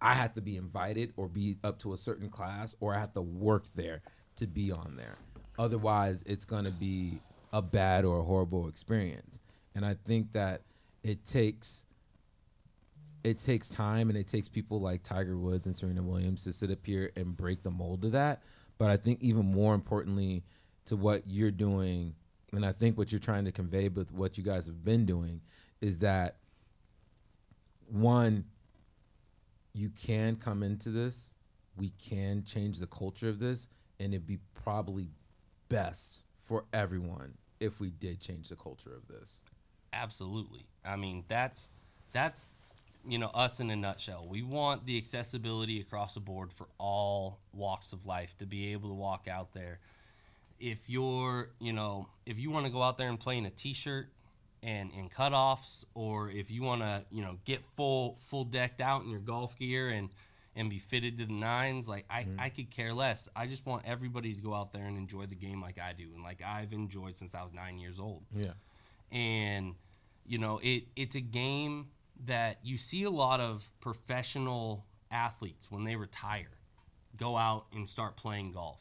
[0.00, 3.12] I have to be invited or be up to a certain class, or I have
[3.14, 4.02] to work there
[4.36, 5.18] to be on there.
[5.58, 7.20] Otherwise, it's going to be
[7.52, 9.40] a bad or a horrible experience.
[9.74, 10.62] And I think that
[11.02, 11.84] it takes
[13.24, 16.70] it takes time and it takes people like Tiger Woods and Serena Williams to sit
[16.70, 18.42] up here and break the mold of that.
[18.76, 20.44] But I think even more importantly
[20.86, 22.14] to what you're doing,
[22.52, 25.40] and I think what you're trying to convey with what you guys have been doing
[25.80, 26.36] is that
[27.88, 28.44] one,
[29.72, 31.32] you can come into this,
[31.76, 33.68] we can change the culture of this,
[33.98, 35.08] and it'd be probably
[35.70, 39.42] best for everyone if we did change the culture of this.
[39.94, 40.66] Absolutely.
[40.84, 41.70] I mean, that's
[42.12, 42.48] that's
[43.06, 44.26] you know us in a nutshell.
[44.28, 48.88] We want the accessibility across the board for all walks of life to be able
[48.88, 49.78] to walk out there.
[50.60, 53.50] If you're, you know, if you want to go out there and play in a
[53.50, 54.08] t-shirt
[54.62, 59.02] and in cutoffs, or if you want to, you know, get full full decked out
[59.02, 60.08] in your golf gear and
[60.56, 62.38] and be fitted to the nines, like I, mm-hmm.
[62.38, 63.28] I could care less.
[63.34, 66.04] I just want everybody to go out there and enjoy the game like I do
[66.14, 68.52] and like I've enjoyed since I was nine years old Yeah.
[69.10, 69.74] and
[70.26, 71.88] you know it it's a game
[72.26, 76.48] that you see a lot of professional athletes when they retire
[77.16, 78.80] go out and start playing golf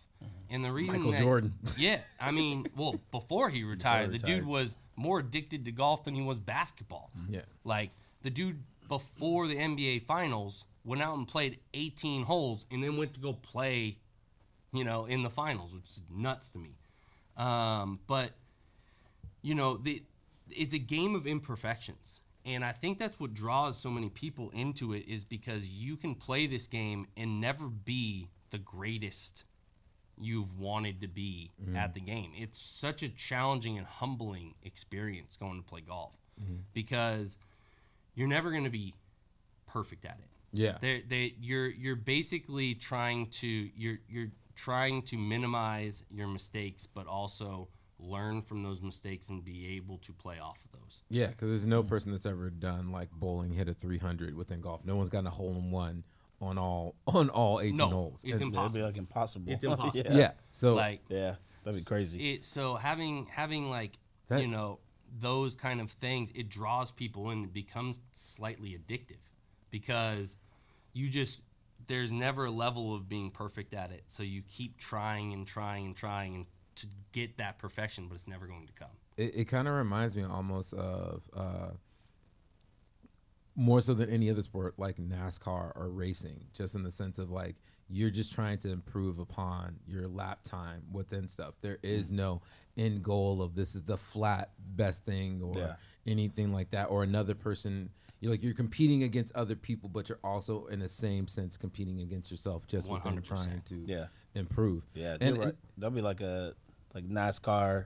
[0.50, 1.54] and the reason Michael that- Jordan.
[1.78, 4.38] yeah i mean well before he retired the retired.
[4.40, 7.42] dude was more addicted to golf than he was basketball Yeah.
[7.64, 7.92] like
[8.24, 13.14] the dude before the nba finals went out and played 18 holes and then went
[13.14, 13.98] to go play
[14.72, 16.72] you know in the finals which is nuts to me
[17.38, 18.32] um, but
[19.42, 20.04] you know the
[20.50, 24.94] it's a game of imperfections and i think that's what draws so many people into
[24.94, 29.44] it is because you can play this game and never be the greatest
[30.20, 31.76] you've wanted to be mm-hmm.
[31.76, 32.32] at the game.
[32.36, 36.58] It's such a challenging and humbling experience going to play golf mm-hmm.
[36.74, 37.38] because
[38.16, 38.94] you're never going to be
[39.68, 40.30] perfect at it.
[40.56, 40.78] Yeah.
[40.82, 47.08] they they you're you're basically trying to you're you're trying to minimize your mistakes, but
[47.08, 47.70] also
[48.04, 51.04] learn from those mistakes and be able to play off of those.
[51.10, 51.90] Yeah, because there's no mm-hmm.
[51.90, 54.86] person that's ever done like bowling hit a 300 within golf.
[54.86, 56.04] No one's gotten a hole in one
[56.42, 58.24] on all on all 18 No, holes.
[58.26, 59.52] it's And- That'd be like impossible.
[59.52, 59.92] It's impossible.
[60.12, 60.18] yeah.
[60.18, 60.32] yeah.
[60.52, 61.36] So Like Yeah.
[61.64, 62.34] That'd be crazy.
[62.34, 63.98] It, so having having like
[64.28, 64.80] That- you know
[65.20, 67.44] those kind of things, it draws people in.
[67.44, 69.20] It becomes slightly addictive
[69.70, 70.38] because
[70.94, 71.44] you just
[71.88, 74.04] there's never a level of being perfect at it.
[74.08, 76.46] So you keep trying and trying and trying and
[76.76, 78.90] to get that perfection, but it's never going to come.
[79.18, 81.72] it, it kind of reminds me almost of uh,
[83.56, 87.30] more so than any other sport like NASCAR or racing, just in the sense of
[87.30, 87.56] like
[87.90, 91.54] you're just trying to improve upon your lap time within stuff.
[91.62, 92.42] There is no
[92.76, 95.76] end goal of this is the flat best thing or Yeah.
[96.08, 97.90] anything like that, or another person.
[98.20, 102.00] You're like you're competing against other people, but you're also in the same sense competing
[102.00, 103.26] against yourself, just within 100%.
[103.26, 104.08] trying to Yeah.
[104.34, 104.84] improve.
[104.96, 105.56] Yeah, and, you're right.
[105.78, 106.56] That'd be like a
[106.94, 107.86] like NASCAR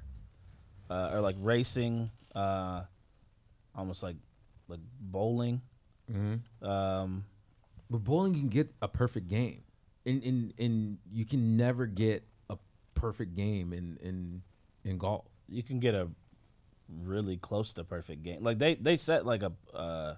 [0.89, 2.83] uh, or like racing, uh,
[3.75, 4.17] almost like
[4.67, 5.61] like bowling.
[6.07, 6.67] and- mhm.
[6.67, 7.25] Um,
[7.89, 9.63] But bowling you can get a perfect game.
[10.05, 12.57] In in in you can never get a
[12.93, 14.41] perfect game in in
[14.83, 15.25] in golf.
[15.49, 16.09] you can get a
[16.89, 18.43] really close to perfect game.
[18.43, 20.15] Like they they set like a uh,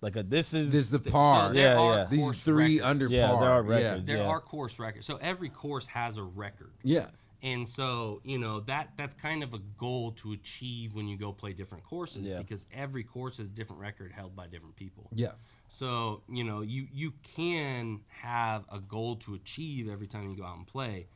[0.00, 1.52] like a this is This is the par.
[1.52, 2.04] there Yeah, yeah.
[2.04, 2.90] These course three records.
[2.90, 3.40] under Yeah, par.
[3.40, 3.88] there are Yeah.
[3.90, 4.06] records.
[4.08, 4.28] There Yeah.
[4.28, 5.06] are course records.
[5.06, 6.72] So every course has a record.
[6.84, 7.08] Yeah.
[7.42, 11.32] And so, you know, that that's kind of a goal to achieve when you go
[11.32, 12.38] play different courses Yeah.
[12.38, 15.08] because every course has different record held by different people.
[15.14, 15.54] Yes.
[15.68, 20.44] So, you know, you you can have a goal to achieve every time you go
[20.44, 21.08] out and play,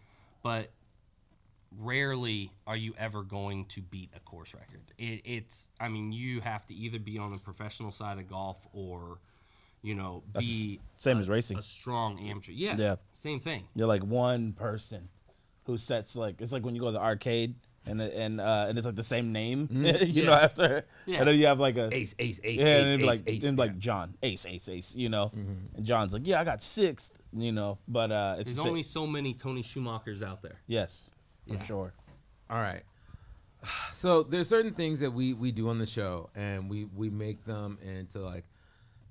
[0.43, 0.71] but
[1.79, 4.83] rarely are you ever going to beat a course record.
[4.99, 8.59] It, it's I mean, you have to either be on the professional side of golf
[8.73, 9.21] or
[9.83, 11.57] you know, That's be same a, as racing.
[11.59, 12.53] a strong amateur.
[12.53, 12.77] Yeah.
[12.77, 12.97] Yeah.
[13.15, 13.65] Same thing.
[13.75, 15.09] You're like one person
[15.65, 17.55] who sets like it's like when you go to the arcade
[17.87, 19.69] and and uh, and it's like the same name,
[20.03, 21.19] you know, after Yeah.
[21.21, 23.43] and then you have like a Ace, ace, ace, yeah, ace, and ace, like ace.
[23.43, 23.61] then yeah.
[23.61, 27.53] like John Ace Ace Ace, you know, and John's like yeah I got sixth, you
[27.53, 30.61] know, but uh, it's There's the only so many Tony Schumachers out there.
[30.67, 31.13] yes
[31.49, 31.65] for Yeah.
[31.65, 31.95] sure.
[32.51, 32.83] All right.
[33.93, 37.45] So there's certain things that we we do on the show, and we we make
[37.45, 38.45] them into like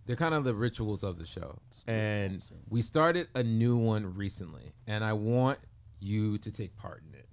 [0.05, 1.59] they're kind of the rituals of the show.
[1.87, 5.59] And we started a new one recently, and I want
[5.99, 7.27] you to take part in it.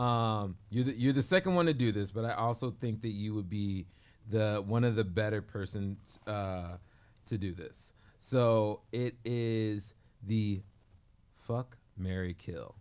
[0.00, 3.10] Um, you're the, you're the second one to do this, but I also think that
[3.10, 3.86] you would be
[4.28, 6.76] the one of the better persons uh,
[7.26, 7.92] to do this.
[8.18, 9.94] So it is
[10.26, 10.62] the
[11.38, 12.76] fuck, Mary kill,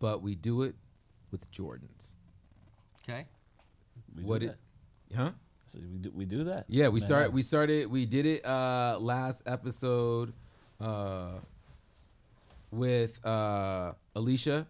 [0.00, 0.74] but we do it
[1.30, 2.16] with Jordans.
[3.02, 3.26] Okay.
[4.14, 4.46] We do what that.
[5.10, 5.30] it, huh?
[5.66, 6.66] So we do we do that.
[6.68, 7.32] Yeah, we Man, started.
[7.32, 7.90] We started.
[7.90, 10.32] We did it uh, last episode
[10.80, 11.38] uh,
[12.74, 14.66] with uh, Alicia,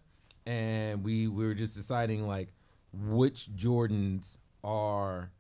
[0.47, 2.53] and we, we were just deciding like
[2.93, 5.31] which Jordans are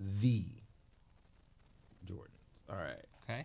[0.00, 0.44] the
[2.06, 2.70] Jordans.
[2.70, 3.04] All right.
[3.28, 3.44] Okay.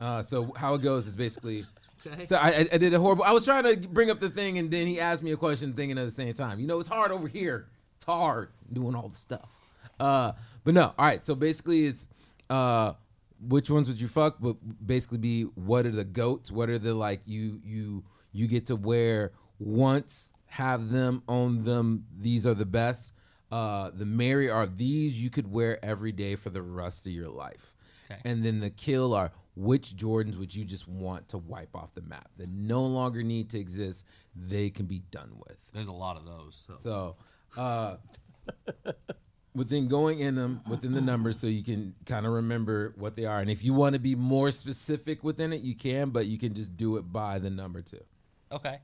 [0.00, 1.64] Uh, so how it goes is basically.
[2.06, 2.24] Okay.
[2.24, 3.24] So I, I- I did a horrible.
[3.24, 5.72] I was trying to bring up the thing, and then he asked me a question,
[5.72, 6.58] thinking at the same time.
[6.58, 7.68] You know, it's hard over here.
[7.96, 9.60] It's hard doing all the stuff.
[10.00, 10.32] Uh,
[10.64, 10.92] but no.
[10.98, 11.24] All right.
[11.24, 12.08] So basically, it's
[12.50, 12.94] uh,
[13.46, 14.36] which ones would you fuck?
[14.40, 16.50] But basically, be what are the goats?
[16.50, 22.06] What are the like you you you get to wear once, have them own them.
[22.18, 23.12] These are the best.
[23.50, 27.28] Uh, the Mary are these you could wear every day for the rest of your
[27.28, 27.74] life.
[28.10, 28.20] Okay.
[28.24, 32.00] And then the kill are which Jordans would you just want to wipe off the
[32.00, 34.06] map that no longer need to exist?
[34.34, 35.70] They can be done with.
[35.72, 36.66] There's a lot of those.
[36.66, 37.16] So.
[37.56, 37.96] So, uh,
[39.54, 43.24] within going in them within the numbers, so you can kind of remember what they
[43.26, 43.40] are.
[43.40, 46.54] And if you want to be more specific within it, you can, but you can
[46.54, 48.02] just do it by the number too.
[48.50, 48.78] Okay.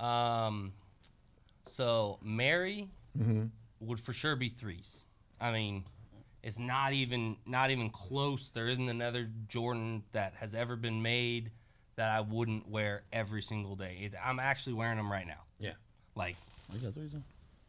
[0.00, 0.72] Um,
[1.66, 3.44] so Mary Mm-hmm.
[3.78, 5.06] would for sure be threes.
[5.40, 5.84] I mean,
[6.42, 8.50] it's not even not even close.
[8.50, 11.52] There isn't another Jordan that has ever been made
[11.94, 13.98] that I wouldn't wear every single day.
[14.00, 15.44] It's, I'm actually wearing them right now.
[15.60, 15.74] Yeah.
[16.16, 16.34] Like,
[16.72, 17.22] Oh, you got threes on?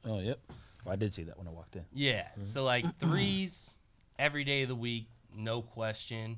[0.04, 0.40] Oh, yep.
[0.86, 1.86] Oh, I did see that when I walked in.
[1.94, 2.28] yeah.
[2.44, 3.74] So like threes
[4.20, 6.38] every day of the week, no question.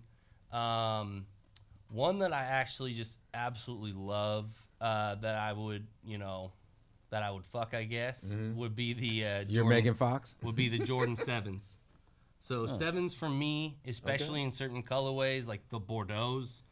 [0.51, 1.25] Um,
[1.89, 4.49] one that I actually just absolutely love
[4.81, 6.51] uh, that I would, you know,
[7.09, 10.37] that I would fuck, I guess, would be the uh, You're Megan Fox.
[10.43, 11.75] would be the Jordan sevens.
[12.39, 16.63] So sevens for me, especially in certain colorways like the Bordeaux's.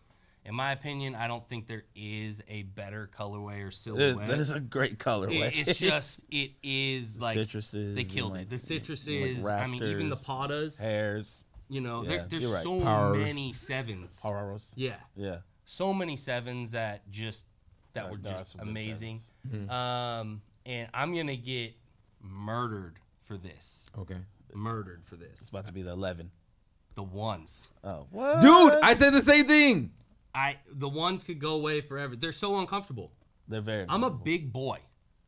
[0.45, 4.27] In my opinion, I don't think there is a better colorway or It- silhouette.
[4.27, 5.47] that is a great colorway.
[5.51, 8.49] It- it's just it is like citruses they killed like, it.
[8.51, 10.79] The citruses, like I mean, even the raptors, Patas.
[10.79, 12.61] hairs, You know, Yeah, there, there's right.
[12.63, 13.17] so Powers.
[13.17, 14.19] many sevens.
[14.21, 14.73] Pararos.
[14.75, 15.37] Yeah, Yeah.
[15.65, 17.45] so many sevens that just
[17.93, 19.17] that There- were just some good amazing.
[19.69, 21.73] Um, and I'm gonna get
[22.21, 23.87] murdered for this.
[23.97, 24.17] Okay.
[24.53, 25.41] Murdered for this.
[25.41, 26.29] It's about to be the 11.
[26.93, 27.67] The ones.
[27.83, 28.41] Oh, what?
[28.41, 29.91] Dude, I said the same thing.
[30.35, 32.15] I the ones could go away forever.
[32.15, 33.11] They're so uncomfortable.
[33.47, 33.85] They're very.
[33.87, 34.79] I'm a big boy.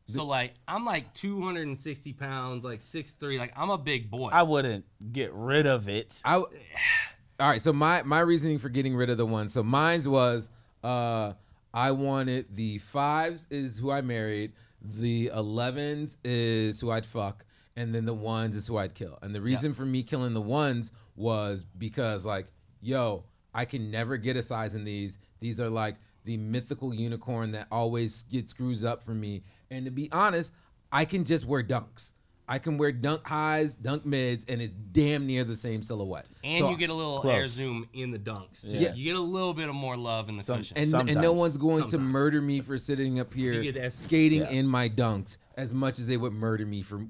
[0.06, 3.38] So like I'm like 260 pounds, like 6'3".
[3.38, 4.30] Like I'm a big boy.
[4.32, 6.22] I wouldn't get rid of it.
[6.24, 6.58] I w-
[7.40, 7.60] all right.
[7.60, 9.52] So my my reasoning for getting rid of the ones.
[9.52, 10.48] So mine's was
[10.82, 11.34] uh
[11.74, 14.52] I wanted the fives is who I married,
[14.82, 17.44] the elevens is who I'd fuck,
[17.76, 19.18] and then the ones is who I'd kill.
[19.20, 22.46] And the reason for me killing the ones was because like,
[22.80, 23.24] yo,
[23.58, 25.18] I can never get a size in these.
[25.40, 29.42] These are like the mythical unicorn that always gets screws up for me.
[29.68, 30.52] And to be honest,
[30.92, 32.12] I can just wear dunks.
[32.50, 36.28] I can wear dunk highs, dunk mids, and it's damn near the same silhouette.
[36.44, 37.34] and So- you get a little Close.
[37.34, 38.60] air zoom in the dunks.
[38.62, 38.94] Yeah.
[38.94, 40.78] You get a little bit of more love in the Some- cushion.
[40.78, 43.92] and, and no one's going to murder me for sitting up here You get that-
[43.92, 44.50] skating Yeah.
[44.50, 47.04] in my dunks as much as they would murder me for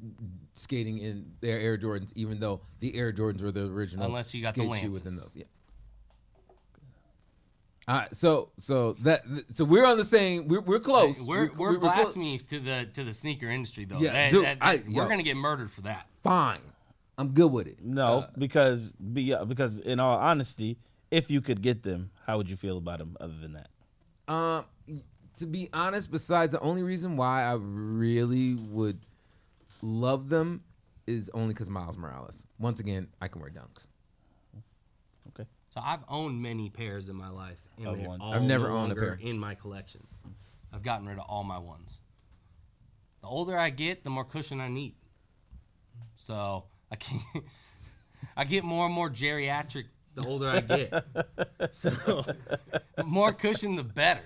[0.55, 4.07] skating in their Air Jordans, even though the Air Jordans were the original.
[4.07, 5.37] Unless you got the skate shoe within those.
[5.37, 5.45] Yeah.
[7.89, 9.23] All right, so so that
[9.53, 10.47] so we're on the same.
[10.47, 11.19] We're, we're close.
[11.23, 11.95] we're we're, we're close.
[11.95, 13.99] blasphemy to the to the sneaker industry though.
[13.99, 15.03] Yeah, That- dude, that- that- yo.
[15.03, 16.07] we're gonna get murdered for that.
[16.23, 16.61] Fine,
[17.17, 17.79] I'm good with it.
[17.83, 20.77] No, Uh, because be, because in all honesty,
[21.11, 23.17] if you could get them, how would you feel about them?
[23.21, 23.71] Other than that,
[24.31, 24.65] Um,
[25.39, 29.01] to be honest, besides the only reason why I really would
[29.81, 30.63] love them
[31.07, 32.47] is only because Miles Morales.
[32.59, 33.87] Once again, I can wear dunks.
[35.79, 35.87] Okay.
[35.87, 37.59] So I've owned many pairs in my life.
[37.77, 38.23] And Of they're ones.
[38.25, 39.29] all I've never no owned a longer pair.
[39.29, 40.07] in my collection.
[40.73, 41.99] I've gotten rid of all my ones.
[43.23, 44.95] The older I get, the more cushion I need.
[46.17, 47.21] So I can
[48.37, 51.05] I get more and more geriatric the older I get.
[51.75, 51.91] so
[52.97, 54.23] the more cushion, the better.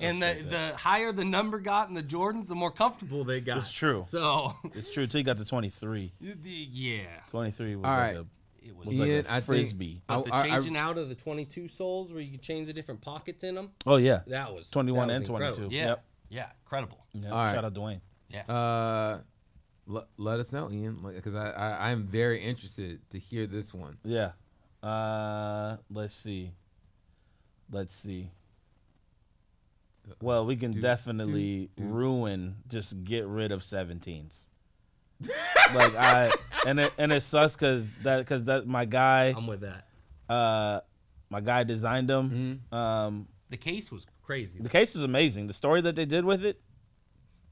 [0.00, 3.56] And the, the higher the number got in the Jordans, the more comfortable they got.
[3.58, 4.04] It's true.
[4.06, 5.06] So It's true.
[5.08, 6.12] Till you got to twenty three.
[6.20, 8.16] yeah, Twenty three was All like right.
[8.16, 8.26] a
[8.68, 8.86] it was.
[8.88, 10.02] was like Ian, a I think- frisbee.
[10.06, 12.72] But the I- I- changing out of the 22 soles where you could change the
[12.72, 15.68] different pockets in them, oh yeah, that was 21 that and was 22.
[15.74, 16.04] Yeah, Yep.
[16.30, 16.98] yeah, incredible.
[17.14, 17.32] Yep.
[17.32, 17.54] All right.
[17.54, 18.00] Shout out Dwayne.
[18.28, 18.48] Yes.
[18.48, 19.20] Uh,
[19.90, 23.96] l- let us know, Ian, because I, I I'm very interested to hear this one.
[24.04, 24.32] Yeah.
[24.82, 26.52] Uh, let's see.
[27.70, 28.30] Let's see.
[30.22, 31.88] Well, we can do, definitely do, do.
[31.90, 32.56] ruin.
[32.68, 34.48] Just get rid of 17s.
[35.74, 36.30] Like I
[36.66, 39.84] and it and it sucks because that because that my guy I'm with that.
[40.28, 40.80] uh
[41.30, 42.60] my guy designed them.
[42.70, 42.74] Mm-hmm.
[42.74, 44.60] Um, The case was crazy.
[44.62, 45.46] the case is amazing.
[45.46, 46.58] The story that they did with it,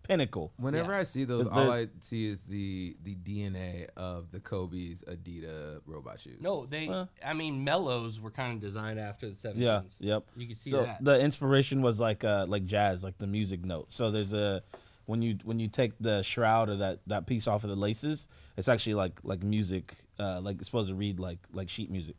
[0.02, 0.52] pinnacle.
[0.56, 5.02] Whenever I see those, The- all I see is the the DNA of the Kobe's
[5.06, 6.40] Adidas robot shoes.
[6.40, 6.86] no, they.
[6.86, 7.06] Huh.
[7.24, 9.54] I mean, mellows were kind of designed after the 70s.
[9.56, 9.80] Yeah.
[9.98, 10.24] Yep.
[10.36, 11.04] You can see so that.
[11.04, 14.62] the inspiration was like uh like jazz like the music note so there's a
[15.06, 18.28] when you when you take the shroud or that that piece off of the laces
[18.56, 22.16] it's actually like like music uh like it's supposed to read like like sheet music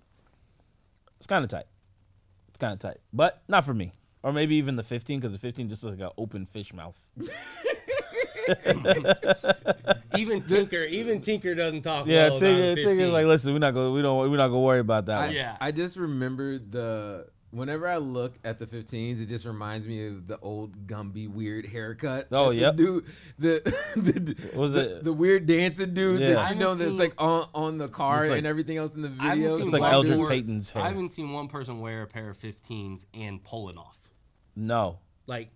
[1.18, 1.66] it's kind of tight
[2.48, 3.92] it's kind of tight but not for me
[4.24, 7.00] or maybe even the 15 because the 15 just looks like an open fish mouth
[10.18, 12.08] even Tinker, even Tinker doesn't talk.
[12.08, 13.12] yeah well Tigger, about a Tigger's 15.
[13.12, 15.36] like listen we're not gonna we don't we're not gonna worry about that I, one.
[15.36, 15.58] Yeah.
[15.60, 17.28] I just remember the
[17.58, 21.66] whenever I look at the 15s, it just reminds me of the old Gumby weird
[21.66, 22.28] haircut.
[22.32, 23.06] Oh, yeah, dude,
[23.40, 23.62] the,
[23.96, 26.34] the Was the, it- the weird dancing dude Yeah.
[26.34, 28.94] that you know haven't that's seen- like on on the car like- and everything else
[28.94, 29.56] in the I haven't video.
[29.58, 30.84] seen It's like one Eldred more- Payton's hair.
[30.84, 33.98] I haven't seen one person wear a pair of 15s and pull it off.
[34.56, 35.50] no Like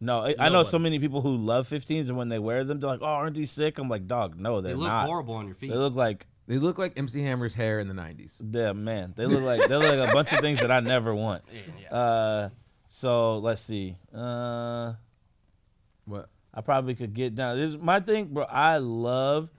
[0.00, 2.62] No, I, I know No so many people who love 15s, and when they wear
[2.64, 5.06] them, they're like, "Oh, aren't these sick?" I'm like, "Dog, no, they're they look not.
[5.06, 5.70] horrible on your feet.
[5.70, 8.40] They look like, They look like MC Hammer's hair in the 90s.
[8.52, 11.14] yeah, man, they look like they look like a bunch of things that I never
[11.14, 11.96] want." Yeah, yeah.
[11.96, 12.48] Uh,
[12.88, 13.96] so let's see.
[14.14, 14.92] Uh,
[16.04, 16.28] What?
[16.52, 17.56] I probably could get down.
[17.58, 18.44] This my thing, bro.
[18.44, 19.50] I love,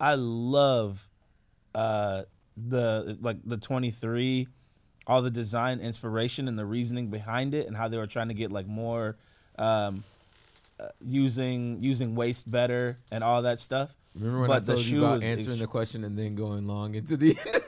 [0.00, 1.06] I love,
[1.74, 2.22] uh,
[2.56, 4.48] the like the 23,
[5.06, 8.34] all the design inspiration and the reasoning behind it, and how they were trying to
[8.34, 9.16] get like more,
[9.58, 10.04] um,
[10.80, 13.94] uh, using using waste better and all that stuff.
[14.18, 16.66] Remember when But I the told you about answering ext- the question and then going
[16.66, 17.62] long into the end?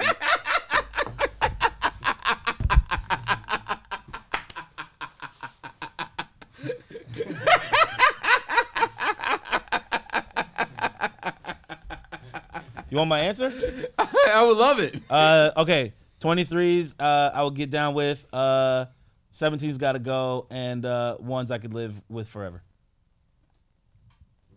[12.90, 13.52] You want my answer?
[13.98, 15.00] I would love it.
[15.08, 18.26] Uh, okay, 23s, uh, I will get down with.
[18.32, 18.86] Uh,
[19.32, 22.62] 17's got to go, and uh, ones I could live with forever.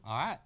[0.06, 0.40] All right.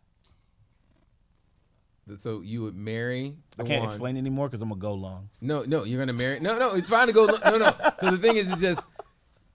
[2.15, 5.29] So you would marry the I can't one- explain anymore because I'm gonna go long.
[5.41, 6.39] No, no, you're gonna marry.
[6.39, 7.25] No, no, it's fine to go.
[7.25, 7.73] No, no.
[7.99, 8.87] So the thing is, it's just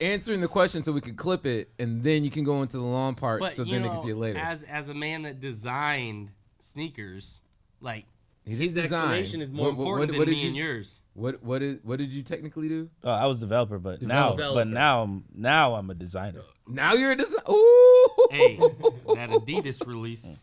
[0.00, 2.84] answering the question so we can clip it, and then you can go into the
[2.84, 4.38] long part, But so then know, they can see it later.
[4.38, 7.40] as as a man that designed sneakers,
[7.80, 8.05] like
[8.44, 9.00] He his did design.
[9.05, 11.00] explanation is more What- what- important what- what than did me you- and yours.
[11.14, 12.90] What what is what did you technically do?
[13.05, 14.61] Uh, I was developer, but now, Developer.
[14.61, 16.42] but now, I'm now I'm a designer.
[16.66, 17.42] Now you're a design.
[17.48, 18.09] Ooh.
[18.30, 20.40] Hey, that Adidas release.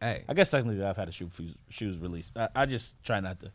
[0.00, 0.24] Hey.
[0.28, 2.36] I guess technically I've had a shoe shoes, shoes released.
[2.36, 3.52] I, I just try not to.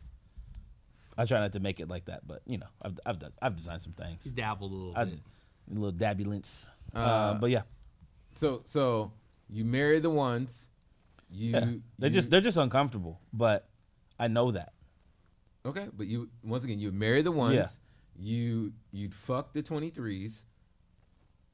[1.18, 3.56] I try not to make it like that, but you know, I've I've done, I've
[3.56, 4.24] designed some things.
[4.24, 5.20] He dabbled a little I, bit.
[5.70, 6.70] a little dabbulence.
[6.94, 7.62] Uh, Uh, but yeah,
[8.34, 9.12] So so
[9.48, 10.70] you marry the ones.
[11.30, 11.60] You, yeah.
[11.98, 13.68] they're you- just they're just uncomfortable, but
[14.18, 14.72] I know that.
[15.64, 17.54] okay, but you once again you marry the ones.
[17.54, 17.66] Yeah.
[18.22, 20.44] You you'd fuck the twenty threes,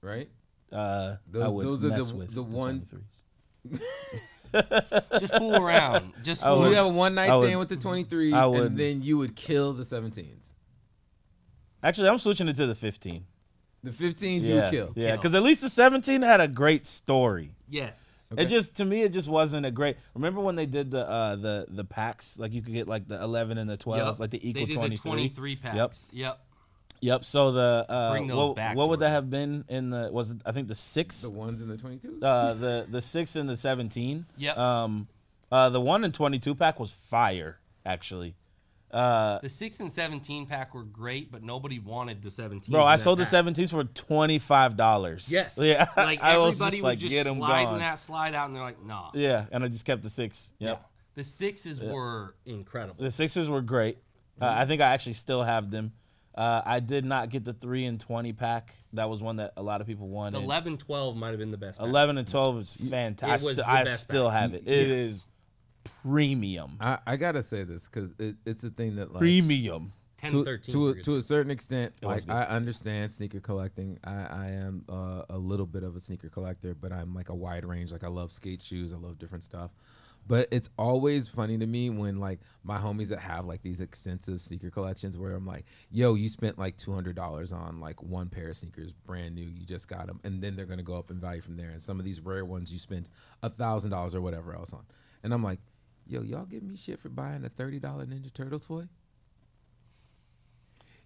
[0.01, 0.31] right?
[0.73, 3.23] Uh, I Those- would those are the- mess with the one- 23s.
[5.21, 6.13] Just fool around.
[6.23, 6.61] Just I fool.
[6.61, 9.03] would- you have a one night stand with the twenty threes, I would- and then
[9.03, 10.53] you would kill the seventeens.
[11.83, 13.25] Actually, I'm switching it to the 15.
[13.85, 14.93] The fifteens you would kill.
[14.97, 17.55] yeah, because at least the 17 had a great story.
[17.69, 18.13] yes.
[18.33, 18.43] Okay.
[18.43, 19.97] It just to me, it just wasn't a great.
[20.13, 22.41] Remember when they did the uh the the packs?
[22.41, 24.19] Like you could get like the 11 and the 12, Yup.
[24.19, 24.97] like the they equal did 23.
[24.97, 25.77] the 23 packs.
[25.77, 25.95] Yep.
[26.11, 26.41] Yep.
[27.23, 30.11] So the uh, Bring those what, back what would that have been in the?
[30.13, 31.23] Was it, I think the six?
[31.23, 34.27] The ones in the twenty two uh, the the six and the 17.
[34.37, 34.57] Yep.
[34.59, 35.09] Um,
[35.53, 38.35] uh, the one and 22 pack was fire actually.
[38.91, 42.73] Uh, The 6 and 17 pack were great, but nobody wanted the 17.
[42.73, 43.33] bro, in I that sold the pack.
[43.45, 45.31] 17s for twenty five dollars.
[45.31, 45.59] Yes.
[45.63, 45.87] Yeah.
[45.97, 47.79] Like I was everybody just was like, just get 'em sliding gone.
[47.81, 49.11] that slide out, and they're like, nah.
[49.13, 50.53] Yeah, and I just kept the six.
[50.61, 50.79] Yep.
[50.81, 50.87] Yeah.
[51.15, 53.03] The sixes were incredible.
[53.03, 53.99] The sixes were great.
[54.41, 55.93] Uh, I think I actually still have them.
[56.37, 58.75] Uh, I did not get the three and twenty pack.
[58.93, 60.43] That was one that a lot of people The wanted.
[60.43, 61.79] 11 12 might have been the best.
[61.79, 61.89] pack.
[61.89, 63.49] 11 and twelve is fantastic.
[63.49, 64.41] was the I best still pack.
[64.43, 64.65] have it.
[64.67, 64.99] It Yes.
[64.99, 65.27] is
[66.03, 66.77] premium.
[66.81, 69.93] I, I gotta say this because it, it's a thing that like Premium.
[70.19, 70.73] 10 to, 13.
[70.73, 73.99] to, were a, to a certain extent, like I understand sneaker collecting.
[74.03, 77.35] I, I am uh, a little bit of a sneaker collector, but I'm like a
[77.35, 77.93] wide range.
[77.93, 79.71] Like I love skate shoes, I love different stuff.
[80.29, 84.41] But it's always funny to me when like my homies that have like these extensive
[84.41, 88.29] sneaker collections where I'm like, yo, you spent like two hundred dollars on like one
[88.29, 91.11] pair of sneakers, brand new, you just got them, and then they're gonna go up
[91.11, 91.71] in value from there.
[91.71, 93.09] And some of these rare ones you spent
[93.43, 94.85] a thousand dollars or whatever else on,
[95.23, 95.61] and I'm like,
[96.09, 98.89] yo, y'all give me shit for buying a thirty dollar Ninja Turtle toy.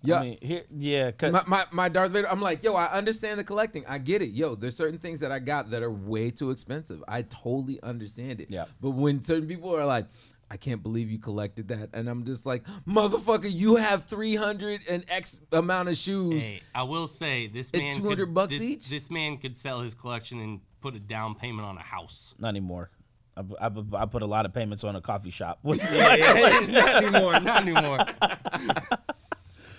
[0.03, 1.11] Yeah, I mean, here, yeah.
[1.11, 2.29] 'cause- my, my, my Darth Vader.
[2.31, 3.85] I'm like, yo, I understand the collecting.
[3.87, 4.31] I get it.
[4.31, 7.03] Yo, there's certain things that I got that are way too expensive.
[7.07, 8.49] I totally understand it.
[8.51, 8.65] Yeah.
[8.81, 10.07] But when certain people are like,
[10.53, 15.05] I can't believe you collected that, and I'm just like, motherfucker, you have 300 and
[15.09, 16.43] X amount of shoes.
[16.45, 18.89] Hey, I will say this At man 200 could, bucks this, each?
[18.89, 22.35] This man could sell his collection and put a down payment on a house.
[22.39, 22.91] not anymore.
[23.37, 25.61] I, I, I put a lot of payments on a coffee shop.
[25.65, 26.61] Yeah, yeah.
[26.69, 27.39] not anymore.
[27.41, 27.99] Not anymore.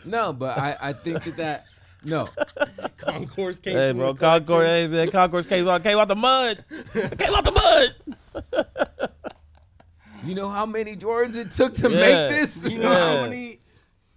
[0.06, 1.66] No, but I, I think that that
[2.04, 2.30] no.
[2.98, 4.46] Concourse came hey, bro, the collection.
[4.48, 6.64] Concord, hey, man, Concourse came out, came out the mud.
[6.94, 8.70] came out the mud.
[10.24, 12.00] You know how many Jordans it took to Yeah.
[12.00, 12.70] make this?
[12.70, 13.16] You know Yeah.
[13.18, 13.60] how many?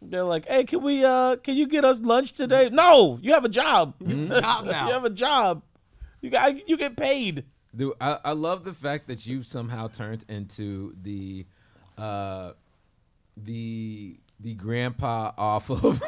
[0.02, 1.02] They're like, hey, can we?
[1.04, 2.68] uh Can you get us lunch today?
[2.70, 3.94] No, you have a job.
[4.30, 4.86] Top now.
[4.86, 5.62] you have a job.
[6.20, 7.44] You got you get paid.
[7.74, 11.46] Dude, I, I love the fact that you've somehow turned into the
[11.98, 12.52] uh
[13.36, 15.82] the the grandpa off of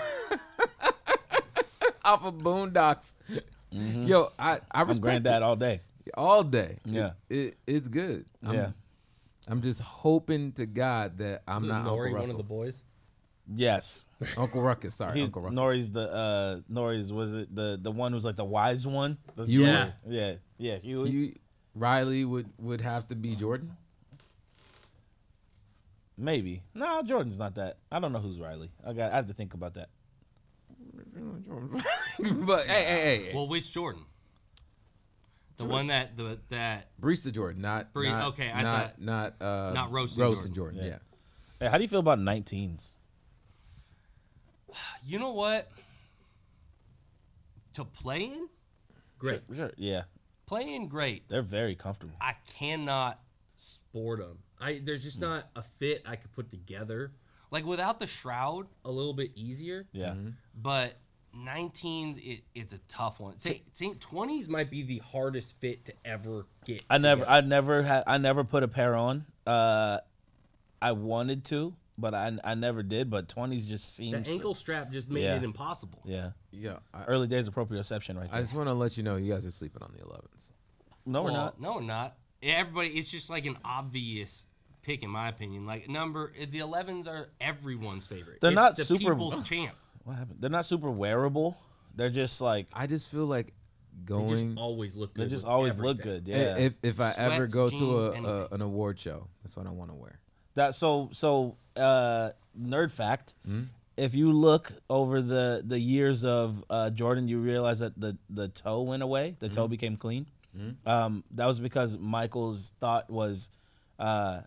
[2.05, 3.15] off of Boondocks.
[3.71, 5.43] Yo, I I I'm granddad it.
[5.43, 5.81] all day.
[6.15, 6.77] all day.
[6.85, 7.13] Yeah.
[7.29, 8.25] It, it- it's good.
[8.45, 8.71] I'm, Yeah.
[9.49, 12.83] I'm just hoping to God that I'm Is not Nori Uncle one of the boys?
[13.53, 14.07] Yes.
[14.37, 15.59] Uncle Ruckus, sorry, He, Uncle Ruckus.
[15.59, 19.19] Nori's the uh Nori's was it the the one who's like the wise one?
[19.35, 19.93] The- You- yeah.
[20.07, 20.35] Yeah.
[20.59, 20.79] Yeah.
[20.83, 21.35] You, you,
[21.75, 23.77] Riley would would have to be Jordan.
[26.17, 26.63] Maybe.
[26.75, 27.79] No, Jordan's not that.
[27.91, 28.71] I don't know who's Riley.
[28.87, 29.89] I got I have to think about that.
[32.19, 33.31] but hey, hey, hey, hey.
[33.35, 34.03] Well, which Jordan?
[35.59, 39.35] The one that the that Barista Jordan, not Bre- not, okay, I not thought- not
[39.41, 40.77] uh, not roasted roasted Jordan.
[40.79, 40.93] Jordan.
[40.93, 40.99] Yeah.
[41.61, 41.67] Yeah.
[41.67, 42.97] Hey, how do you feel about 19s?
[45.07, 45.71] you know what?
[47.75, 48.49] To play in,
[49.19, 49.43] great.
[49.55, 49.71] Sure.
[49.77, 50.03] Yeah.
[50.47, 51.29] Playing great.
[51.29, 52.15] They're very comfortable.
[52.21, 53.21] I cannot
[53.57, 54.39] sport them.
[54.61, 57.13] I there's just not a fit I could put together.
[57.51, 59.87] Like without the shroud, a little bit easier.
[59.93, 60.15] Yeah.
[60.61, 60.97] But
[61.37, 63.39] 19s, it, it's a tough one.
[63.39, 66.83] Say, say 20s might be the hardest fit to ever get.
[66.89, 67.37] I never together.
[67.37, 69.27] I never had I never put a pair on.
[69.47, 69.99] Uh
[70.81, 74.55] I wanted to, but I I never did, but 20s just seems the seems ankle
[74.55, 75.37] strap just made Yeah.
[75.37, 76.01] it impossible.
[76.05, 76.31] Yeah.
[76.51, 76.79] Yeah.
[76.95, 78.33] I, Early days of proprioception right there.
[78.33, 78.43] I there.
[78.43, 80.53] just want to let you know you guys are sleeping on the 11s.
[81.05, 81.61] no, we're Well, not.
[81.61, 82.17] No, we're not.
[82.55, 84.47] Everybody, it's just like an obvious
[84.83, 85.67] pick in my opinion.
[85.67, 88.41] Like number, the 11s are everyone's favorite.
[88.41, 89.73] They're It's not the super- people's champ.
[90.05, 90.37] What happened?
[90.41, 91.57] They're not super wearable.
[91.97, 93.47] They're just like I just feel like
[94.07, 94.57] They just going.
[94.57, 95.25] always look good.
[95.25, 96.29] they just with always look good.
[96.29, 96.57] Yeah.
[96.59, 99.71] If if I ever Sweats, go to a, a an award show, that's what I
[99.71, 100.21] want to wear.
[100.55, 103.35] That so so uh nerd fact.
[103.45, 103.63] Hmm?
[103.97, 108.47] If you look over the the years of uh, Jordan, you realize that the the
[108.49, 109.35] toe went away.
[109.41, 109.53] The Hmm?
[109.55, 110.27] toe became clean.
[110.87, 113.51] Um, that was because Michael's thought was,
[113.99, 114.43] uh,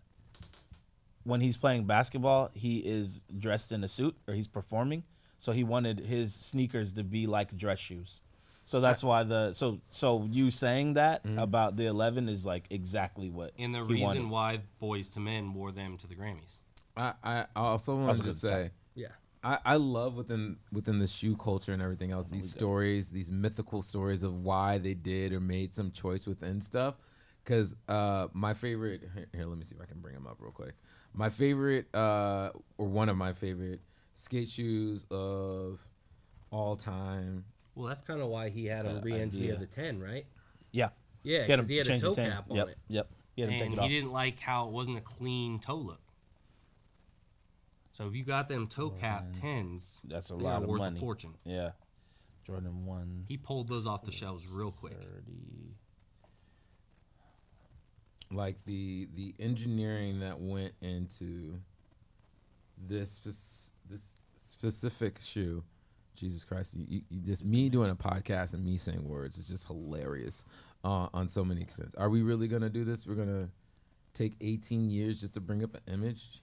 [1.24, 5.03] when he's playing basketball, he is dressed in a suit or he's performing.
[5.38, 8.22] So he wanted his sneakers to be like dress shoes.
[8.66, 11.39] So that's why the so so you saying that Hmm?
[11.39, 14.30] about the eleven is like exactly what And the he reason wanted.
[14.30, 16.57] why Boyz II Men wore them to the Grammys.
[16.95, 18.72] I I I also want Also to just 'cause it's say.
[19.44, 19.58] Yeah.
[19.66, 23.82] I, I love within within the shoe culture and everything else these stories these mythical
[23.82, 26.96] stories of why they did or made some choice within stuff
[27.44, 30.38] because uh my favorite here, here let me see if i can bring them up
[30.40, 30.74] real quick
[31.14, 33.80] my favorite uh or one of my favorite
[34.14, 35.80] skate shoes of
[36.52, 39.58] all time Well, that's kind of why he had a Good re-entry idea.
[39.58, 40.26] the 10, right?
[40.72, 40.90] Yeah.
[41.24, 42.32] Yeah, because him he had a toe tan.
[42.32, 42.78] cap on yep, it.
[42.88, 43.10] Yep.
[43.36, 46.02] He had him take and he didn't like how it wasn't a clean toe look.
[48.00, 50.80] So if you got them toe cap tens, That's a they lot are of worth
[50.80, 50.97] money.
[50.97, 51.34] a fortune.
[51.43, 51.72] Yeah.
[52.47, 54.93] Jordan one He pulled those off the shelves real quick.
[54.93, 55.76] thirty.
[58.32, 61.60] like the the engineering that went into
[62.88, 65.64] this spec- this specific shoe
[66.16, 69.47] jesus christ you, you, you just me doing a podcast and me saying words is
[69.47, 70.45] just hilarious
[70.84, 73.50] uh, on so many extents are we really gonna do this we're gonna
[74.14, 76.41] take 18 years just to bring up an image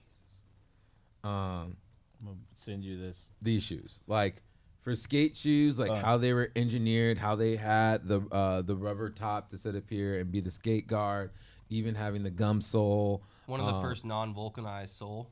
[1.27, 1.77] um
[2.19, 3.29] I'm gonna send you this.
[3.41, 4.41] these shoes like
[4.81, 5.95] for skate shoes like Uh.
[5.95, 9.83] how they were engineered how they had the uh the rubber top to sit up
[9.89, 11.31] here and be the skate guard
[11.69, 15.31] even having the gum sole One of the um, first non-vulcanized sole.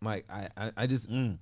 [0.00, 1.38] like I, I i just Mm.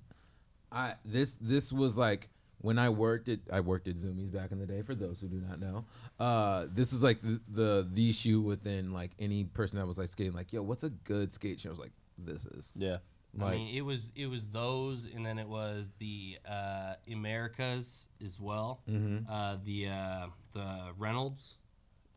[0.71, 4.59] i this this was like when i worked at i worked at Zumiez back in
[4.59, 5.85] the day for those who do not know
[6.19, 10.07] uh this is like the the, the shoe within like any person that was like
[10.09, 12.97] skating like yo what's a good skate shoe i was like this is Yeah.
[13.37, 18.07] Like I mean, it was it was those, and then it was the uh, Emericas
[18.23, 18.81] as well.
[18.89, 19.31] Mm-hmm.
[19.31, 21.57] Uh, the uh, the Reynolds,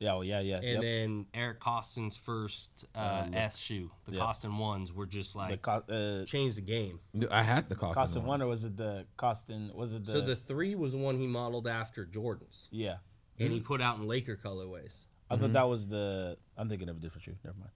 [0.01, 0.15] Yeah.
[0.15, 0.41] Oh, yeah.
[0.41, 0.57] Yeah.
[0.57, 0.83] and yep.
[0.83, 3.31] then Eric Koston's first uh, Uh.
[3.33, 3.93] S shoe.
[4.07, 4.23] The Yeah.
[4.23, 6.99] Koston ones were just the like co- uh, changed the game.
[7.31, 9.73] i had the cost Koston one or was it the Koston?
[9.75, 10.13] Was it the?
[10.13, 12.97] so the three was the one he modeled after Jordans, yeah.
[13.39, 15.07] and he put out in Laker colorways.
[15.31, 16.37] I thought that was the.
[16.57, 17.37] I'm thinking of a different shoe.
[17.45, 17.71] Never mind.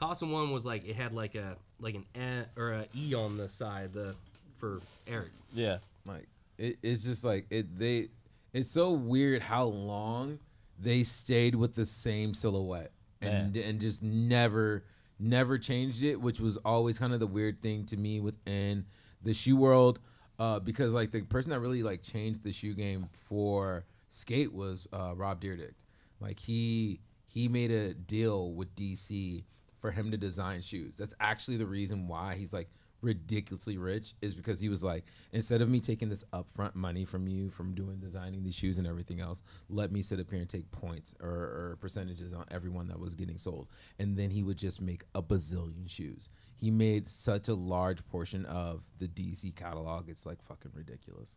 [0.00, 3.36] Koston one was like it had like a like an e, or a E on
[3.36, 4.14] the side the
[4.56, 5.30] for Eric.
[5.52, 5.78] Yeah.
[6.06, 6.26] like
[6.58, 8.08] it, it's just like it they
[8.52, 10.38] it's so weird how long
[10.78, 14.84] they stayed with the same silhouette and and just never
[15.18, 18.84] never changed it which was always kind of the weird thing to me within
[19.22, 20.00] the shoe world
[20.38, 24.86] uh, because like the person that really like changed the shoe game for skate was
[24.92, 25.74] uh, Rob Dyrdek
[26.20, 29.44] like he he made a deal with DC
[29.84, 30.96] for him to design shoes.
[30.96, 32.70] That's actually the reason why he's like
[33.02, 35.04] ridiculously rich is because he was like,
[35.34, 38.86] instead of me taking this upfront money from you from doing designing these shoes and
[38.86, 42.88] everything else, let me sit up here and take points or, or percentages on everyone
[42.88, 43.68] that was getting sold.
[43.98, 46.30] And then he would just make a bazillion shoes.
[46.56, 50.08] He made such a large portion of the DC catalog.
[50.08, 51.36] It's like fucking ridiculous.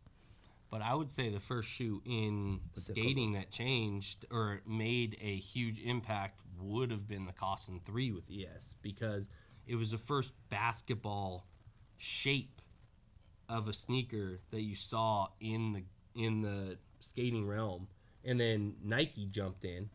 [0.70, 5.78] But I would say the first shoe in skating that changed or made a huge
[5.80, 9.28] impact would have been the Koston 3 with ES because
[9.66, 11.46] it was the first basketball
[11.96, 12.60] shape
[13.48, 15.82] of a sneaker that you saw in the
[16.14, 17.86] in the skating realm.
[18.24, 19.88] And then Nike jumped in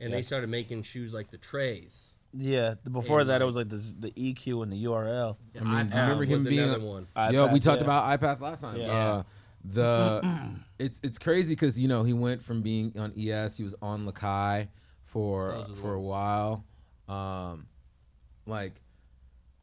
[0.00, 0.16] and Yeah.
[0.16, 2.14] they started making shoes like the trays.
[2.32, 2.74] Yeah.
[2.82, 5.36] the- Before And, that, it was like the the EQ and the URL.
[5.54, 7.06] I mean, do you iPath remember him was being another a- one.
[7.32, 7.84] Yo, we iPath, talked yeah.
[7.84, 8.76] about iPath last time.
[8.80, 8.86] Yeah.
[8.92, 9.22] Uh,
[9.72, 13.74] the it's it's crazy because you know he went from being on ES, he was
[13.82, 14.68] on Lakai
[15.04, 16.64] for Those are for a while.
[17.08, 17.66] Um,
[18.46, 18.80] like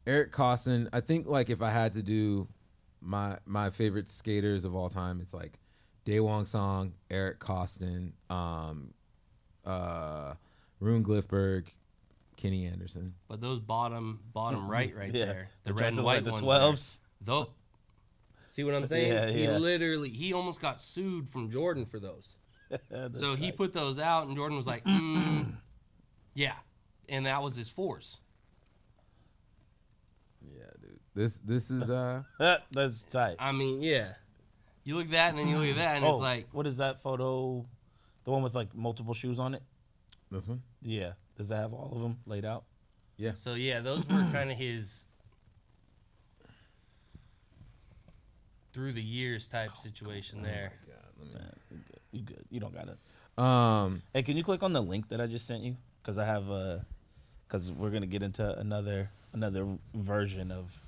[0.06, 2.48] Eric Koston, I think like if I had to do
[3.00, 5.58] my my favorite skaters of all time, it's like
[6.04, 8.92] Daewon Song, Eric Koston, um,
[9.64, 10.34] uh,
[10.80, 11.66] Rune Glifberg,
[12.36, 13.14] Kenny Anderson.
[13.28, 15.26] But those bottom bottom right right yeah.
[15.26, 16.40] there, the They're red and white like the ones.
[16.40, 17.00] twelves.
[17.20, 17.50] Though,
[18.54, 19.12] see what I'm saying?
[19.12, 19.52] Yeah, yeah.
[19.52, 22.36] He literally, he almost got sued from Jordan for those.
[22.90, 25.52] That's so he put those out, and Jordan was like, mm,
[26.34, 26.54] "Yeah,"
[27.08, 28.18] and that was his force.
[30.42, 31.00] Yeah, dude.
[31.14, 32.22] This this is uh
[32.72, 33.36] That's tight.
[33.38, 34.14] I mean, yeah.
[34.84, 36.66] You look at that, and then you look at that, and oh, it's like, what
[36.66, 37.64] is that photo?
[38.24, 39.62] The one with like multiple shoes on it.
[40.30, 40.62] this one.
[40.82, 41.12] Yeah.
[41.36, 42.64] Does that have all of them laid out?
[43.16, 43.32] Yeah.
[43.34, 45.06] So yeah, those were kind of his.
[48.74, 50.72] Through the years type situation there.
[51.32, 51.54] Man,
[52.12, 52.44] you good.
[52.50, 53.42] You don't got it.
[53.42, 55.76] Um, Hey, can you click on the link that I just sent you?
[56.02, 56.84] Because I have a,
[57.46, 60.86] because we're gonna get into another another version of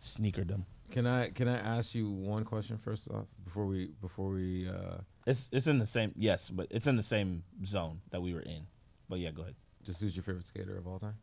[0.00, 0.64] sneakerdom.
[0.90, 4.98] can I can I ask you one question first off before we before we uh,
[5.26, 8.40] It's it's in the same yes, but it's in the same zone that we were
[8.42, 8.66] in.
[9.08, 9.54] But yeah, go ahead.
[9.82, 11.16] just who's your favorite skater of all time?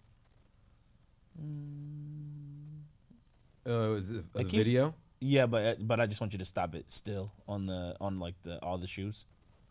[3.68, 4.94] Uh, is it a It keeps- video?
[5.22, 8.18] Yeah, but uh, but I just want you to stop it still on the on
[8.18, 9.26] like the all the shoes.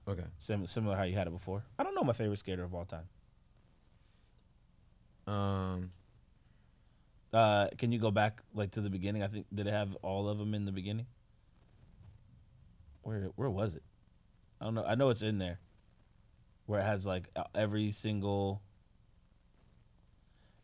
[0.07, 0.25] Okay.
[0.39, 1.65] Sim- similar how you had it before.
[1.79, 3.09] I don't know my favorite skater of all time.
[5.27, 5.91] Um,
[7.33, 9.23] Uh, can you go back like to the beginning?
[9.23, 11.07] I think did it have all of them in the beginning?
[13.03, 13.83] Where where was it?
[14.61, 14.85] I don't know.
[14.85, 15.61] I know it's in there.
[16.67, 18.63] Where it has like every single.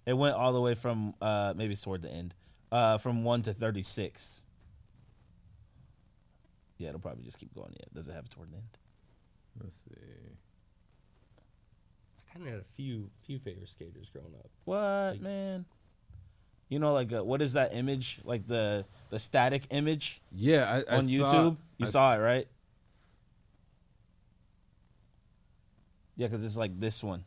[0.07, 2.35] It went all the way from uh maybe toward the end,
[2.73, 4.47] uh from one to thirty six.
[6.79, 7.73] Yeah, it'll probably just keep going.
[7.79, 8.65] Yeah, does it have it toward the end?
[9.63, 9.95] let's see.
[12.19, 14.51] I kind of had a few few favorite skaters growing up.
[14.65, 14.77] What
[15.13, 15.65] Like- man?
[16.69, 18.21] You know, like uh, what is that image?
[18.25, 21.57] Like the the static image Yeah, I, I on saw- YouTube.
[21.79, 22.49] You I saw it, right?
[26.17, 27.25] Yeah, because it's like this one.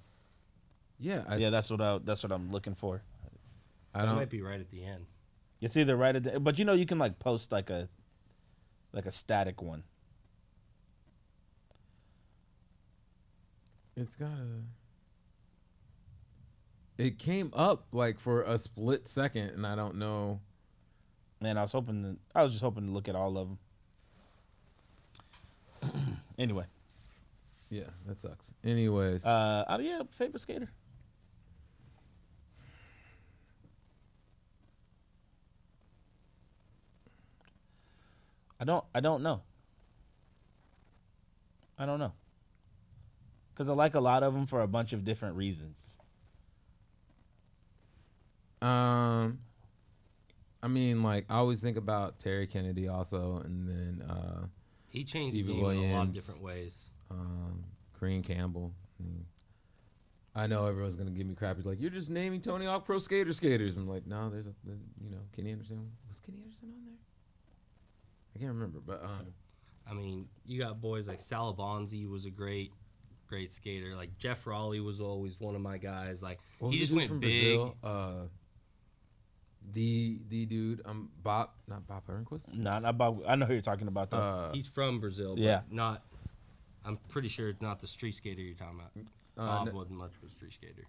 [1.00, 3.02] Yeah, I, yeah, s- that's what I that's what I'm looking for.
[3.94, 4.16] I don't.
[4.16, 5.06] might be right at the end.
[5.62, 7.90] It's either right at the, but you know you can like post like a
[8.94, 9.84] like a static one.
[13.96, 14.64] It's got a.
[17.02, 20.40] It came up like for a split second, and I don't know.
[21.40, 23.50] Man, I was hoping to, I was just hoping to look at all of
[25.84, 25.94] them.
[26.40, 26.66] anyway,
[27.70, 28.54] Yeah, that sucks.
[28.64, 30.72] Anyways, uh, oh yeah, favorite skater.
[38.60, 38.84] I don't.
[38.94, 39.42] I don't know.
[41.78, 42.14] I don't know.
[43.56, 45.98] Cause I like a lot of them for a bunch of different reasons.
[48.62, 49.40] um,
[50.62, 54.46] I mean, like I always think about Terry Kennedy also, and then uh,
[54.90, 56.90] He changed Stevie the game in a lot of different ways.
[57.10, 57.64] um,
[58.00, 58.74] Kareem Campbell.
[59.00, 59.26] I, mean,
[60.36, 61.56] I know everyone's gonna give me crap.
[61.58, 64.54] He's like, "You're just naming Tony Hawk Pro Skater skaters." I'm like, "No, there's a,
[65.04, 65.92] you know, Kenny Anderson.
[66.08, 66.94] Was Kenny Anderson on there?
[68.38, 69.26] I can't remember, but um,
[69.90, 72.72] I mean, you got boys like Salabanzi was a great,
[73.28, 73.96] great skater.
[73.96, 76.22] Like Geoff Rowley was always one of my guys.
[76.22, 77.56] Like what he just went from big.
[77.58, 77.76] Brazil?
[77.84, 78.14] Uh,
[79.74, 82.54] the the dude, um, Bob, not Bob Burnquist.
[82.54, 83.24] Not about.
[83.28, 84.18] I know who you're talking about though.
[84.18, 85.36] Uh, He's from Brazil.
[85.36, 85.62] But Yeah.
[85.72, 86.04] Not.
[86.86, 88.92] I'm pretty sure it's not the street skater you're talking about.
[89.38, 90.86] uh, Bob n- wasn't much of a street skater.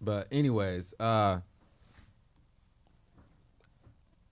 [0.00, 1.40] But anyways, uh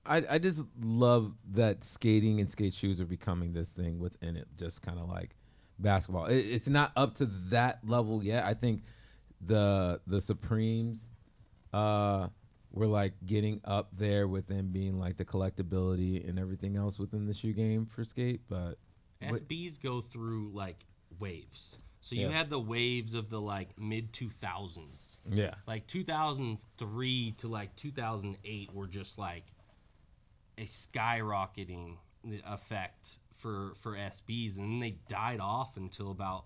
[0.05, 4.49] I I just love that skating and skate shoes are becoming this thing within it,
[4.57, 5.37] just kind of like
[5.79, 6.27] basketball.
[6.27, 8.45] It, it's not up to that level yet.
[8.45, 8.83] I think
[9.41, 11.11] the the Supremes
[11.73, 12.29] uh
[12.73, 17.27] were like getting up there with them being like the collectability and everything else within
[17.27, 18.79] the shoe game for skate, but
[19.21, 20.87] What- SBs go through like
[21.19, 21.79] waves.
[22.01, 22.31] So you Yeah.
[22.33, 25.19] had the waves of the like mid 2000s.
[25.31, 25.55] yeah.
[25.67, 29.45] Like 2003 to like 2008 were just like
[30.63, 31.97] a skyrocketing
[32.47, 36.45] effect for for SBs and then they died off until about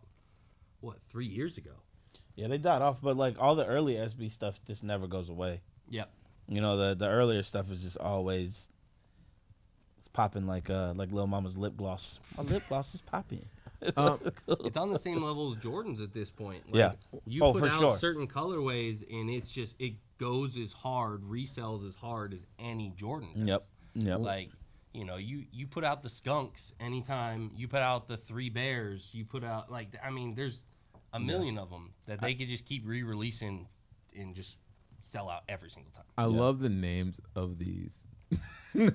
[0.81, 1.73] what, 3 years ago.
[2.35, 5.61] yeah, they died off, but like all the early SB stuff just never goes away.
[5.91, 6.11] Yep.
[6.49, 8.71] You know, the the earlier stuff is just always
[9.99, 12.21] it's popping like uh like Lil Mama's lip gloss.
[12.37, 13.47] My lip gloss is popping.
[13.97, 14.19] Um,
[14.65, 16.63] It's on the same level as Jordans at this point.
[16.73, 16.93] Yeah.
[17.27, 17.99] You Oh, put for out sure.
[17.99, 23.29] certain colorways and it's just it goes as hard, resells as hard as any Jordan
[23.37, 23.47] does.
[23.49, 23.63] Yep.
[23.97, 24.20] Yep.
[24.20, 24.51] Like,
[24.93, 29.10] you know, you you put out the skunks anytime you put out the three bears,
[29.12, 30.64] you put out like I mean, there's
[31.12, 33.68] a million of them that they could just keep re-releasing
[34.18, 34.59] and just
[35.01, 36.05] sell out every single time.
[36.18, 38.06] I love the names of these.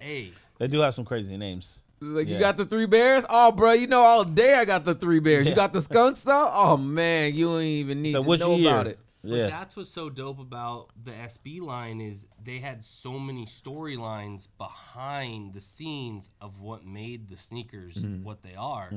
[0.00, 1.82] Hey, They do have some crazy names.
[2.00, 3.26] Like you got the three bears?
[3.28, 5.46] Oh, bro, you know all day I got the three bears.
[5.46, 6.50] You got the skunks though?
[6.50, 8.70] Oh man, you don't even need so to know year?
[8.70, 8.98] about it.
[9.22, 14.48] But that's what's so dope about the SB line is they had so many storylines
[14.56, 18.24] behind the scenes of what made the sneakers Mm-hmm.
[18.24, 18.90] what they are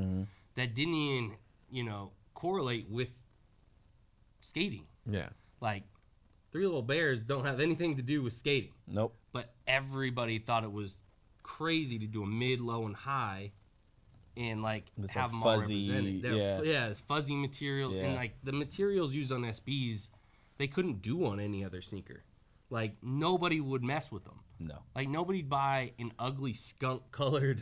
[0.56, 1.38] that didn't even,
[1.70, 3.10] you know, correlate with
[4.40, 4.86] skating.
[5.06, 5.30] Yeah.
[5.62, 5.84] Like
[6.52, 9.16] Three Little Bears don't have anything to do with skating, Nope.
[9.32, 11.02] but everybody thought it was
[11.42, 13.52] crazy to do a mid, low, and high.
[14.36, 16.38] And like It's have like them all fuzzy, represented.
[16.38, 16.58] Yeah.
[16.58, 18.06] fu- yeah, it's fuzzy material, Yeah.
[18.06, 20.10] and like the materials used on SBs,
[20.58, 22.24] they couldn't do on any other sneaker.
[22.70, 24.40] Like nobody would mess with them.
[24.60, 24.80] No.
[24.96, 27.62] Like nobody'd buy an ugly skunk colored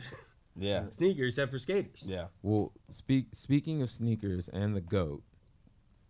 [0.56, 0.88] Yeah.
[0.90, 2.04] sneaker except for skaters.
[2.06, 2.28] Yeah.
[2.42, 5.22] Well, speak speaking of sneakers and the goat,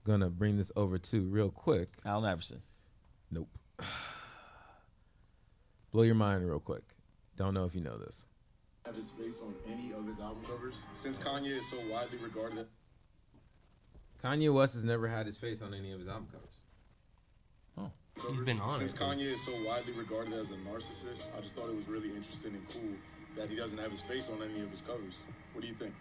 [0.05, 1.97] gonna bring this over to real quick.
[2.05, 2.63] Allen Iverson.
[3.33, 3.49] Nope.
[5.91, 6.85] Blow your mind real quick.
[7.37, 8.25] Don't know if you know this.
[8.93, 10.75] Have his face on any of his album covers.
[10.95, 12.67] Since Kanye is so widely regarded
[14.23, 16.61] Kanye West has never had his face on any of his album covers.
[17.79, 17.91] Oh,
[18.31, 19.01] he's been on Since it.
[19.01, 22.53] Kanye is so widely regarded as a narcissist, I just thought it was really interesting
[22.55, 22.93] and cool
[23.37, 25.15] that he doesn't have his face on any of his covers.
[25.55, 25.95] What do you think?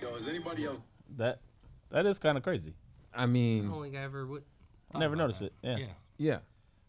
[0.00, 0.78] Yo, is anybody else
[1.16, 1.40] That
[1.90, 2.74] that is kind of crazy.
[3.14, 4.44] I I mean, don't think I ever would.
[4.92, 5.46] I never thought noticed that.
[5.46, 5.52] it.
[5.62, 5.76] Yeah.
[5.78, 5.86] Yeah.
[6.18, 6.38] yeah,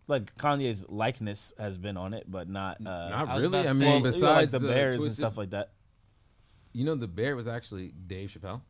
[0.07, 2.77] Like Kanye's likeness has been on it, but not.
[2.80, 3.45] Uh, not really.
[3.48, 5.49] about I to mean, say- well, you know, besides like the, Bears and stuff like
[5.52, 5.72] that.
[6.73, 8.61] You know, the bear was actually Dave Chappelle.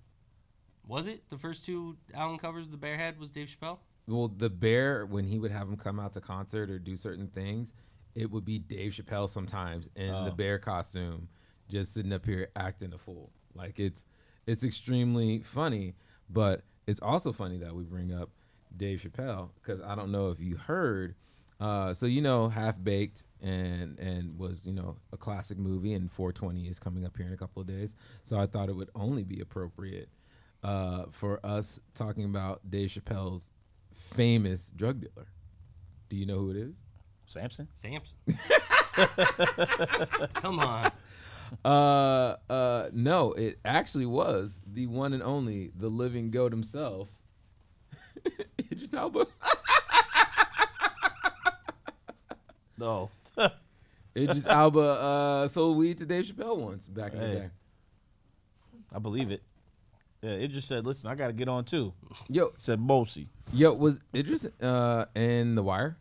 [0.88, 2.70] Was it the first two album covers?
[2.70, 3.80] The bear had was Dave Chappelle.
[4.07, 7.28] Well, the bear when he would have him come out to concert or do certain
[7.28, 7.74] things,
[8.14, 10.36] it would be Dave Chappelle sometimes in the Oh.
[10.36, 11.28] bear costume,
[11.68, 13.32] just sitting up here acting a fool.
[13.56, 14.06] Like it's
[14.45, 15.95] it's extremely funny,
[16.30, 18.30] but it's also funny that we bring up
[18.78, 21.16] Dave Chappelle because I don't know if you heard.
[21.60, 26.11] Uh, so you know, Half Baked and and was you know a classic movie, and
[26.11, 27.95] 420 is coming up here in a couple of days.
[28.23, 30.10] So I thought it would only be appropriate
[30.64, 33.52] uh, for us talking about Dave Chappelle's
[33.94, 35.27] famous drug dealer.
[36.10, 36.84] Do you know who it is?
[37.26, 37.68] Samson.
[37.76, 38.18] Samson.
[40.36, 40.91] Come on.
[41.64, 47.10] Uh, uh, no, it actually was the one and only, the living goat himself,
[48.72, 49.26] Idris Elba.
[52.78, 53.10] No.
[54.18, 57.50] Idris Elba uh, sold weed to Dave Chappelle once back in the day.
[58.94, 59.44] I believe it.
[60.22, 61.94] Yeah, it just said, "Listen, I got to get on too."
[62.30, 63.28] Yo, said Bosi.
[63.54, 65.98] yo, was Idris uh, in The Wire?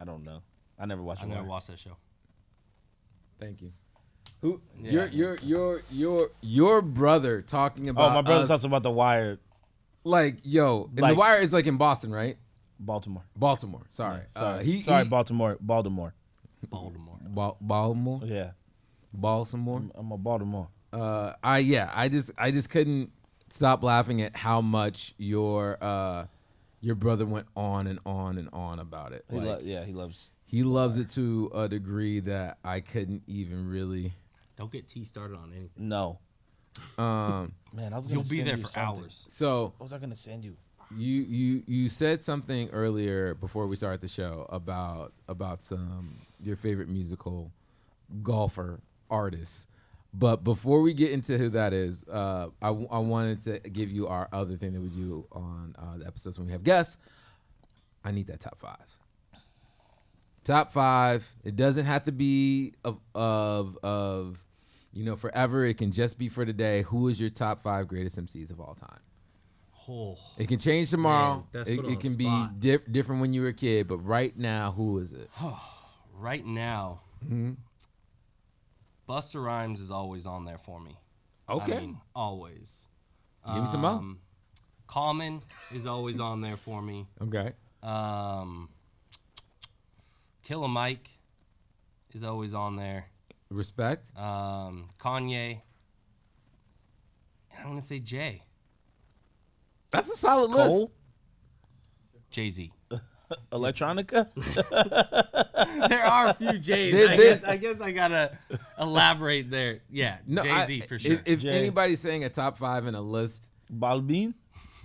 [0.00, 0.42] I don't know.
[0.78, 1.50] I never watched I The never Wire.
[1.50, 1.96] watched that show.
[3.40, 3.72] Thank you.
[4.42, 4.60] Who?
[4.82, 8.10] Yeah, your your your your your brother talking about?
[8.10, 9.38] Oh, my brother us, talks about The Wire,
[10.02, 10.86] like yo.
[10.90, 12.36] And Like- The Wire is like in Boston, right?
[12.78, 13.24] Baltimore.
[13.36, 13.82] Baltimore.
[13.88, 14.20] Sorry.
[14.20, 16.14] Yeah, sorry, Uh, he, sorry, he- Baltimore, Baltimore.
[16.70, 17.18] Baltimore.
[17.22, 18.20] Ba- Baltimore.
[18.24, 18.50] Yeah,
[19.12, 19.78] Baltimore.
[19.78, 20.68] I'm, I'm a Baltimore.
[20.92, 21.90] Uh, I yeah.
[21.94, 23.10] I just I just couldn't
[23.48, 26.26] stop laughing at how much your uh
[26.80, 29.24] your brother went on and on and on about it.
[29.30, 30.32] He Like, lo- yeah, he loves.
[30.44, 34.12] he loves it to a degree that I couldn't even really.
[34.56, 35.88] Don't get T started on anything.
[35.88, 36.18] No,
[36.98, 37.52] Um.
[37.72, 39.02] man, I was gonna You'll be there you for something.
[39.04, 39.24] hours.
[39.28, 40.56] So What was I gonna send you?
[40.96, 46.56] You you you said something earlier before we started the show about about some your
[46.56, 47.50] favorite musical
[48.22, 48.80] golfer
[49.10, 49.66] artists.
[50.16, 53.90] But before we get into who that is uh, I, w- I wanted to give
[53.90, 56.98] you our other thing that we do on uh, the episodes when we have guests.
[58.04, 58.86] I need that top five.
[60.44, 64.38] Top five it doesn't have to be of of of
[64.92, 65.64] you know forever.
[65.64, 66.82] It can just be for today.
[66.82, 69.00] Who is your top five greatest mcs of all time
[69.88, 71.46] Oh, it can change tomorrow.
[71.52, 74.72] Man, it it can be dip, different when you were a kid, but right now,
[74.72, 75.30] who is it?
[76.14, 77.52] right now, Mm-hmm.
[79.08, 80.96] Busta Rhymes is always on there for me.
[81.48, 82.88] Okay, I mean, always.
[83.46, 83.90] Give me some more.
[83.90, 84.18] Um,
[84.86, 85.42] Common
[85.74, 87.06] is always on there for me.
[87.20, 87.52] okay.
[87.82, 88.68] Um,
[90.42, 91.08] Killer Mike
[92.14, 93.06] is always on there.
[93.50, 94.10] Respect.
[94.16, 95.60] Um, Kanye.
[97.58, 98.42] I'm gonna say Jay.
[99.94, 100.92] That's a solid Cole, list.
[102.30, 102.72] Jay Z.
[103.52, 104.28] Electronica.
[105.88, 106.92] there are a few J's.
[106.94, 108.36] There- I, guess, I guess I gotta
[108.78, 109.80] elaborate there.
[109.90, 111.12] Yeah, No, Jay Z for sure.
[111.14, 111.50] If, if Jay.
[111.50, 114.34] anybody's saying a top five in a list, Balbin.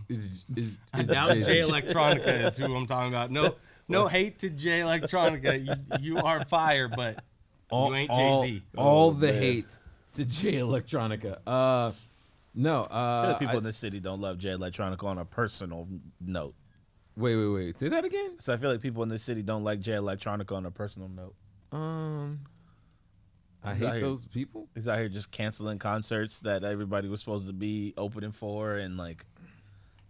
[0.08, 1.52] is is, I doubt Jay-Z.
[1.52, 3.30] Jay Electronica is who I'm talking about.
[3.32, 3.56] No,
[3.88, 5.66] no hate to Jay Electronica.
[6.00, 7.24] You, you are fire, but
[7.70, 8.62] all, you ain't Jay Z.
[8.78, 9.42] all Oh, the man.
[9.42, 9.78] hate
[10.14, 11.40] to Jay Electronica.
[11.46, 11.92] Uh,
[12.62, 12.84] no.
[12.84, 15.26] I feel Uh, like people I- in this city don't love Jay Electronica on a
[15.26, 15.88] personal
[16.22, 16.56] note.
[17.16, 17.78] wait, wait, wait.
[17.78, 18.40] Say that again.
[18.40, 21.10] So I feel like people in this city don't like Jay Electronica on a personal
[21.10, 21.36] note.
[21.72, 22.42] Um,
[23.64, 24.02] I He's hate here.
[24.02, 24.70] those people.
[24.74, 28.96] He's out here just canceling concerts that everybody was supposed to be opening for, and
[28.98, 29.26] like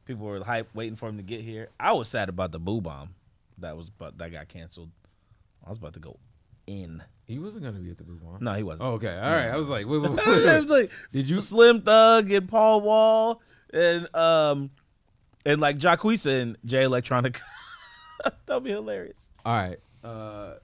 [0.05, 1.69] people were hype waiting for him to get here.
[1.79, 3.15] I was sad about the Boo Bomb
[3.57, 4.91] that was but that got canceled.
[5.65, 6.17] I was about to go
[6.67, 7.03] in.
[7.29, 8.43] He wasn't gonna be at the Blue One.
[8.43, 8.89] No, he wasn't.
[8.89, 9.15] Oh, okay.
[9.15, 9.49] All right.
[9.49, 10.19] I was like, wait, wait, wait.
[10.27, 11.41] I was like, Did you?
[11.41, 13.41] Slim Thug and Paul Wall
[13.71, 14.71] and um
[15.45, 17.39] and like Jacqueesa and Jay Electronica.
[18.47, 19.29] That'd be hilarious.
[19.45, 19.77] All right.
[20.03, 20.55] Uh,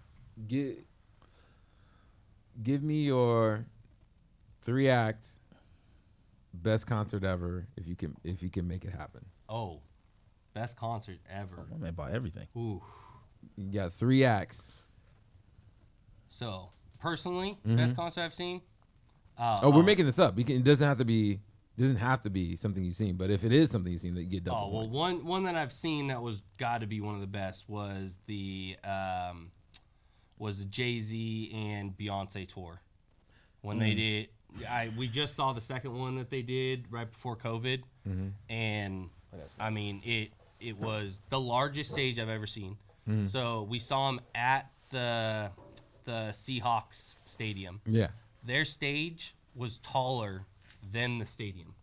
[0.47, 0.77] give
[2.63, 3.67] give me your
[4.63, 5.27] three act
[6.51, 9.23] best concert ever if you can if you can make it happen.
[9.47, 9.81] Oh,
[10.55, 11.67] best concert ever.
[11.71, 12.47] I mean, about everything.
[12.57, 12.81] Ooh,
[13.55, 14.71] You got three acts.
[16.35, 18.61] So personally, best concert I've seen.
[19.37, 20.37] Uh, Oh, we're uh, making this up.
[20.37, 21.39] You can, it doesn't have to be
[21.77, 24.23] doesn't have to be something you've seen, but if it is something you've seen, that
[24.23, 24.97] you get double Oh well, points.
[24.97, 28.19] one one that I've seen that was got to be one of the best was
[28.27, 29.51] the um,
[30.37, 32.81] was Jay Z and Beyonce tour
[33.61, 33.79] when Mm.
[33.79, 34.29] they did.
[34.69, 38.27] I we just saw the second one that they did right before COVID, Mm-hmm.
[38.49, 39.09] and
[39.57, 42.75] I mean it it was the largest stage I've ever seen.
[43.09, 43.27] Mm.
[43.29, 45.51] So we saw them at the
[46.05, 47.81] the Seahawks stadium.
[47.85, 48.07] Yeah.
[48.43, 50.45] Their stage was taller
[50.91, 51.75] than the stadium.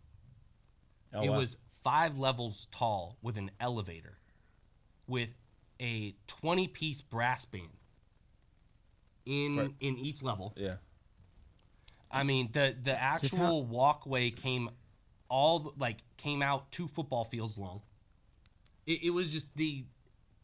[1.13, 1.37] Oh, it wow.
[1.37, 4.17] was five levels tall with an elevator,
[5.07, 5.29] with
[5.79, 7.69] a twenty-piece brass band
[9.25, 10.53] in For- in each level.
[10.55, 10.75] Yeah.
[12.09, 14.69] I mean, the the actual walkway came
[15.29, 17.81] all like came out two football fields long.
[18.85, 19.83] It, it was just the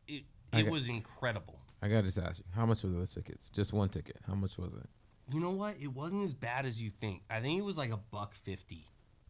[0.07, 0.69] it, it Okay.
[0.69, 1.59] was incredible.
[1.81, 3.49] I gotta just ask you, how much was those tickets?
[3.49, 4.18] Just one ticket.
[4.27, 4.89] How much was it?
[5.34, 5.76] You know what?
[5.80, 7.22] It wasn't as bad as you think.
[7.30, 8.85] I think it was like a buck fifty.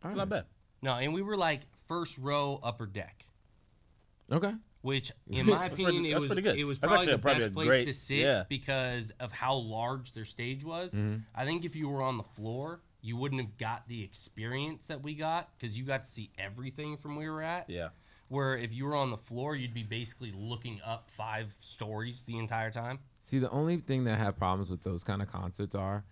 [0.06, 0.46] It's not bad.
[0.82, 3.26] No, and we were like first row upper deck.
[4.32, 4.54] Okay.
[4.82, 6.58] which in my That's opinion pretty- it that's was pretty good.
[6.58, 8.44] it was That's probably actually the a- probably best place great- to sit yeah.
[8.48, 10.94] because of how large their stage was.
[10.94, 11.18] Mm-hmm.
[11.36, 15.02] I think if you were on the floor, you wouldn't have got the experience that
[15.04, 17.70] we got because you got to see everything from where we were at.
[17.70, 17.90] Yeah.
[18.30, 22.38] Where if you were on the floor, you'd be basically looking up five stories the
[22.38, 23.00] entire time.
[23.22, 26.06] See, the only thing that I have problems with those kind of concerts are,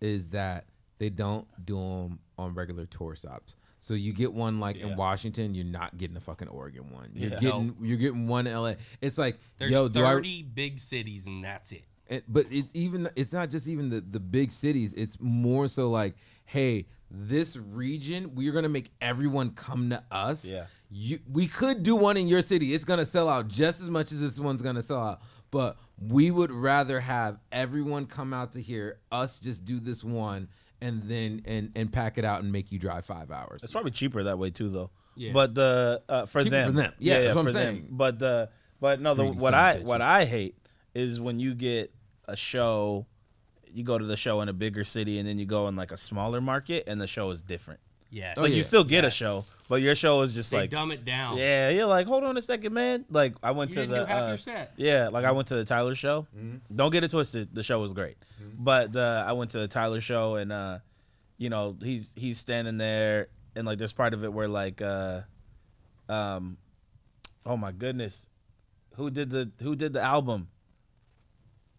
[0.00, 0.66] is that
[0.98, 3.56] they don't do them on regular tour stops.
[3.80, 4.86] So you get one like Yeah.
[4.86, 7.10] in Washington, you're not getting a fucking Oregon one.
[7.12, 7.40] You're Yeah.
[7.40, 8.74] getting you're getting one LA.
[9.00, 10.12] It's like There's yo, do I?
[10.14, 11.84] 30 big cities and that's it.
[12.06, 15.90] it, but it's even it's not just even the the big cities it's more so
[15.90, 16.14] like
[16.44, 20.66] hey this region we're gonna make everyone come to us Yeah.
[20.96, 24.12] You we could do one in your city it's gonna sell out just as much
[24.12, 28.62] as this one's gonna sell out but we would rather have everyone come out to
[28.62, 30.48] here us just do this one
[30.80, 33.90] and then and and pack it out and make you drive five hours It's probably
[33.90, 34.90] cheaper that way too, though.
[35.16, 35.32] Yeah.
[35.32, 36.92] But the uh, for them, for them.
[36.98, 37.74] Yeah, that's what I'm for them.
[37.74, 37.86] saying.
[37.90, 38.50] But the
[38.80, 40.02] but no, the Greedy what I of what.
[40.02, 40.58] I hate
[40.94, 41.94] is when you get
[42.26, 43.06] a show,
[43.72, 45.92] you go to the show in a bigger city, and then you go in like
[45.92, 47.80] a smaller market, and the show is different.
[48.14, 48.36] Yes.
[48.38, 48.56] Oh, Like yeah.
[48.58, 49.12] you still get Yes.
[49.12, 51.36] a show, but your show is just They like dumb it down.
[51.36, 53.04] yeah, you're like hold on a second, man.
[53.10, 54.72] Like I went You to didn't the half uh, your set.
[54.76, 56.26] yeah, like I went to the Tyler show.
[56.36, 56.76] Mm-hmm.
[56.76, 57.52] Don't get it twisted.
[57.52, 58.16] The show was great,
[58.58, 60.78] but the I went to the Tyler show and uh,
[61.38, 65.22] you know he's he's standing there and like there's part of it where like uh,
[66.08, 66.56] um,
[67.44, 68.28] oh my goodness,
[68.94, 70.48] who did the who did the album?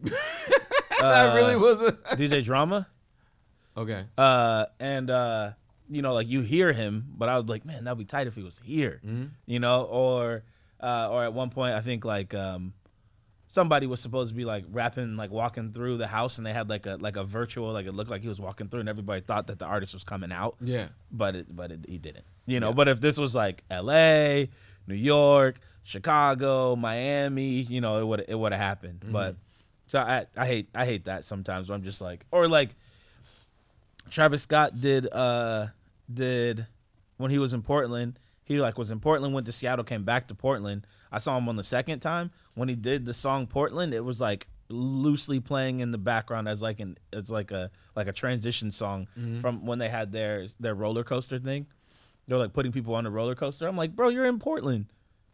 [1.00, 2.86] that really was a DJ Drama.
[3.76, 5.50] okay Uh, and uh,
[5.88, 8.34] you know, like you hear him, but I was like, man, that'd be tight if
[8.34, 9.00] he was here.
[9.46, 10.42] You know, or
[10.80, 12.74] uh, or at one point, I think like um,
[13.48, 16.68] somebody was supposed to be like rapping, like walking through the house, and they had
[16.68, 19.20] like a like a virtual, like it looked like he was walking through, and everybody
[19.20, 22.24] thought that the artist was coming out, yeah but it but it, he didn't.
[22.46, 22.74] You know, Yeah.
[22.74, 24.50] but if this was like L.A.,
[24.86, 29.02] New York, Chicago, Miami, you know, it would it would have happened.
[29.10, 29.36] But
[29.86, 31.68] so I I hate I hate that sometimes.
[31.68, 32.70] Where I'm just like, or like
[34.10, 35.68] Travis Scott did uh
[36.12, 36.66] did
[37.16, 38.18] when he was in Portland.
[38.44, 40.86] He like was in Portland, went to Seattle, came back to Portland.
[41.10, 43.92] I saw him on the second time when he did the song Portland.
[43.92, 48.06] It was like loosely playing in the background as like an it's like a like
[48.06, 49.08] a transition song
[49.40, 51.66] from when they had their their roller coaster thing.
[52.28, 53.66] They're like putting people on the roller coaster.
[53.66, 54.86] I'm like, bro, you're in Portland.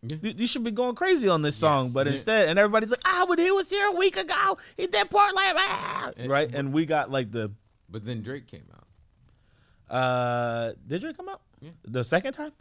[0.03, 0.17] Yeah.
[0.23, 1.93] You, you should be going crazy on this song, Yes.
[1.95, 2.13] but Yeah.
[2.13, 4.59] instead, and everybody's like, ah, but he was here a week ago.
[4.77, 6.51] He did Portland, ah!" right?
[6.53, 7.53] And we got like the
[7.89, 8.82] but then Drake came out
[9.93, 11.43] uh, did Drake come out?
[11.61, 11.71] Yeah.
[11.85, 12.53] The second time?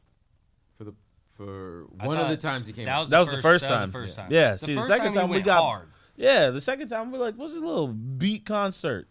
[0.77, 0.93] for the
[1.29, 3.67] for I one of the times he came That out was, That was the first
[3.67, 3.89] that time.
[3.89, 4.27] the first time.
[4.31, 5.87] Yeah, The see, the second he time we got- hard.
[6.17, 9.07] Yeah, the second time we're like, what's this little beat concert?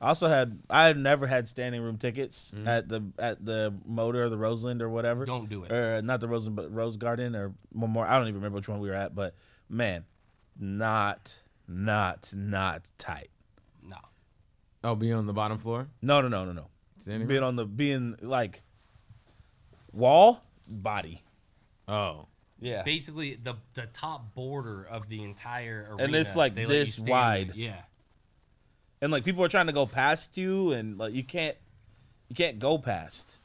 [0.00, 4.16] I also had I had never had standing room tickets at the at the Moda
[4.16, 5.24] or the Roseland or whatever.
[5.24, 5.72] Don't do it.
[5.72, 8.06] Or not the Roseland, but Rose Garden or one more.
[8.06, 9.34] I don't even remember which one we were at, but
[9.70, 10.04] man,
[10.58, 13.28] not not not tight.
[13.82, 13.96] No.
[14.84, 16.66] oh be on the bottom floor No, no, no, no, no.
[17.04, 18.62] Standing Being on the being like
[19.92, 21.22] wall body.
[21.86, 22.28] oh
[22.60, 22.82] Yeah.
[22.82, 26.02] Basically, the the top border of the entire arena.
[26.04, 27.50] And it's, like, they this wide.
[27.50, 27.56] in.
[27.58, 27.82] Yeah.
[29.02, 31.56] and like people are trying to go past you and like you can't
[32.30, 33.38] you can't go past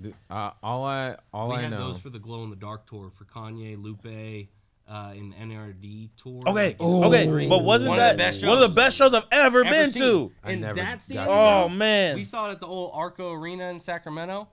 [0.00, 2.56] The- uh, all I all We I had know those for the Glow in the
[2.56, 4.48] Dark tour for Kanye, Lupe,
[4.88, 6.42] uh, in the NERD tour.
[6.46, 9.14] okay like, okay but wasn't One of that the best one of the best shows
[9.14, 10.02] i've ever, ever been seen.
[10.02, 13.32] to I And never that got oh man we saw it at the old Arco
[13.32, 14.48] Arena in Sacramento.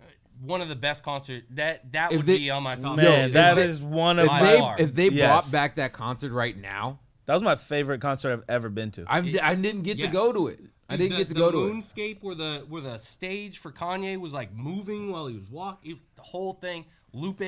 [0.00, 0.04] Uh,
[0.42, 1.46] One of the best concerts.
[1.50, 2.96] That that If would they- be on my top.
[2.98, 4.76] man if that they- is one if of By they far.
[4.78, 5.26] if they Yes.
[5.50, 9.04] brought back that concert right now That was my favorite concert I've ever been to.
[9.08, 10.60] I I didn't get to go to it.
[10.90, 11.72] I didn't the- get to the go to it.
[11.72, 15.98] Moonscape where the where the stage for Kanye was like moving while he was walking.
[16.16, 16.84] The whole thing.
[17.12, 17.40] Lupe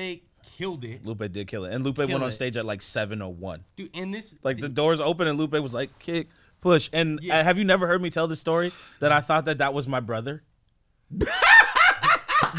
[0.43, 2.31] killed it, Lupe did kill it, and Lupe went Kill on it.
[2.33, 3.63] stage at like seven oh one.
[3.75, 3.89] dude.
[3.93, 6.27] And this Like the doors open and Lupe was like kick
[6.61, 6.89] push.
[6.93, 7.39] And Yeah.
[7.39, 9.87] uh, have you never heard me tell the story that I thought that that was
[9.87, 10.43] my brother?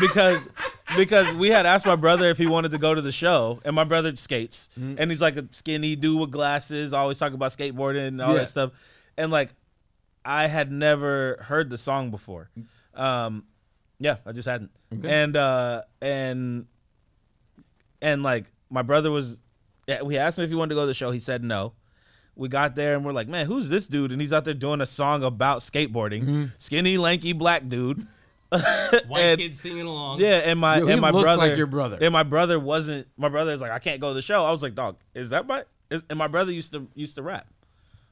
[0.01, 0.49] because
[0.97, 3.75] because we had asked my brother if he wanted to go to the show, and
[3.75, 4.95] my brother skates, Mm-hmm.
[4.99, 8.41] and he's like a skinny dude with glasses, always talking about skateboarding and all Yeah.
[8.41, 8.73] that stuff,
[9.17, 9.51] and like
[10.25, 12.51] I had never heard the song before.
[12.95, 13.45] Um,
[13.99, 14.71] yeah, I just hadn't,
[15.05, 16.67] and uh, and
[18.03, 19.41] and like my brother was,
[20.05, 21.11] we asked him if he wanted to go to the show.
[21.11, 21.73] He said no.
[22.35, 24.11] We got there and we're like, man, who's this dude?
[24.13, 26.23] And he's out there doing a song about skateboarding.
[26.23, 26.45] Mm-hmm.
[26.59, 28.07] Skinny, lanky, black dude.
[28.51, 30.19] white and- kids singing along.
[30.21, 31.99] Yeah, and my Yo, he and my looks brother, like your brother.
[32.01, 33.07] And my brother wasn't.
[33.17, 34.45] My brother was like, I can't go to the show.
[34.45, 35.65] I was like, dog, is that my?
[35.91, 37.47] Is, and my brother used to used to rap,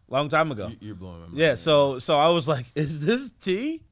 [0.09, 0.67] long time ago.
[0.81, 1.37] You're blowing my mind.
[1.39, 3.83] Yeah, so so I was like, is this T?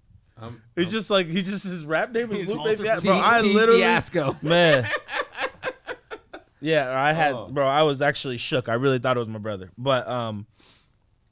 [0.41, 3.01] I'm, He's just like he just his rap name is His Lupe alter Fiasco.
[3.01, 4.37] T- Bro, I T literally fiasco.
[4.43, 4.89] man.
[6.61, 7.49] Yeah, I had Oh.
[7.49, 7.67] bro.
[7.67, 8.69] I was actually shook.
[8.69, 10.47] I really thought it was my brother, but um,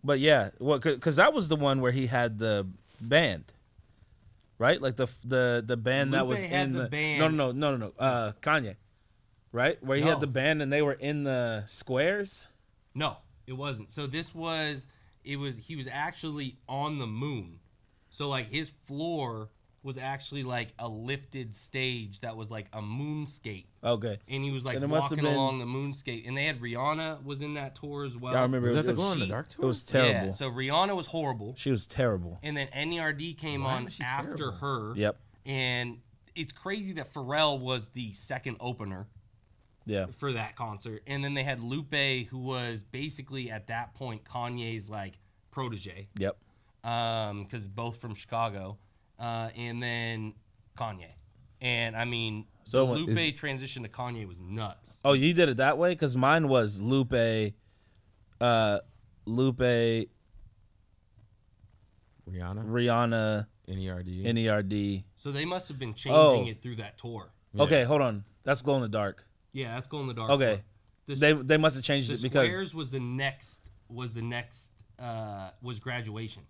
[0.05, 0.83] but yeah, what?
[0.83, 2.67] Because that was the one where he had the
[3.01, 3.45] band,
[4.59, 4.81] right?
[4.81, 7.19] Like the the the band that was had in the the, band.
[7.19, 8.77] no no no no no uh Kanye,
[9.53, 9.83] right?
[9.83, 10.11] Where he No.
[10.11, 12.49] had the band and they were in the squares.
[12.95, 13.17] No,
[13.47, 13.91] it wasn't.
[13.91, 14.87] So this was
[15.25, 17.59] it was he was actually on the moon.
[18.11, 19.51] So like his floor
[19.87, 23.67] was actually like a lifted stage that was like a moonscape.
[23.85, 26.27] Okay, And he was like Then it must have walking been- along the moonscape.
[26.27, 28.37] And they had Rihanna was in that tour as well.
[28.37, 28.67] I remember.
[28.69, 29.67] Was it that the was- glow in the she- dark It tour?
[29.67, 30.27] was terrible.
[30.27, 31.55] Yeah, so Rihanna was horrible.
[31.57, 32.39] she was terrible.
[32.43, 34.59] And then NERD came Why on after terrible?
[34.59, 34.97] her.
[34.97, 35.21] Yep.
[35.47, 36.01] And
[36.35, 39.07] it's crazy that Pharrell was the second opener
[39.87, 40.07] Yeah.
[40.19, 41.03] for that concert.
[41.07, 45.19] And then they had Lupe, who was basically at that point Kanye's like
[45.53, 46.37] protege, Yep.
[46.83, 48.79] um, because both from Chicago,
[49.19, 50.35] uh, and then
[50.79, 51.07] Kanye.
[51.61, 54.99] And I mean, So the Lupe is- transition to Kanye was nuts.
[55.05, 55.93] Oh, you did it that way?
[55.93, 57.55] Because mine was Lupe,
[58.41, 58.79] uh,
[59.25, 59.59] Lupe,
[62.29, 64.25] Rihanna, Rihanna, NERD.
[64.25, 65.05] NERD.
[65.17, 66.47] So they must have been changing Oh.
[66.47, 67.31] it through that tour.
[67.59, 68.25] Okay, hold on.
[68.45, 69.25] That's glow in the dark.
[69.53, 70.31] Yeah, that's going in the dark.
[70.33, 70.57] Okay.
[70.57, 70.63] tour.
[71.07, 74.23] The, They they must have changed the it because squares was the next was the
[74.23, 76.43] next uh, was graduation.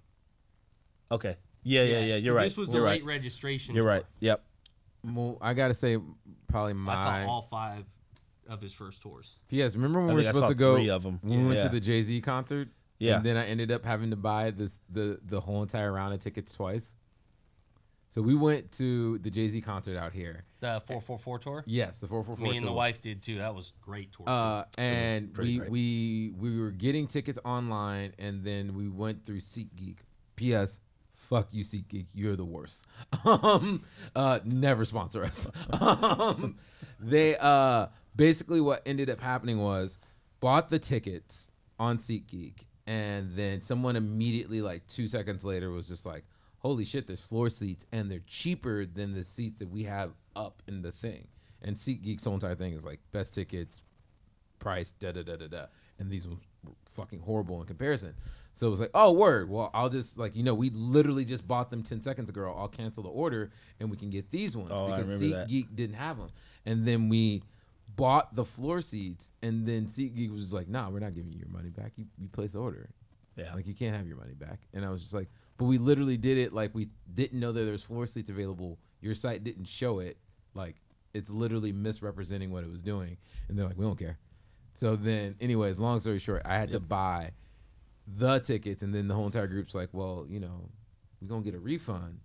[1.12, 1.36] okay.
[1.68, 2.16] Yeah, yeah, yeah.
[2.16, 2.44] You're right.
[2.44, 3.05] This was the You're late right.
[3.16, 3.74] registration.
[3.74, 3.90] You're tour.
[3.93, 4.05] right.
[4.20, 4.43] Yep.
[5.05, 5.98] Well, I gotta say,
[6.48, 6.94] probably I my.
[7.26, 7.84] saw all five
[8.48, 9.36] of his first tours.
[9.48, 9.74] P.S.
[9.74, 10.74] Remember when I we were think I supposed saw to go?
[10.76, 11.18] three of 'em.
[11.22, 11.64] When we went Yeah.
[11.64, 12.68] to the Jay Z concert.
[12.98, 13.16] Yeah.
[13.16, 16.20] And then I ended up having to buy this the the whole entire round of
[16.20, 16.94] tickets twice.
[18.09, 20.44] So we went to the Jay Z concert out here.
[20.60, 21.64] The four four four tour.
[21.66, 22.48] Yes, the four four four.
[22.48, 23.38] Me and the wife did too.
[23.38, 24.26] That was great tour.
[24.26, 24.30] too.
[24.32, 25.70] Uh, and pretty we great.
[25.70, 29.98] we we were getting tickets online, and then we went through SeatGeek.
[30.36, 30.80] P.S.
[31.28, 32.07] Fuck you, SeatGeek.
[32.15, 32.86] You're the worst.
[33.24, 33.82] Um,
[34.15, 35.48] uh, never sponsor us.
[35.81, 36.57] um,
[37.01, 39.98] they uh basically what ended up happening was
[40.40, 46.07] bought the tickets on SeatGeek, and then someone immediately like two seconds later was just
[46.07, 46.24] like,
[46.59, 47.07] "Holy shit!
[47.07, 50.93] There's floor seats, and they're cheaper than the seats that we have up in the
[50.93, 51.27] thing."
[51.62, 53.82] And SeatGeek's whole entire thing is like best tickets,
[54.61, 55.66] price, da da da da da.
[55.98, 58.15] And these ones were fucking horrible in comparison.
[58.56, 59.50] So it was like, oh, word.
[59.50, 62.54] Well, I'll just like you know, we literally just bought them ten seconds ago.
[62.56, 65.20] I'll cancel the order and we can get these ones Oh, because.
[65.20, 66.30] SeatGeek didn't have them.
[66.64, 67.42] And then we
[67.96, 71.50] bought the floor seats, and then SeatGeek was like, nah, we're not giving you your
[71.50, 71.92] money back.
[71.96, 72.88] You you place the order.
[73.36, 73.52] Yeah.
[73.52, 74.60] Like you can't have your money back.
[74.72, 75.28] And I was just like,
[75.58, 78.78] but we literally did it like we didn't know that there was floor seats available.
[79.02, 80.16] Your site didn't show it.
[80.54, 80.76] Like
[81.12, 83.18] it's literally misrepresenting what it was doing.
[83.48, 84.18] And they're like, we don't care.
[84.72, 87.32] So then, anyways, long story short, I had to buy
[88.06, 90.70] the tickets, and then the whole entire group's like, well, you know,
[91.20, 92.20] we're gonna get a refund,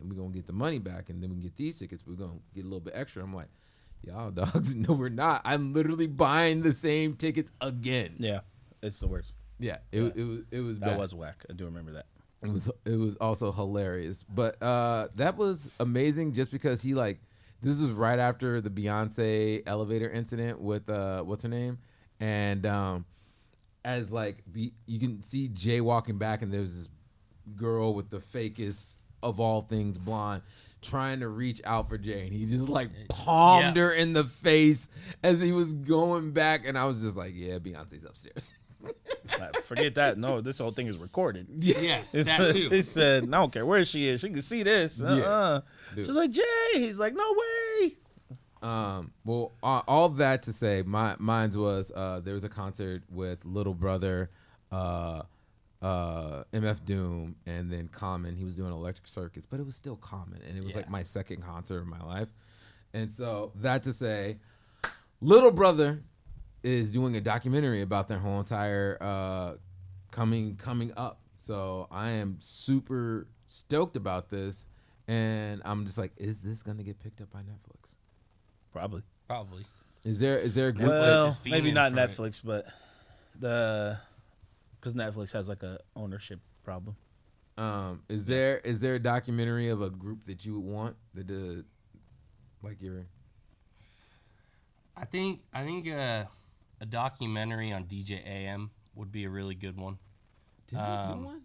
[0.00, 2.26] and we're gonna get the money back, and then we get these tickets, but we're
[2.26, 3.22] gonna get a little bit extra.
[3.22, 3.48] I'm like,
[4.02, 5.42] y'all dogs, no, we're not.
[5.44, 8.14] I'm literally buying the same tickets again.
[8.18, 8.40] Yeah.
[8.82, 9.38] It's the worst.
[9.58, 10.98] Yeah, it, it was it was That bad.
[10.98, 11.44] was whack.
[11.48, 12.06] I do remember that.
[12.42, 14.22] It was it was also hilarious.
[14.22, 17.18] But uh that was amazing just because he like
[17.62, 21.78] this was right after the Beyonce elevator incident with uh what's her name?
[22.20, 23.06] And um
[23.86, 26.88] as like be, you can see Jay walking back and there's this
[27.54, 30.42] girl with the fakest of all things blonde
[30.82, 33.84] trying to reach out for Jay and he just like palmed Yeah.
[33.84, 34.88] her in the face
[35.22, 38.54] as he was going back and I was just like, yeah, Beyonce's upstairs.
[39.64, 40.18] Forget that.
[40.18, 41.46] No, this whole thing is recorded.
[41.60, 42.68] yes, It's- that too.
[42.70, 44.20] He said, "I don't care where she is.
[44.20, 45.60] She can see this." Uh-uh.
[45.94, 46.06] Dude.
[46.06, 46.42] She's like, "Jay."
[46.74, 47.34] He's like, "No
[47.80, 47.96] way."
[48.66, 53.04] Um, well, uh, all that to say, my mine's was uh, there was a concert
[53.08, 54.28] with Little Brother,
[54.72, 55.22] uh,
[55.80, 58.34] uh, MF Doom, and then Common.
[58.34, 61.04] He was doing Electric Circus, but it was still Common, and it was like my
[61.04, 62.26] second concert of my life.
[62.92, 64.38] And so that to say,
[65.20, 66.02] Little Brother
[66.64, 69.52] is doing a documentary about their whole entire uh,
[70.10, 71.20] coming coming up.
[71.36, 74.66] So I am super stoked about this,
[75.06, 77.85] and I'm just like, is this gonna get picked up by Netflix?
[78.76, 79.02] Probably.
[79.26, 79.64] Probably.
[80.04, 80.88] Is there is there a group?
[80.90, 82.08] Netflix Well, is maybe not for it.
[82.10, 82.66] Netflix, but
[83.38, 83.98] the
[84.78, 86.94] because Netflix has like a ownership problem.
[87.58, 91.26] Um, is there is there a documentary of a group that you would want that
[91.26, 91.64] did
[92.62, 93.06] like your
[94.96, 96.24] I think I think uh,
[96.80, 99.98] a documentary on DJ AM would be a really good one.
[100.68, 101.40] did they Um, do one?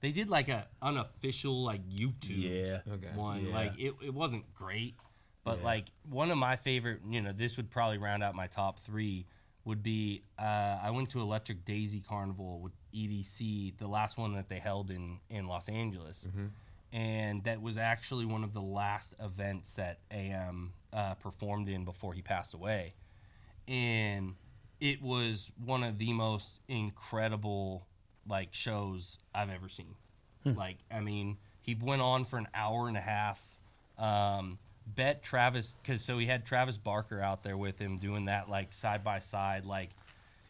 [0.00, 2.42] They did like a unofficial like YouTube
[2.86, 2.92] Yeah.
[2.92, 3.08] Okay.
[3.14, 3.46] one.
[3.46, 3.54] Yeah.
[3.54, 4.94] Like it, it wasn't great,
[5.44, 5.64] but Yeah.
[5.64, 9.26] like one of my favorite, you know, this would probably round out my top three.
[9.66, 14.48] Would be uh, I went to Electric Daisy Carnival with EDC, the last one that
[14.50, 16.26] they held in in Los Angeles,
[16.92, 22.12] and that was actually one of the last events that AM uh, performed in before
[22.12, 22.92] he passed away,
[23.66, 24.34] and
[24.80, 27.86] it was one of the most incredible
[28.28, 29.94] like shows I've ever seen.
[30.44, 33.42] Like, I mean, he went on for an hour and a half.
[33.96, 38.48] Um, bet Travis, because so he had Travis Barker out there with him doing that
[38.48, 39.90] like side by side, like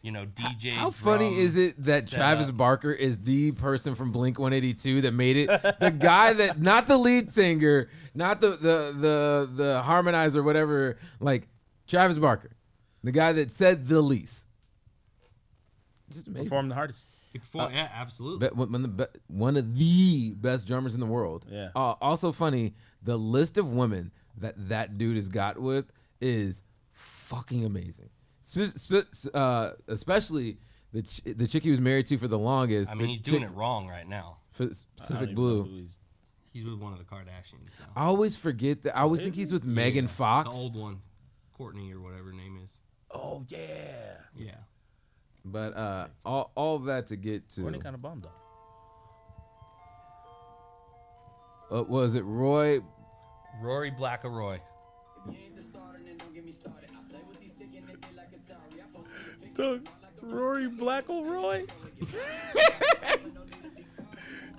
[0.01, 0.73] you know DJ.
[0.73, 2.57] How funny is it that Travis setup.
[2.57, 5.47] Barker is the person from Blink 182 that made it?
[5.79, 10.97] The guy that not the lead singer, not the the the the harmonizer, whatever.
[11.19, 11.47] Like
[11.87, 12.51] Travis Barker,
[13.03, 14.47] the guy that said the least.
[16.11, 16.45] Just amazing.
[16.45, 17.07] Perform the hardest.
[17.33, 18.47] He performed, yeah, absolutely.
[18.47, 21.45] Be- one, one of the be- one of the best drummers in the world.
[21.49, 21.69] Yeah.
[21.75, 25.85] Uh, also funny, the list of women that that dude has got with
[26.21, 28.09] is fucking amazing.
[28.41, 30.57] Spe- spe- uh, especially
[30.93, 32.91] the ch- the chick he was married to for the longest.
[32.91, 34.37] I mean, the he's doing chick it wrong right now.
[34.51, 34.67] for
[34.97, 35.63] Pacific Blue.
[35.65, 35.99] he's-
[36.53, 37.87] He's with one of the Kardashians now.
[37.97, 38.95] I always forget that.
[38.95, 40.55] I always think he's with Megan The Fox.
[40.55, 41.01] old one,
[41.59, 42.69] Kourtney or whatever her name is.
[43.11, 44.19] Oh yeah.
[44.33, 44.51] Yeah.
[45.43, 47.61] But uh, all all that to get to.
[47.63, 48.31] Courtney kind of bombed though.
[51.79, 52.79] Uh, was it Roy?
[53.61, 54.59] Rory Blackaroy.
[59.55, 59.87] Doug,
[60.21, 61.69] Rory Blackleroy.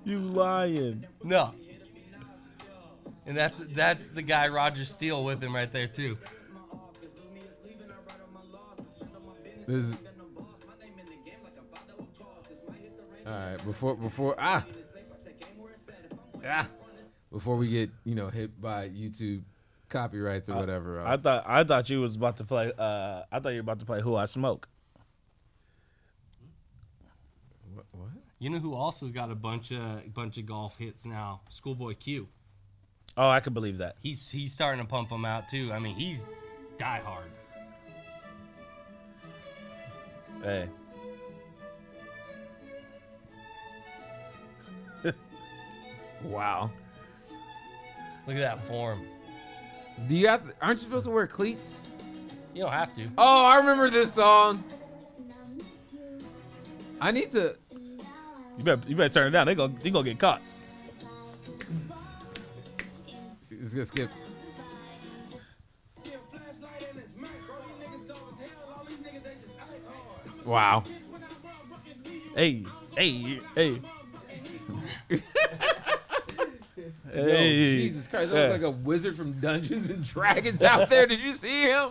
[0.04, 1.06] you lying?
[1.22, 1.52] No.
[3.26, 6.16] And that's that's the guy Roger Steele with him right there too.
[9.66, 9.96] This is,
[13.26, 14.64] all right, before before ah
[16.46, 16.68] ah
[17.32, 19.42] before we get you know hit by YouTube
[19.88, 21.00] copyrights or whatever.
[21.00, 22.72] I thought I thought you was about to play.
[22.76, 24.68] Uh, I thought you were about to play Who I Smoke.
[27.74, 28.08] what, what?
[28.38, 31.40] You know who also's got a bunch of bunch of golf hits now?
[31.48, 32.28] Schoolboy Q.
[33.16, 33.96] Oh, I could believe that.
[34.02, 35.72] He's he's starting to pump them out too.
[35.72, 36.26] I mean, he's
[36.76, 37.24] die hard.
[40.42, 40.68] Hey,
[46.24, 46.70] Wow.
[48.26, 49.06] Look at that form.
[50.08, 50.54] Do you have?
[50.60, 51.82] Aren't you supposed to wear cleats?
[52.54, 53.06] You don't have to.
[53.16, 54.64] Oh, I remember this song.
[57.00, 57.56] I need to.
[58.58, 59.46] you better you better turn it down.
[59.46, 60.42] They gonna they gonna get caught.
[63.50, 64.10] It's gonna skip.
[70.44, 70.84] Wow.
[72.34, 72.64] Hey,
[72.96, 73.80] hey, hey.
[77.14, 78.42] Yo, Jesus Christ, that Yeah.
[78.52, 81.06] looks like a wizard from Dungeons and Dragons out there.
[81.06, 81.90] Did you see him?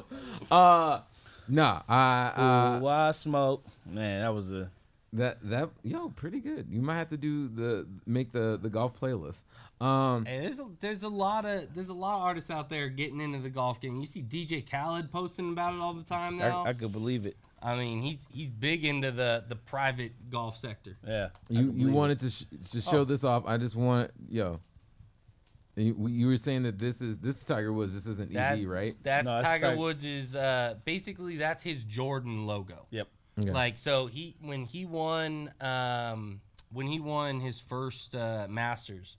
[0.52, 1.00] Uh,
[1.48, 3.66] nah, I uh, Who I Smoke.
[3.86, 4.70] Man, that was a.
[5.14, 6.68] that that yo pretty good.
[6.70, 9.44] You might have to do the make the the golf playlist.
[9.82, 12.88] Um, Hey, there's a, there's a lot of there's a lot of artists out there
[12.90, 14.00] getting into the golf game.
[14.00, 16.64] You see DJ Khaled posting about it all the time now.
[16.66, 17.36] I, I could believe it.
[17.62, 20.96] I mean, he's he's big into the the private golf sector.
[21.06, 21.30] Yeah.
[21.50, 23.04] You you believe wanted to sh- to show Oh.
[23.04, 23.44] this off.
[23.46, 24.60] I just want yo.
[25.76, 27.94] You, you were saying that this is this is Tiger Woods.
[27.94, 28.96] This isn't That- easy, right?
[29.04, 32.88] That's No, that's Tiger Tig- Woods is uh, basically that's his Jordan logo.
[32.92, 33.08] Yep.
[33.40, 33.52] Okay.
[33.52, 36.40] Like so he when he won um,
[36.72, 39.18] when he won his first uh, Masters,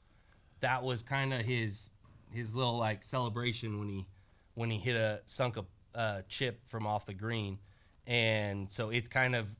[0.60, 1.90] that was kind of his
[2.32, 4.06] his little like celebration when he
[4.54, 5.64] when he hit a sunk a
[5.94, 7.58] uh, chip from off the green,
[8.06, 9.54] and so it's kind of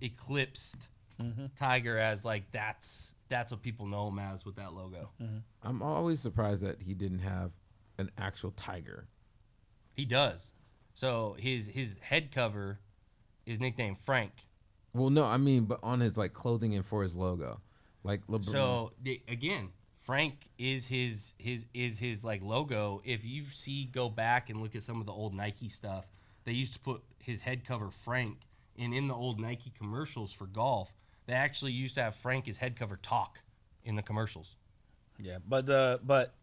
[0.00, 0.88] eclipsed
[1.56, 5.10] Tiger as like that's that's what people know him as with that logo.
[5.22, 5.38] Mm-hmm.
[5.62, 7.52] I'm always surprised that he didn't have
[7.98, 9.08] an actual tiger.
[9.94, 10.52] He does.
[10.94, 12.80] So his his head cover
[13.46, 14.32] is nicknamed Frank.
[14.94, 17.60] Well, no, I mean, but on his like clothing and for his logo,
[18.02, 18.44] like LeBron.
[18.44, 23.00] So the, again, Frank is his his is his like logo.
[23.04, 26.06] If you see go back and look at some of the old Nike stuff,
[26.44, 28.38] they used to put his head cover Frank,
[28.78, 30.92] and in the old Nike commercials for golf,
[31.28, 33.42] they actually used to have Frank as head cover talk
[33.84, 34.56] in the commercials.
[35.20, 36.34] Yeah, but uh, but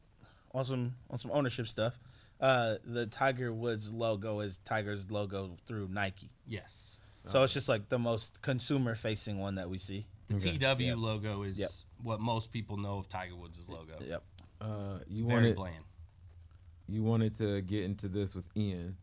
[0.54, 2.00] on some on some ownership stuff,
[2.40, 6.30] uh, the Tiger Woods logo is Tiger's logo through Nike.
[6.48, 6.98] Yes.
[7.28, 10.06] So it's just like the most consumer facing one that we see.
[10.30, 10.58] The Okay.
[10.60, 10.98] TW Yep.
[10.98, 11.72] logo is Yep.
[12.04, 13.98] what most people know of Tiger Woods' logo.
[14.00, 14.24] Yep.
[14.62, 15.84] uh, you Very wanted bland.
[16.88, 18.96] you wanted to get into this with Ian,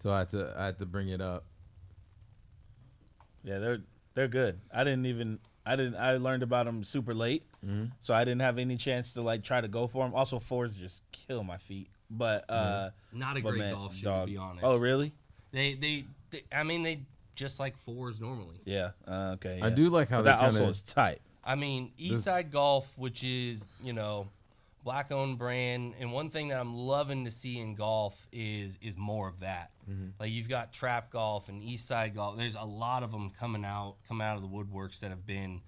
[0.00, 1.44] so I had to I had to bring it up.
[3.44, 3.82] Yeah, they're
[4.16, 4.58] they're good.
[4.74, 7.44] I didn't even I didn't I learned about them super late,
[8.00, 10.14] so I didn't have any chance to like try to go for them.
[10.14, 11.88] Also, fours just kill my feet.
[12.10, 14.26] But uh, Not a but great man, golf shoe, dog.
[14.26, 14.64] to be honest.
[14.64, 15.12] Oh, really?
[15.50, 17.00] They, they, they, I mean, they
[17.34, 18.60] just like fours normally.
[18.64, 18.90] Yeah.
[19.08, 19.58] Uh, okay.
[19.60, 21.20] I do like how But they that also is tight.
[21.44, 24.28] I mean, This- Eastside Golf, which is you know,
[24.86, 28.96] black owned brand, and one thing that I'm loving to see in golf is is
[28.96, 29.72] more of that.
[29.90, 30.10] Mm-hmm.
[30.20, 32.38] Like you've got Trap Golf and Eastside Golf.
[32.38, 35.60] There's a lot of them coming out, coming out of the woodworks that have been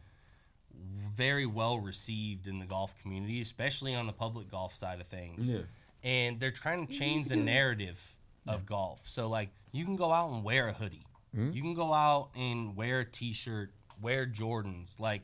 [1.17, 5.51] very well received in the golf community, especially on the public golf side of things.
[5.51, 5.63] Yeah.
[6.05, 8.17] And they're trying to change the narrative
[8.47, 9.01] of golf.
[9.09, 11.07] So like you can go out and wear a hoodie.
[11.37, 11.57] Mm-hmm.
[11.57, 15.01] You can go out and wear a t-shirt, wear Jordans.
[15.01, 15.23] Like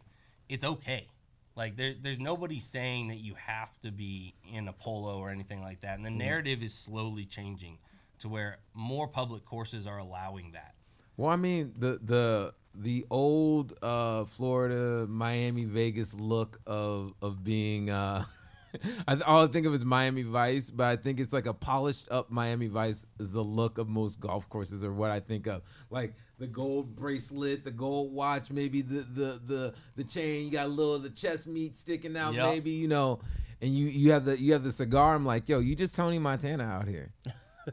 [0.49, 1.07] it's okay.
[1.57, 5.63] Like there, there's nobody saying that you have to be in a polo or anything
[5.63, 5.97] like that.
[5.97, 7.79] And the narrative is slowly changing
[8.21, 10.75] to where more public courses are allowing that.
[11.17, 17.91] Well, I mean the the the old uh, Florida, Miami, Vegas look of of being.
[17.91, 18.25] Uh,
[19.09, 22.09] I, all I think of is Miami Vice, but I think it's like a polished
[22.11, 25.63] up Miami Vice is the look of most golf courses, or what I think of.
[25.91, 30.45] Like the gold bracelet, the gold watch, maybe the the the the chain.
[30.47, 32.47] You got a little of the chest meat sticking out, Yep.
[32.47, 33.21] maybe you know.
[33.63, 35.15] And you you have the you have the cigar.
[35.15, 37.13] I'm like, yo, you just Tony Montana out here,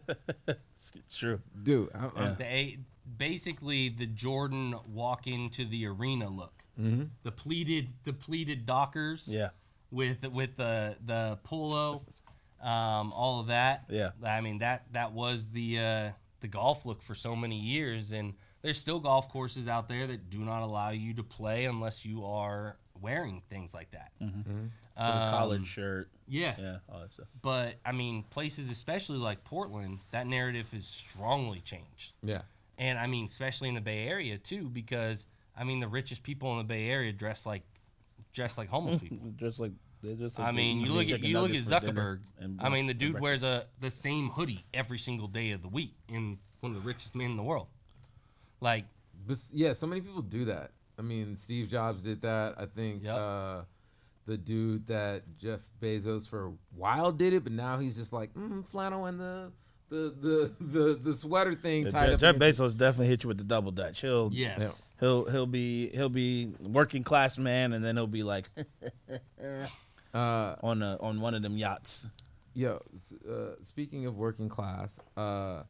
[0.08, 1.42] It's, it's true.
[1.64, 1.90] dude.
[1.94, 2.86] I'm, I'm-
[3.18, 6.64] basically the Jordan walk into the arena look.
[6.80, 7.04] Mm-hmm.
[7.24, 9.28] The pleated the pleated Dockers.
[9.32, 9.50] Yeah.
[9.92, 12.04] With with the the polo,
[12.62, 13.86] um, all of that.
[13.90, 14.12] Yeah.
[14.24, 16.10] I mean that that was the uh,
[16.40, 20.30] the golf look for so many years, and there's still golf courses out there that
[20.30, 24.12] do not allow you to play unless you are wearing things like that.
[24.20, 24.36] With
[24.98, 26.10] a Um, collared shirt.
[26.28, 26.56] Yeah.
[26.60, 26.78] Yeah.
[26.88, 27.28] All that stuff.
[27.42, 32.14] But I mean, places especially like Portland, that narrative is strongly changed.
[32.24, 32.42] yeah.
[32.78, 35.26] And I mean, especially in the Bay Area too, because
[35.58, 37.64] I mean, the richest people in the Bay Area dress like
[38.34, 39.32] dress like homeless people.
[39.38, 39.72] Just like
[40.04, 40.40] they just.
[40.40, 41.94] Like I mean, you look at you look at nuggets for dinner
[42.40, 42.44] Zuckerberg.
[42.44, 45.68] and I mean, the dude wears a the same hoodie every single day of the
[45.70, 47.68] week, in one of the richest men in the world.
[48.60, 48.86] Like,
[49.28, 50.72] But yeah, so many people do that.
[51.00, 52.56] I mean, Steve Jobs did that.
[52.58, 53.18] I think Yep.
[53.18, 53.62] uh,
[54.28, 58.34] the dude that Jeff Bezos for a while did it, but now he's just like
[58.36, 59.52] mm, flannel and the
[59.92, 62.20] the the the, the sweater thing Yeah, tied Jeff, up.
[62.22, 64.02] Jeff in Bezos definitely hit you with the double dutch.
[64.02, 68.50] He'll yes, he'll he'll be he'll be working class man, and then he'll be like
[70.14, 72.06] Uh, on a on one of them yachts.
[72.54, 72.82] yo,
[73.30, 75.64] uh, speaking of working class, uh,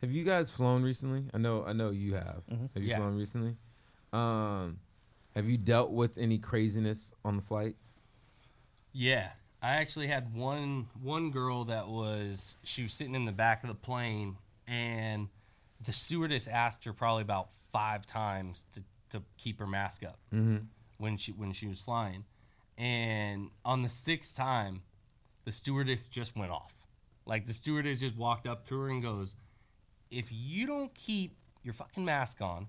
[0.00, 1.26] have you guys flown recently?
[1.32, 2.42] I know, I know you have.
[2.74, 2.96] Have you Yeah.
[2.96, 3.56] flown recently?
[4.12, 4.78] Um,
[5.36, 7.76] have you dealt with any craziness on the flight?
[8.92, 9.28] yeah.
[9.66, 13.68] I actually had one one girl that was she was sitting in the back of
[13.68, 14.36] the plane,
[14.68, 15.28] and
[15.84, 20.20] the stewardess asked her probably about five times to, to keep her mask up.
[20.32, 20.66] Mm-hmm.
[20.98, 22.24] when she when she was flying,
[22.78, 24.82] and on the sixth time,
[25.44, 26.74] the stewardess just went off.
[27.24, 29.34] Like the stewardess just walked up to her and goes,
[30.12, 31.34] "If you don't keep
[31.64, 32.68] your fucking mask on,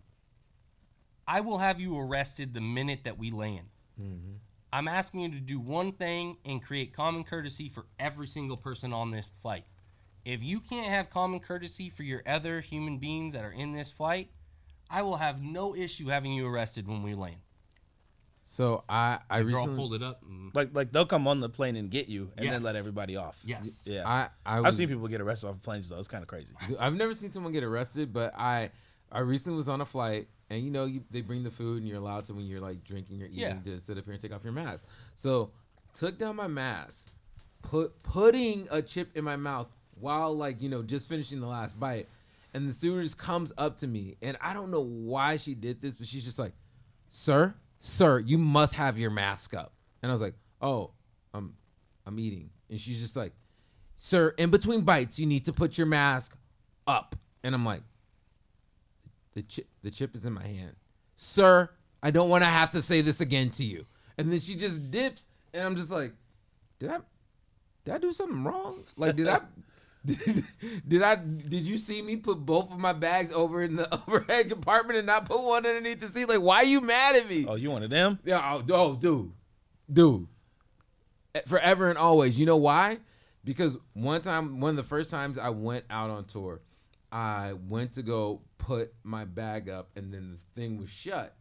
[1.27, 3.67] I will have you arrested the minute that we land.
[4.71, 8.93] I'm asking you to do one thing and create common courtesy for every single person
[8.93, 9.65] on this flight.
[10.25, 13.89] If you can't have common courtesy for your other human beings that are in this
[13.89, 14.29] flight,
[14.89, 17.37] I will have no issue having you arrested when we land."
[18.49, 20.21] So I I The girl recently pulled it up.
[20.23, 23.17] And, Like like they'll come on the plane and get you, and then let everybody
[23.17, 23.41] off.
[23.43, 23.83] Yes.
[23.85, 24.07] Yeah.
[24.07, 25.99] I I I've was, seen people get arrested off planes though.
[25.99, 26.53] It's kind of crazy.
[26.79, 28.71] I've never seen someone get arrested, but I
[29.11, 31.87] I recently was on a flight, and you know you, they bring the food, and
[31.87, 33.59] you're allowed to when you're like drinking or eating Yeah.
[33.63, 34.83] to sit up here and take off your mask.
[35.15, 35.51] So
[35.93, 37.09] took down my mask,
[37.61, 39.69] put putting a chip in my mouth
[39.99, 42.07] while like you know just finishing the last bite,
[42.53, 45.95] and the stewardess comes up to me, and I don't know why she did this,
[45.97, 46.53] but she's just like,
[47.07, 49.73] "Sir, sir, you must have your mask up,"
[50.03, 50.91] and I was like, "Oh,
[51.33, 51.55] I'm
[52.05, 53.33] I'm eating," and she's just like
[53.99, 56.37] sir, in between bites, you need to put your mask
[56.85, 57.15] up.
[57.43, 57.81] And I'm like,
[59.37, 60.75] the chip, the chip is in my hand,
[61.15, 61.69] sir.
[62.01, 63.85] I don't want to have to say this again to you.
[64.17, 66.13] And then she just dips, and I'm just like,
[66.79, 66.97] did I,
[67.85, 68.83] did I do something wrong?
[68.95, 69.41] Like, did I?
[70.03, 70.43] Did,
[70.87, 74.49] did I did you see me put both of my bags over in the overhead
[74.49, 76.27] compartment and not put one underneath the seat?
[76.27, 77.45] Like, why are you mad at me?
[77.47, 78.17] Oh, you wanted them?
[78.25, 79.33] Yeah, oh, oh, dude,
[79.91, 80.27] dude,
[81.45, 82.39] forever and always.
[82.39, 82.97] You know why?
[83.43, 86.61] Because one time, one of the first times I went out on tour,
[87.11, 91.35] I went to go put my bag up, and then the thing was shut,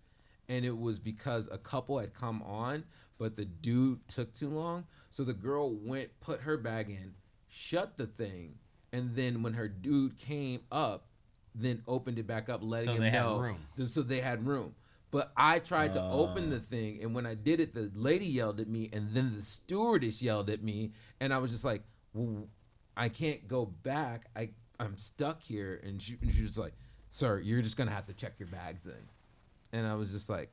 [0.49, 2.85] and it was because a couple had come on,
[3.19, 4.85] but the dude took too long.
[5.11, 7.15] So the girl went, put her bag in,
[7.49, 8.59] shut the thing,
[8.93, 11.09] and then when her dude came up,
[11.55, 13.39] then opened it back up, letting So him know.
[13.39, 13.59] room.
[13.85, 14.75] So they had room.
[15.11, 16.61] But I tried to open the uh.
[16.61, 20.21] thing, and when I did it, the lady yelled at me, and then the stewardess
[20.23, 21.83] yelled at me, and I was just like,
[22.13, 22.49] well,
[22.97, 24.27] "I can't go back.
[24.37, 26.75] I I'm stuck here." And she, and she was like,
[27.09, 29.09] "Sir, you're just gonna have to check your bags then."
[29.73, 30.51] And I was just like,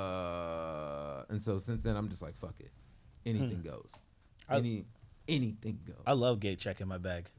[0.00, 2.70] "Uh." And so since then, I'm just like, "Fuck it,
[3.26, 3.94] anything goes.
[4.48, 4.84] I- Any
[5.28, 7.30] anything goes." I love gate checking my bag.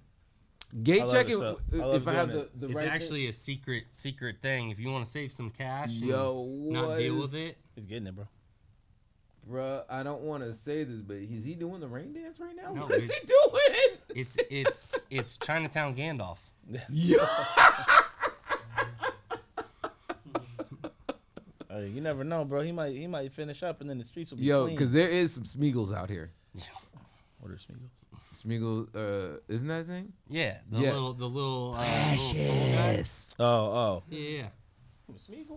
[0.84, 1.38] Gate I love it, checking.
[1.38, 4.42] so- I if I have doing the, the It's right thing- actually a secret secret
[4.42, 4.70] thing.
[4.70, 7.58] If you want to save some cash, and Yo, not deal what with it.
[7.76, 8.28] He's getting it, bro.
[9.50, 12.56] Bruh, I don't want to say this, but is he doing the rain dance right
[12.56, 12.74] now?
[12.74, 13.98] No, what is he doing?
[14.16, 16.38] It's it's it's Chinatown Gandalf.
[16.90, 17.18] Yo.
[21.74, 22.62] Uh, you never know, bro.
[22.62, 24.76] He might he might finish up and then the streets will be Yo, clean.
[24.76, 26.32] because there is some Smeagol's out here.
[27.42, 28.06] Order Smeagol's.
[28.36, 30.14] Smeagol, uh, isn't that his name?
[30.28, 30.92] Yeah, the Yeah.
[30.94, 33.04] little the little, uh, little tall guy.
[33.40, 34.04] Oh, oh.
[34.10, 34.48] Yeah, yeah.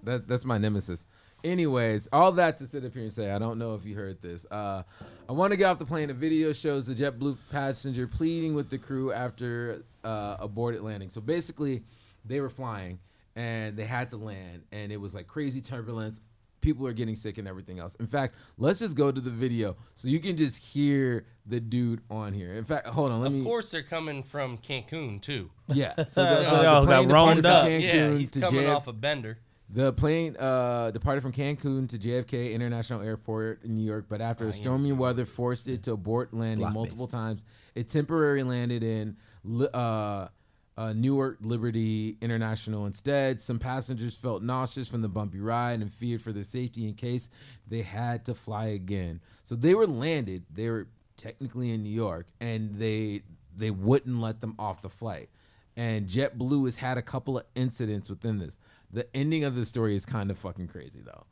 [0.05, 1.05] That, that's my nemesis.
[1.45, 4.23] Anyways, all that to sit up here and say, I don't know if you heard
[4.23, 4.47] this.
[4.51, 4.83] Uh,
[5.29, 6.09] I want to get off the plane.
[6.09, 11.11] A video shows the JetBlue passenger pleading with the crew after uh, aborted landing.
[11.11, 11.83] So basically,
[12.25, 12.99] they were flying
[13.37, 16.23] and they had to land, and it was like crazy turbulence.
[16.63, 17.95] People are getting sick and everything else.
[17.97, 22.01] In fact, let's just go to the video so you can just hear the dude
[22.09, 22.55] on here.
[22.55, 23.45] In fact, hold on, let Of me.
[23.45, 25.51] course, they're coming from Cancun too.
[25.69, 25.93] Yeah.
[26.07, 27.65] So the, Yo, uh, the plane roamed up.
[27.65, 29.39] from yeah, Cancun he's to coming JF off a bender.
[29.71, 34.53] The plane uh, departed from Cancun to JFK International Airport in New York, but after
[34.53, 39.69] stormy weather forced it to abort landing Block multiple times, it temporarily landed in Li-
[39.73, 40.29] uh,
[40.77, 43.41] uh, Newark Liberty International instead.
[43.41, 47.29] Some passengers felt nauseous from the bumpy ride and feared for their safety in case
[47.67, 49.21] they had to fly again.
[49.45, 50.45] So they were landed.
[50.53, 53.23] They were technically in New York, and they
[53.57, 55.31] they wouldn't let them off the flight.
[55.77, 58.59] And JetBlue has had a couple of incidents within this.
[58.95, 61.27] The ending of the story is kind of fucking crazy though.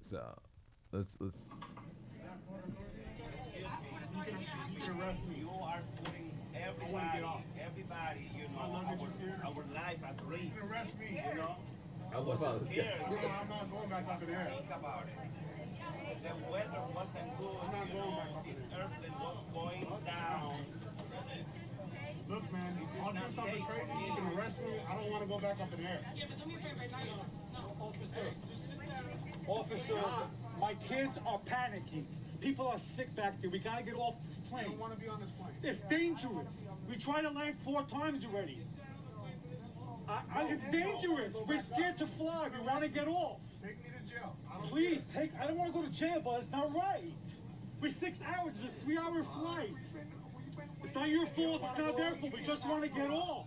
[0.00, 0.20] So
[0.90, 1.46] let's let's
[5.38, 7.22] You are putting everybody,
[7.64, 8.74] everybody, you know, our,
[9.46, 10.68] our life at risk.
[10.68, 11.22] arrest me.
[11.30, 11.56] You know?
[12.12, 12.88] I was scared.
[13.06, 14.50] I'm not going back up there.
[14.50, 16.22] Think about it.
[16.24, 18.42] The weather wasn't good, you know.
[18.44, 20.56] This airplane was going down.
[22.28, 23.92] Look, man, This is I'll do something safe crazy.
[24.06, 24.72] You can arrest me.
[24.88, 26.00] I don't want to go back up in there.
[27.80, 28.20] Officer,
[29.46, 30.02] officer,
[30.60, 32.04] my kids are panicking.
[32.40, 33.50] People are sick back there.
[33.50, 34.60] We gotta get off this plane.
[34.60, 34.70] I plane.
[34.72, 35.52] don't want to be on this plane.
[35.62, 36.68] It's dangerous.
[36.88, 38.58] We tried to land four times already.
[40.08, 41.38] I, I, oh, it's dangerous.
[41.46, 42.48] We're scared to fly.
[42.58, 43.40] We want to get off.
[43.62, 44.36] Take me to jail.
[44.64, 45.30] Please take.
[45.40, 47.12] I don't want to go to jail, but it's not right.
[47.80, 48.54] We're six hours.
[48.56, 49.74] It's a three-hour flight.
[50.84, 51.62] It's not your fault.
[51.64, 52.32] It's not their fault.
[52.34, 53.46] We just want to get off.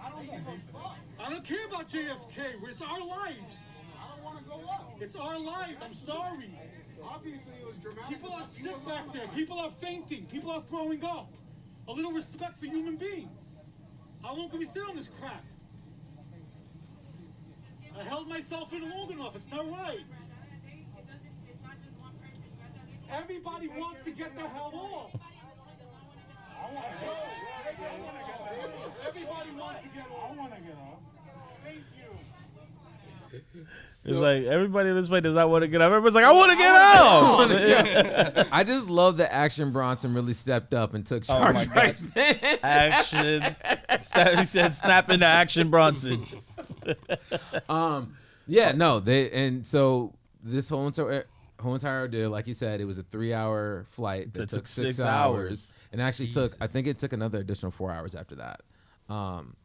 [0.00, 0.96] I don't give a fuck.
[1.18, 2.54] I don't care about JFK.
[2.70, 3.80] It's our lives.
[3.98, 4.96] I don't want to go up.
[5.00, 5.78] It's our lives.
[5.82, 6.50] I'm sorry.
[7.02, 8.08] Obviously, it was dramatic.
[8.08, 9.26] People are sick back there.
[9.34, 10.26] People are fainting.
[10.26, 11.32] People are throwing up.
[11.88, 13.58] A little respect for human beings.
[14.22, 15.44] How long can we sit on this crap?
[17.98, 19.34] I held myself in long enough.
[19.34, 20.06] It's not right.
[23.10, 25.20] Everybody wants to get the hell off.
[29.06, 30.30] Everybody wants to get off.
[30.30, 30.98] I want to get off.
[31.64, 33.66] Thank you.
[34.04, 35.88] It's like everybody in this plane does not want to get up.
[35.92, 38.48] Everybody's like, I want to get out.
[38.52, 41.96] I just love that Action Bronson really stepped up and took Oh charge my right
[42.62, 43.42] action.
[44.38, 46.24] He said, snap into action, Bronson.
[47.68, 48.16] Um,
[48.46, 51.26] yeah, no, they and so this whole entire
[51.60, 54.60] whole entire deal, like you said, it was a three hour flight that That took,
[54.60, 55.74] took six, six hours, hours.
[55.92, 58.60] And actually took I think it took another additional four hours after that.
[59.08, 59.56] Um,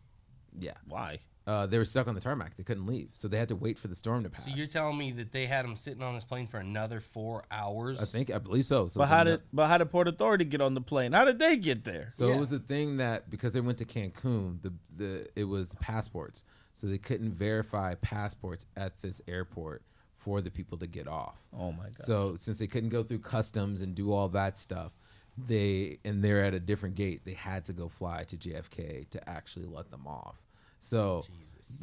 [0.60, 1.20] yeah, Why?
[1.46, 2.56] uh, they were stuck on the tarmac.
[2.56, 4.46] They couldn't leave, so they had to wait for the storm to pass.
[4.46, 7.44] So you're telling me that they had him sitting on this plane for another four
[7.52, 8.02] hours?
[8.02, 8.88] I think I believe so.
[8.88, 11.12] so But how ano- did but how did Port Authority get on the plane?
[11.12, 12.08] How did they get there?
[12.12, 12.36] So Yeah.
[12.36, 15.78] it was the thing that because they went to Cancun, the the it was the
[15.78, 16.44] passports.
[16.76, 19.84] So they couldn't verify passports at this airport
[20.16, 21.40] for the people to get off.
[21.56, 21.96] Oh my god.
[21.96, 24.94] So since they couldn't go through customs and do all that stuff,
[25.38, 27.22] they and they're at a different gate.
[27.26, 30.40] They had to go fly to JFK to actually let them off.
[30.80, 31.24] So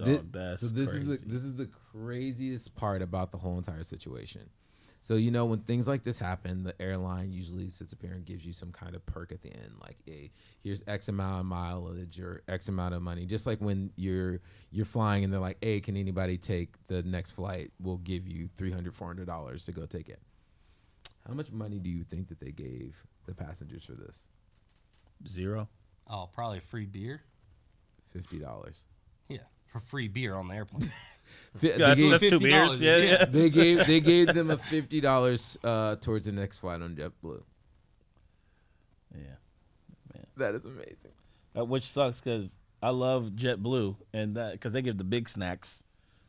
[0.04, 3.82] thi- Dog, so this is the this is the craziest part about the whole entire
[3.82, 4.50] situation.
[5.02, 8.22] So you know when things like this happen, the airline usually sits up here and
[8.26, 10.30] gives you some kind of perk at the end, like a
[10.62, 13.24] here's X amount of mileage or X amount of money.
[13.24, 14.40] Just like when you're
[14.70, 17.72] you're flying and they're like, hey, can anybody take the next flight?
[17.80, 20.20] We'll give you 300 400 dollars to go take it.
[21.26, 24.28] How much money do you think that they gave the passengers for this?
[25.26, 25.68] Zero.
[26.08, 27.22] Oh, probably free beer.
[28.08, 28.86] Fifty dollars.
[29.28, 30.92] Yeah, for free beer on the airplane.
[31.60, 32.82] Yeah, that's, that's two $50, beers.
[32.82, 33.10] Yeah, yeah.
[33.10, 33.24] yeah.
[33.24, 37.42] they gave they gave them a fifty dollars uh, towards the next flight on JetBlue.
[39.14, 39.20] Yeah.
[40.12, 41.12] man, That is amazing.
[41.56, 45.84] Uh, which sucks because I love JetBlue and that because they give the big snacks,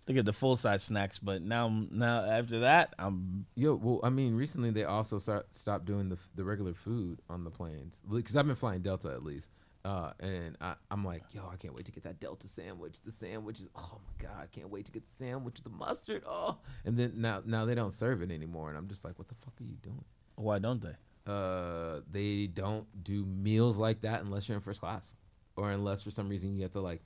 [0.05, 1.19] they give the full size snacks.
[1.19, 5.85] But now, now after that, I'm Yo, well, I mean, recently they also start, stopped
[5.85, 9.49] doing the the regular food on the planes because I've been flying Delta at least,
[9.85, 13.01] uh, and I, I'm like, yo, I can't wait to get that Delta sandwich.
[13.01, 15.77] The sandwich is, oh my god, I can't wait to get the sandwich with the
[15.77, 16.23] mustard.
[16.25, 19.27] Oh, and then now now they don't serve it anymore, and I'm just like, what
[19.27, 20.03] the fuck are you doing?
[20.35, 20.95] why don't they?
[21.27, 25.15] uh they don't do meals like that unless you're in first class
[25.55, 27.03] or unless for some reason you have to like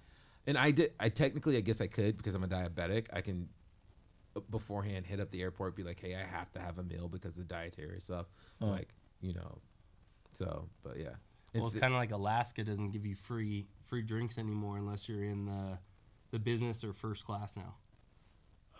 [0.48, 3.48] and i did i technically i guess i could because i'm a diabetic i can
[4.36, 7.08] uh, beforehand hit up the airport be like hey i have to have a meal
[7.08, 8.28] because of dietary stuff
[8.62, 8.68] Oh.
[8.68, 8.90] like
[9.22, 9.58] you know
[10.32, 11.06] so but yeah
[11.54, 15.08] well, It's- it's kind of like Alaska doesn't give you free free drinks anymore unless
[15.08, 15.80] you're in the
[16.32, 17.76] the business or first class now.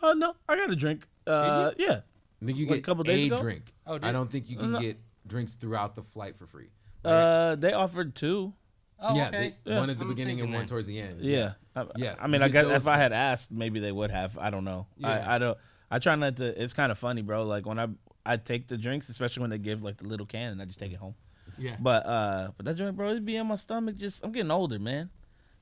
[0.02, 1.08] Oh no, I got a drink.
[1.26, 2.02] Uh, yeah.
[2.42, 3.42] I think you Like get a couple days a ago?
[3.42, 4.82] drink Oh, i did- don't think you can No.
[4.82, 6.68] get drinks throughout the flight for free
[7.06, 8.54] Like, Uh, they offered two.
[9.00, 9.56] Oh, yeah, okay.
[9.64, 10.68] they- one at the I'm beginning and thinking one then.
[10.68, 11.54] towards the end Yeah.
[11.76, 14.38] I, Yeah, I mean, I guess if I had asked, maybe they would have.
[14.38, 14.88] I don't know.
[14.98, 15.10] Yeah.
[15.10, 15.58] I, I don't.
[15.92, 16.62] I try not to.
[16.62, 17.44] It's kind of funny, bro.
[17.44, 17.88] Like when I
[18.26, 20.80] I take the drinks, especially when they give like the little can, and I just
[20.80, 21.16] take it home.
[21.58, 21.76] Yeah.
[21.80, 23.98] But uh, but that joint, bro, it be in my stomach.
[23.98, 25.10] Just I'm getting older, man.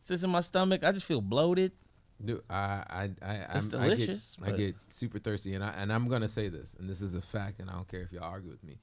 [0.01, 0.84] Sits in my stomach.
[0.84, 1.72] I just feel bloated.
[2.23, 5.69] Dude, I I I It's I'm, I get, delicious, I get super thirsty, and I
[5.72, 8.11] and I'm gonna say this, and this is a fact, and I don't care if
[8.14, 8.77] y'all argue with me.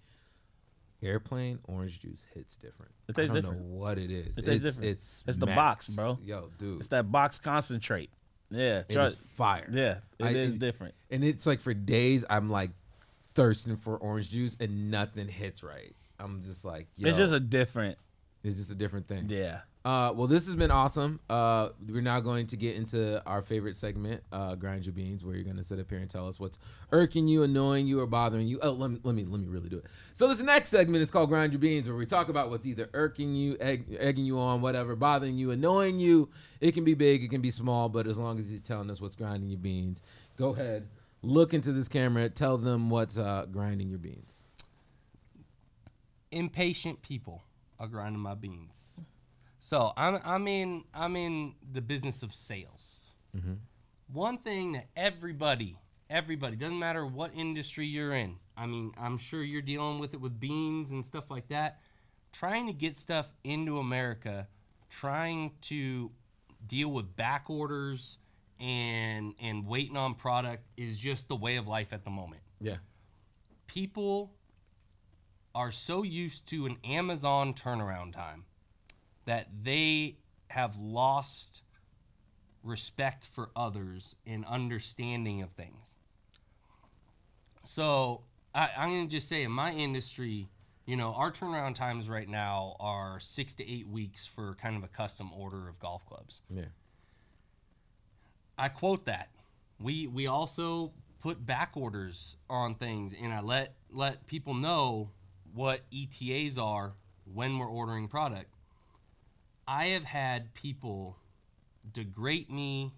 [1.02, 2.92] Airplane orange juice hits different.
[3.08, 3.68] It tastes I don't different.
[3.70, 4.36] know what it is.
[4.38, 4.90] It tastes it's, different.
[4.96, 5.56] It's It's the max.
[5.56, 6.18] box, bro.
[6.22, 8.10] Yo, dude, It's that box concentrate.
[8.50, 9.68] Yeah, it is fire.
[9.72, 10.94] Yeah, it is I- different.
[11.10, 12.70] and it's like for days I'm like
[13.34, 15.94] thirsting for orange juice, and nothing hits right.
[16.18, 17.96] I'm just like, yo, It's just a different.
[18.42, 19.26] it's just a different thing.
[19.28, 19.60] Yeah.
[19.82, 21.20] Uh, well, this has been awesome.
[21.30, 25.34] Uh, we're now going to get into our favorite segment, uh, grind your beans, where
[25.34, 26.58] you're going to sit up here and tell us what's
[26.92, 28.58] irking you, annoying you, or bothering you.
[28.62, 29.86] Oh, let me let me let me really do it.
[30.12, 32.90] So this next segment is called grind your beans, where we talk about what's either
[32.92, 36.28] irking you, egg, egging you on, whatever, bothering you, annoying you.
[36.60, 39.00] It can be big, it can be small, but as long as you're telling us
[39.00, 40.02] what's grinding your beans,
[40.36, 40.88] go ahead,
[41.22, 44.42] look into this camera, tell them what's uh, grinding your beans.
[46.30, 47.42] impatient people
[47.78, 49.00] are grinding my beans.
[49.70, 53.12] So I'm I'm in I'm in the business of sales.
[53.36, 53.52] Mm-hmm.
[54.12, 55.76] One thing that everybody
[56.08, 58.34] everybody doesn't matter what industry you're in.
[58.56, 61.78] I mean I'm sure you're dealing with it with beans and stuff like that.
[62.32, 64.48] Trying to get stuff into America,
[64.88, 66.10] trying to
[66.66, 68.18] deal with back orders
[68.58, 72.78] and and waiting on product is just the way of life at the moment Yeah,
[73.68, 74.32] people
[75.54, 78.46] are so used to an Amazon turnaround time
[79.24, 80.16] that they
[80.48, 81.62] have lost
[82.62, 85.94] respect for others and understanding of things.
[87.64, 88.22] So
[88.54, 90.48] I, I'm going to just say in my industry,
[90.86, 94.82] you know, our turnaround times right now are six to eight weeks for kind of
[94.82, 96.40] a custom order of golf clubs.
[96.50, 96.64] yeah,
[98.58, 99.28] I quote that.
[99.78, 105.10] We we also put back orders on things and I let let people know
[105.54, 106.94] what ETAs are
[107.32, 108.54] when we're ordering product.
[109.70, 111.16] I have had people
[111.92, 112.92] degrade me,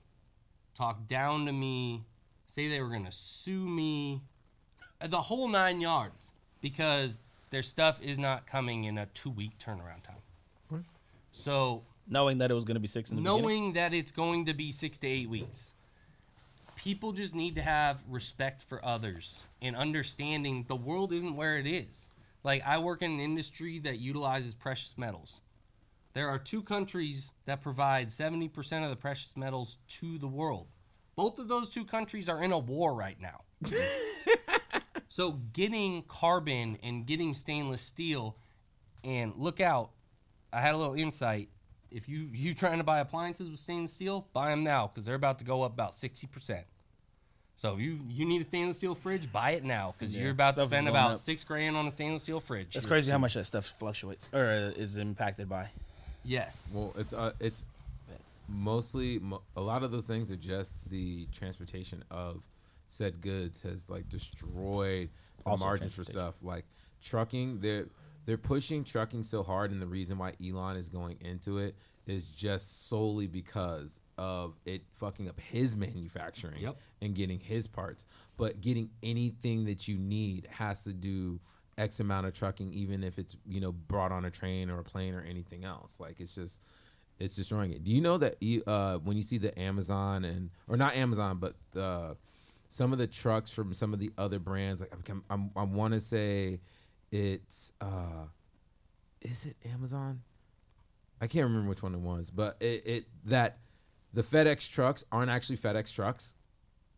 [0.74, 2.02] talk down to me,
[2.46, 4.22] say they were going to sue me,
[4.98, 6.32] uh, the whole 9 yards
[6.62, 7.20] because
[7.50, 10.16] their stuff is not coming in a 2-week turnaround time.
[11.30, 13.42] So, Knowing that it was gonna be six in the beginning.
[13.42, 15.74] knowing that it's going to be six to eight weeks.
[16.74, 21.66] People just need to have respect for others and understanding the world isn't where it
[21.66, 22.08] is.
[22.42, 25.41] Like I work in an industry that utilizes precious metals.
[26.14, 30.68] There are two countries that provide 70% of the precious metals to the world.
[31.16, 33.42] Both of those two countries are in a war right now.
[35.08, 38.36] so getting carbon and getting stainless steel
[39.04, 39.90] and look out,
[40.52, 41.48] I had a little insight.
[41.90, 45.14] If you you trying to buy appliances with stainless steel, buy them now because they're
[45.14, 46.64] about to go up about 60%.
[47.54, 50.30] So if you you need a stainless steel fridge, buy it now because Yeah, you're
[50.32, 51.18] about to stuff is spend about up.
[51.18, 52.74] six grand on a stainless steel fridge.
[52.74, 55.70] It's crazy how much that stuff fluctuates or uh, is impacted by.
[56.24, 56.72] Yes.
[56.74, 57.62] Well, it's uh, it's
[58.48, 62.46] mostly mo- a lot of those things are just the transportation of
[62.88, 65.08] said goods has like destroyed
[65.38, 66.64] the Also margins for stuff like
[67.02, 67.60] trucking.
[67.60, 67.86] They're
[68.24, 71.74] they're pushing trucking so hard, and the reason why Elon is going into it
[72.06, 76.76] is just solely because of it fucking up his manufacturing Yep.
[77.00, 78.04] and getting his parts.
[78.36, 81.40] But getting anything that you need has to do
[81.78, 84.84] X amount of trucking, even if it's you know brought on a train or a
[84.84, 86.00] plane or anything else.
[86.00, 86.60] Like it's just
[87.18, 87.84] it's destroying it.
[87.84, 91.38] Do you know that you, uh, when you see the Amazon and or not Amazon,
[91.38, 92.14] but uh,
[92.68, 95.94] some of the trucks from some of the other brands, like I'm, I'm, I want
[95.94, 96.60] to say
[97.10, 98.26] it's uh,
[99.20, 100.22] is it Amazon?
[101.20, 103.58] I can't remember which one it was, but it, it that
[104.12, 106.34] the FedEx trucks aren't actually FedEx trucks.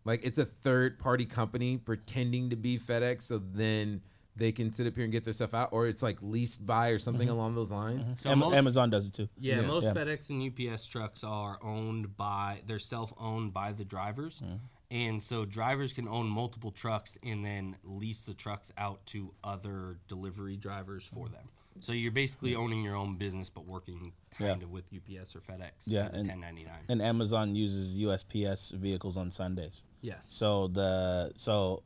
[0.04, 4.02] Like it's a third party company pretending to be FedEx, so then
[4.36, 6.88] they can sit up here and get their stuff out, or it's like leased by
[6.88, 7.36] or something mm-hmm.
[7.36, 8.04] along those lines.
[8.04, 8.14] Mm-hmm.
[8.16, 9.28] So Am- most- Amazon does it too.
[9.38, 9.66] Yeah, Yeah.
[9.66, 9.92] most Yeah.
[9.94, 14.40] FedEx and UPS trucks are owned by they're self-owned by the drivers.
[14.40, 14.56] Mm-hmm.
[14.90, 19.98] And so drivers can own multiple trucks and then lease the trucks out to other
[20.08, 21.48] delivery drivers for them.
[21.82, 24.64] So you're basically owning your own business but working kind Yeah.
[24.66, 26.72] of with UPS or FedEx Yeah, as a and- 1099.
[26.88, 29.86] And Amazon uses USPS vehicles on Sundays.
[30.00, 30.26] yes.
[30.26, 31.82] So the so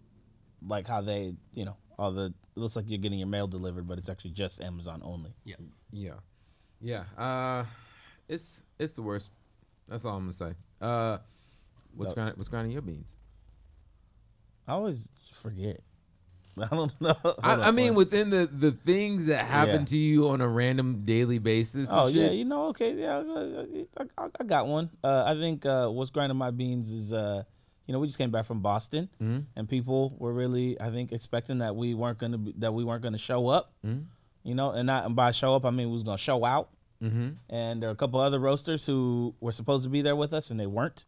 [0.66, 3.86] like how they you know all the it looks like you're getting your mail delivered,
[3.88, 5.32] but it's actually just Amazon only.
[5.44, 5.56] yeah.
[5.90, 6.12] Yeah,
[6.80, 7.04] yeah.
[7.16, 7.64] Uh,
[8.28, 9.30] it's it's the worst.
[9.88, 10.52] That's all I'm gonna say.
[10.80, 11.18] Uh,
[11.94, 12.14] what's No.
[12.14, 13.16] grinding what's grinding your beans?
[14.66, 15.80] I always forget.
[16.58, 17.14] I don't know.
[17.42, 19.86] I, I mean, within the the things that happen Yeah.
[19.86, 21.88] to you on a random daily basis.
[21.90, 23.18] Oh yeah, you know, okay, yeah,
[23.96, 24.90] I, I, I got one.
[25.02, 27.44] Uh, I think uh, what's grinding my beans is, uh,
[27.89, 29.39] you know, we just came back from Boston, Mm-hmm.
[29.56, 33.02] and people were really, I think, expecting that we weren't gonna be, that we weren't
[33.02, 33.73] gonna show up.
[33.85, 34.02] Mm-hmm.
[34.44, 36.69] You know, and not and by show up, I mean we was gonna show out.
[37.02, 37.28] Mm-hmm.
[37.51, 40.51] And there are a couple other roasters who were supposed to be there with us,
[40.51, 41.05] and they weren't.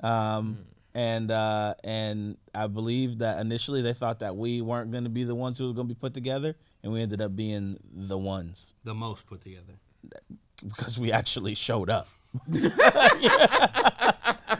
[0.00, 0.56] Um, Mm.
[0.94, 5.24] and uh, and I believe that initially they thought that we weren't going to be
[5.24, 8.16] the ones who was going to be put together, and we ended up being the
[8.18, 9.74] ones The most put together.
[10.66, 12.08] because we actually showed up.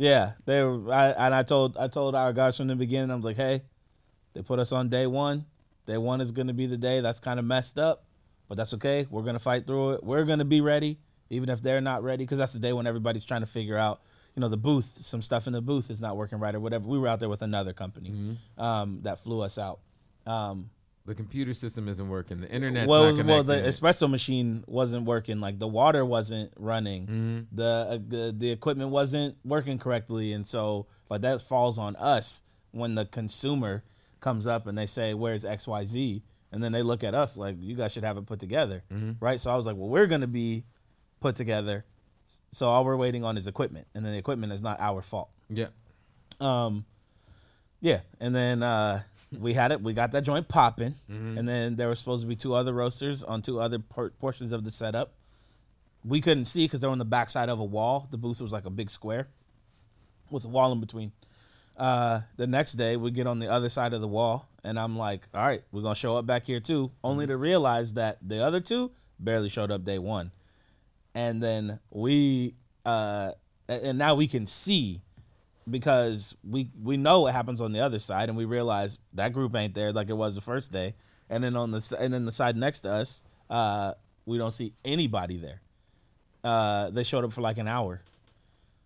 [0.00, 0.90] yeah, they were.
[0.90, 3.10] I, and I told I told our guys from the beginning.
[3.10, 3.60] I was like, hey,
[4.32, 5.44] they put us on day one.
[5.84, 8.04] Day one is going to be the day that's kind of messed up,
[8.48, 9.06] but that's okay.
[9.10, 10.02] We're going to fight through it.
[10.02, 10.98] We're going to be ready,
[11.28, 14.00] even if they're not ready, because that's the day when everybody's trying to figure out.
[14.34, 16.88] You know, the booth, some stuff in the booth is not working right or whatever.
[16.88, 18.10] We were out there with another company
[18.56, 19.80] um, that flew us out.
[20.26, 20.70] Um,
[21.10, 22.40] The computer system isn't working.
[22.40, 22.86] The internet.
[22.86, 25.40] well, was- well, the espresso machine wasn't working.
[25.40, 27.02] Like the water wasn't running.
[27.06, 27.38] Mm-hmm.
[27.56, 32.42] The, uh, the the equipment wasn't working correctly, and so like that falls on us
[32.70, 33.82] when the consumer
[34.20, 36.22] comes up and they say, "Where's X Y Z?"
[36.52, 39.12] And then they look at us like, "You guys should have it put together, Mm-hmm.
[39.24, 40.62] right?" So I was like, "Well, we're gonna be
[41.18, 41.84] put together."
[42.52, 45.30] So all we're waiting on is equipment, and then the equipment is not our fault.
[45.48, 45.70] yeah.
[46.40, 46.84] Um,
[47.80, 49.02] yeah, and then uh,
[49.38, 49.80] we had it.
[49.82, 50.94] We got that joint popping,
[51.38, 54.52] and then there were supposed to be two other roasters on two other por- portions
[54.52, 55.12] of the setup.
[56.04, 58.08] We couldn't see because they're on the backside of a wall.
[58.10, 59.28] The booth was like a big square
[60.30, 61.12] with a wall in between.
[61.76, 64.96] Uh, the next day, we get on the other side of the wall, and I'm
[64.98, 68.44] like, "All right, we're gonna show up back here too." Only to realize that the
[68.44, 70.32] other two barely showed up day one,
[71.14, 72.54] and then we,
[72.84, 73.32] uh,
[73.68, 75.02] and now we can see
[75.68, 79.54] because we we know what happens on the other side, and we realize that group
[79.54, 80.94] ain't there like it was the first day,
[81.28, 83.94] and then on the and then the side next to us, uh,
[84.26, 85.60] we don't see anybody there.
[86.42, 88.00] Uh, they showed up for like an hour.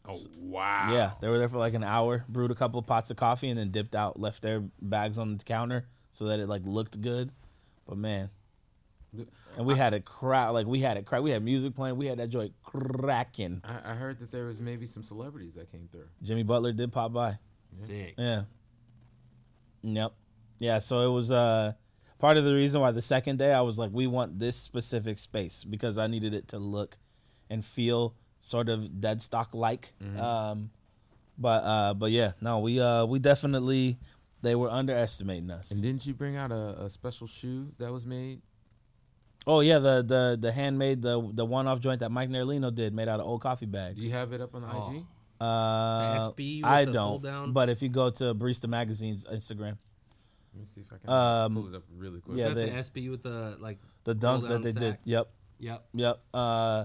[0.06, 0.88] Oh wow.
[0.92, 3.58] Yeah, they were there for like an hour, brewed a couple pots of coffee, and
[3.58, 4.18] then dipped out.
[4.18, 7.30] Left their bags on the counter so that it like looked good.
[7.86, 8.30] But man,
[9.56, 10.52] and we had a crowd.
[10.54, 11.22] Like we had a crowd.
[11.22, 11.96] We had music playing.
[11.96, 13.60] We had that joint cracking.
[13.64, 16.08] I, I heard that there was maybe some celebrities that came through.
[16.22, 17.38] Jimmy Butler did pop by.
[17.70, 18.14] Sick.
[18.18, 18.42] Yeah.
[19.82, 20.12] Yep.
[20.60, 20.78] Yeah.
[20.78, 21.72] So it was uh
[22.18, 25.18] part of the reason why the second day I was like, we want this specific
[25.18, 26.96] space because I needed it to look
[27.50, 29.92] and feel sort of dead stock like.
[30.18, 30.70] Um,
[31.36, 33.98] but uh, but yeah, no, we uh we definitely
[34.42, 35.70] they were underestimating us.
[35.70, 38.42] And didn't you bring out a, a special shoe that was made?
[39.46, 42.94] Oh yeah, the the the handmade the the one off joint that Mike Nerlino did,
[42.94, 44.00] made out of old coffee bags.
[44.00, 44.90] Do you have it up on the Oh.
[44.96, 45.04] IG?
[45.40, 47.22] Uh, SB with I the don't.
[47.22, 47.52] down?
[47.52, 49.76] But if you go to Barista Magazine's Instagram,
[50.52, 52.38] Let me see if I can Um, pull it up really quick.
[52.38, 52.76] yeah, That's they- the
[53.06, 53.78] SB with the like.
[54.04, 54.98] the dunk that down they did.
[55.04, 55.28] Yep.
[55.58, 55.84] Yep.
[55.94, 56.20] Yep.
[56.32, 56.84] Uh,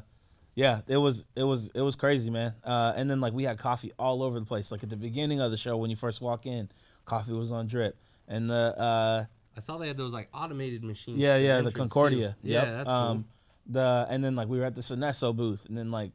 [0.56, 2.56] yeah, it was it was it was crazy, man.
[2.64, 4.72] Uh, and then like we had coffee all over the place.
[4.72, 6.70] Like at the beginning of the show, when you first walk in,
[7.06, 9.26] coffee was on drip, and the uh,
[9.60, 11.18] I saw they had those like automated machines.
[11.18, 11.80] yeah yeah the entrance, too.
[11.80, 12.38] Concordia.
[12.42, 12.74] Yeah, yep.
[12.78, 13.26] that's um, cool.
[13.74, 16.14] the and then like we were at the Sinesso booth, and then like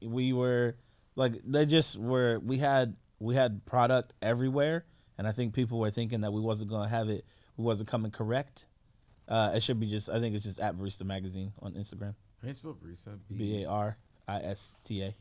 [0.00, 0.74] we were
[1.14, 4.86] like they just were we had we had product everywhere,
[5.18, 7.26] and I think people were thinking that we wasn't gonna have it,
[7.58, 8.64] we wasn't coming correct.
[9.28, 12.14] Uh, it should be just I think it's just at Barista Magazine on Instagram.
[12.40, 13.18] How you spell Barista?
[13.36, 15.14] B A R I S T A.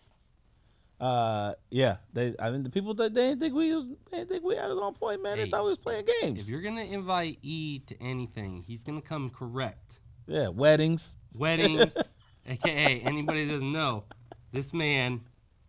[1.00, 2.34] Uh, yeah, they.
[2.40, 4.72] I think the people that they didn't think we was, they didn't think we had
[4.72, 5.38] it on point, man.
[5.38, 6.46] Hey, they thought we was playing games.
[6.46, 10.00] If you're gonna invite E to anything, he's gonna come correct.
[10.26, 11.18] Yeah, weddings.
[11.38, 11.96] Weddings,
[12.48, 14.06] aka anybody that doesn't know,
[14.52, 15.22] this man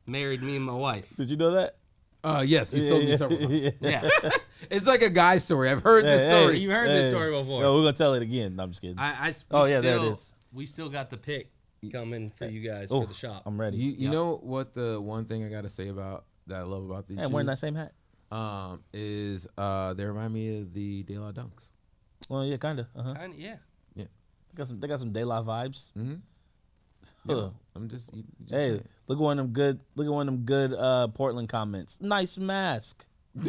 [0.06, 1.06] married me and my wife.
[1.16, 1.76] Did you know that?
[2.24, 3.72] Uh, yes, he's told me several times.
[3.80, 4.09] Yeah,
[4.70, 5.70] It's like a guy story.
[5.70, 6.55] I've heard this story.
[6.55, 7.62] hey, you heard this story before.
[7.62, 8.56] No, we're gonna tell it again.
[8.56, 8.98] No, I'm just kidding.
[8.98, 9.28] I.
[9.28, 10.34] I Oh, yeah, there it still- is.
[10.52, 11.50] We still got the pick
[11.92, 13.42] coming for you guys Oh, for the shop.
[13.46, 13.76] I'm ready.
[13.76, 14.12] You, you Yep.
[14.12, 17.24] know what the one thing I gotta say about that I love about these Hey,
[17.24, 17.92] I'm shoes wearing that same hat.
[18.32, 21.68] um, is uh, they remind me of the De La Dunks.
[22.28, 22.86] Well, yeah, kind of.
[22.96, 23.14] Uh-huh.
[23.14, 23.56] Kinda, yeah.
[23.94, 24.05] Yeah.
[24.52, 24.80] They got some.
[24.80, 25.92] They got some De La vibes.
[25.94, 27.30] Mm-hmm.
[27.30, 27.55] Ugh.
[27.76, 28.84] I'm just, you, you just Hey, saying.
[29.06, 29.80] look at one of them good.
[29.94, 32.00] Look at one of them good uh, Portland comments.
[32.00, 33.06] Nice mask.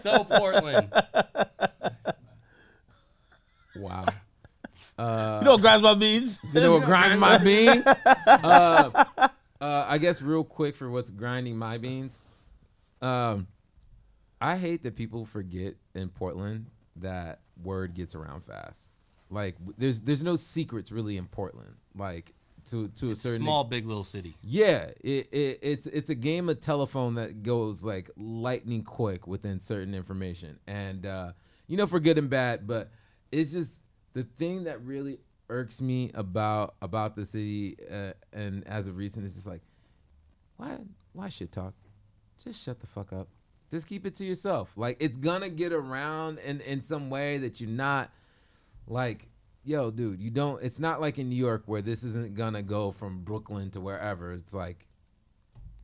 [0.00, 0.92] So Portland.
[3.76, 4.04] wow.
[5.00, 6.40] Uh, you know what grinds my beans?
[6.52, 7.84] You know what grinds my beans?
[7.86, 9.04] Uh,
[9.60, 12.18] uh, I guess real quick for what's grinding my beans.
[13.00, 13.46] Um,
[14.40, 16.66] I hate that people forget in Portland
[16.96, 18.92] that word gets around fast.
[19.30, 21.76] Like there's there's no secrets really in Portland.
[21.94, 22.34] Like
[22.66, 24.34] to to a certain Small, big little city.
[24.42, 29.60] yeah, it, it it's it's a game of telephone that goes like lightning quick within
[29.60, 31.32] certain information, and uh,
[31.68, 32.66] you know for good and bad.
[32.66, 32.90] But
[33.32, 33.79] it's just
[34.12, 35.18] the thing that really
[35.48, 39.62] irks me about about the city, uh, and as of recent, is just like
[40.56, 40.78] why
[41.12, 41.74] why shit talk?
[42.42, 43.28] Just shut the fuck up.
[43.70, 44.76] Just keep it to yourself.
[44.76, 48.10] Like it's gonna get around in in some way that you're not
[48.86, 49.28] like
[49.62, 52.90] yo dude you don't it's not like in new york where this isn't gonna go
[52.90, 54.88] from brooklyn to wherever it's like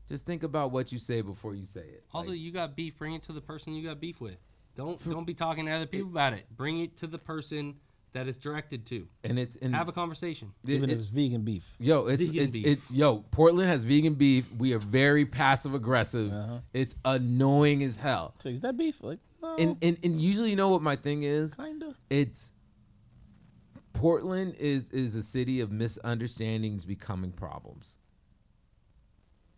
[0.09, 2.97] just think about what you say before you say it Also, Like, you got beef.
[2.97, 4.39] Bring it to the person you got beef with.
[4.77, 6.47] Don't don't be talking to other people about it.
[6.57, 7.77] Bring it to the person
[8.17, 9.07] that it's directed to.
[9.25, 10.53] and it's and Have a conversation.
[10.65, 11.75] it- Even it- if it's vegan beef.
[11.79, 12.67] yo it's, Vegan it's, beef.
[12.67, 16.59] it's yo portland has vegan beef we are very passive aggressive Uh-huh.
[16.73, 19.03] it's annoying as hell So is that beef?
[19.03, 21.95] Like, no, and, and and usually you know what my thing is kinda.
[22.11, 22.53] it's
[23.93, 27.99] Portland is is a city of misunderstandings becoming problems.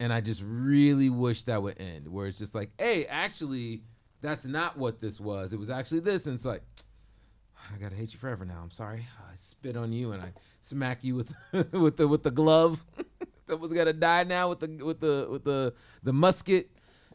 [0.01, 3.83] And I just really wish that would end where it's just like, "Hey, actually
[4.21, 5.53] that's not what this was.
[5.53, 6.63] It was actually this." And it's like,
[7.75, 8.61] "I got to hate you forever now.
[8.63, 9.07] I'm sorry.
[9.31, 11.33] I spit on you and I smack you with
[11.73, 12.85] with the with the glove.
[13.47, 16.71] Someone's got to die now with the with the with the the musket.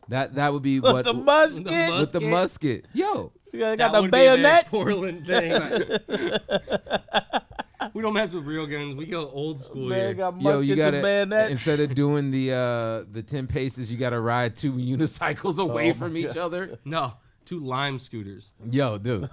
[0.09, 1.65] That that would be With what the musket.
[1.67, 2.85] The with the musket.
[2.93, 4.67] Yo, You got, That got the would be bayonet.
[4.67, 5.53] Portland thing.
[7.93, 8.95] we don't mess with real guns.
[8.95, 10.13] We go old school Man, here.
[10.13, 14.19] got Yo, you gotta and instead of doing the uh the ten paces, you gotta
[14.19, 16.79] ride two unicycles away Oh from each other.
[16.83, 17.13] No,
[17.45, 18.53] two lime scooters.
[18.71, 19.29] Yo, dude.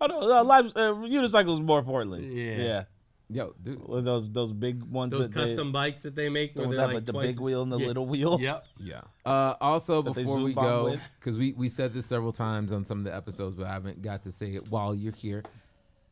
[0.00, 2.26] Oh no, no live, uh, unicycles more importantly.
[2.26, 2.56] Yeah.
[2.56, 2.84] yeah.
[3.30, 3.88] Yo, dude.
[3.88, 6.68] With those those big ones Those that they, custom bikes that they make the where
[6.68, 7.86] ones that have, like like the big wheel and the Yeah.
[7.86, 8.38] little wheel.
[8.40, 8.66] Yep.
[8.80, 9.00] Yeah.
[9.24, 12.98] Uh also That before we go, because we, we said this several times on some
[12.98, 15.42] of the episodes, but I haven't got to say it while you're here.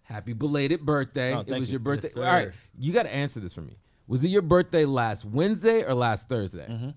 [0.04, 1.34] Happy belated birthday.
[1.34, 1.74] Oh, it was you.
[1.74, 2.08] your birthday.
[2.08, 2.50] Yes, All right.
[2.78, 3.76] You gotta answer this for me.
[4.08, 6.66] Was it your birthday last Wednesday or last Thursday?
[6.68, 6.90] Mm-hmm.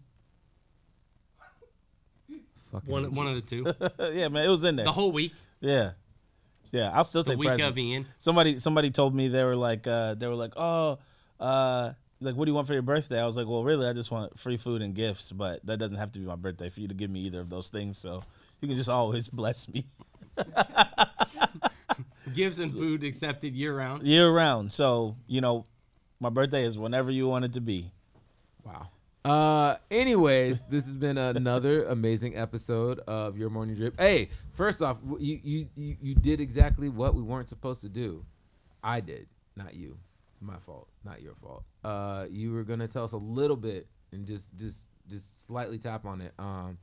[2.71, 3.65] Fucking One one of the two.
[4.13, 4.85] yeah, man, it was in there.
[4.85, 5.33] The whole week.
[5.61, 5.91] Yeah,
[6.71, 6.91] yeah.
[6.93, 7.77] I'll still The take week of presents.
[7.79, 8.05] Ian.
[8.17, 10.99] Somebody somebody told me they were like uh, they were like oh
[11.39, 13.19] uh, like what do you want for your birthday?
[13.21, 15.97] I was like well really I just want free food and gifts, but that doesn't
[15.97, 17.97] have to be my birthday for you to give me either of those things.
[17.97, 18.23] So
[18.61, 19.85] you can just always bless me
[22.33, 24.03] Gifts and food accepted year round.
[24.03, 24.73] year round.
[24.73, 25.63] So you know
[26.19, 27.91] my birthday is whenever you want it to be.
[28.63, 28.87] Wow.
[29.25, 33.99] Uh, anyways, this has been another amazing episode of Your Morning Drip.
[33.99, 38.23] Hey, first off, you you you, did exactly what we weren't supposed to do.
[38.83, 39.25] I did,
[39.55, 39.97] not you.
[40.41, 41.63] My fault, not your fault.
[41.83, 46.05] Uh, you were gonna tell us a little bit and just just just slightly tap
[46.05, 46.33] on it.
[46.37, 46.77] Um,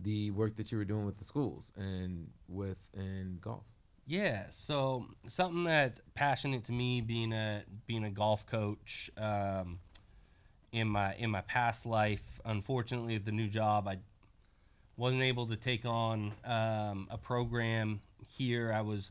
[0.00, 3.64] the work that you were doing with the schools and with in golf.
[4.06, 9.78] Yeah, so something that's passionate to me, being a being a golf coach, um,
[10.72, 12.40] in my in my past life.
[12.44, 13.98] Unfortunately, at the new job, I
[14.96, 18.72] wasn't able to take on um, a program here.
[18.72, 19.10] I was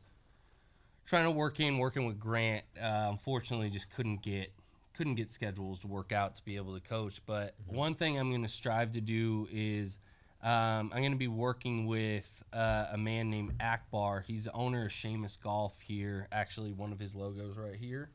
[1.05, 2.63] trying to work in working with Grant.
[2.79, 4.51] Uh, unfortunately, just couldn't get
[4.95, 7.21] couldn't get schedules to work out to be able to coach.
[7.25, 9.97] But one thing I'm going to strive to do is
[10.41, 14.23] um, I'm going to be working with uh, a man named Akbar.
[14.25, 16.27] He's the owner of Seamus Golf here.
[16.31, 18.09] Actually, one of his logos right here.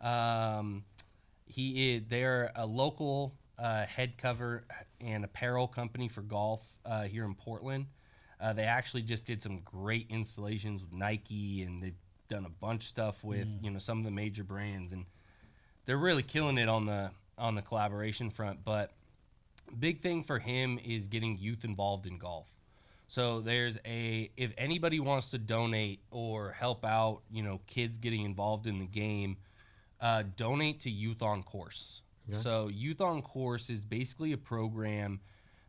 [0.00, 0.84] Um,
[1.52, 4.64] he is they're a local uh, head cover
[5.00, 7.86] and apparel company for golf uh, here in Portland.
[8.40, 11.94] Uh, they actually just did some great installations with Nike, and they've
[12.28, 15.04] done a bunch of stuff with you know some of the major brands, and
[15.84, 18.64] they're really killing it on the on the collaboration front.
[18.64, 18.90] But
[19.78, 22.48] big thing for him is getting youth involved in golf.
[23.06, 28.24] So there's a if anybody wants to donate or help out, you know, kids getting
[28.24, 29.36] involved in the game,
[30.02, 32.02] uh, donate to Youth on Course.
[32.32, 35.20] So Youth on Course is basically a program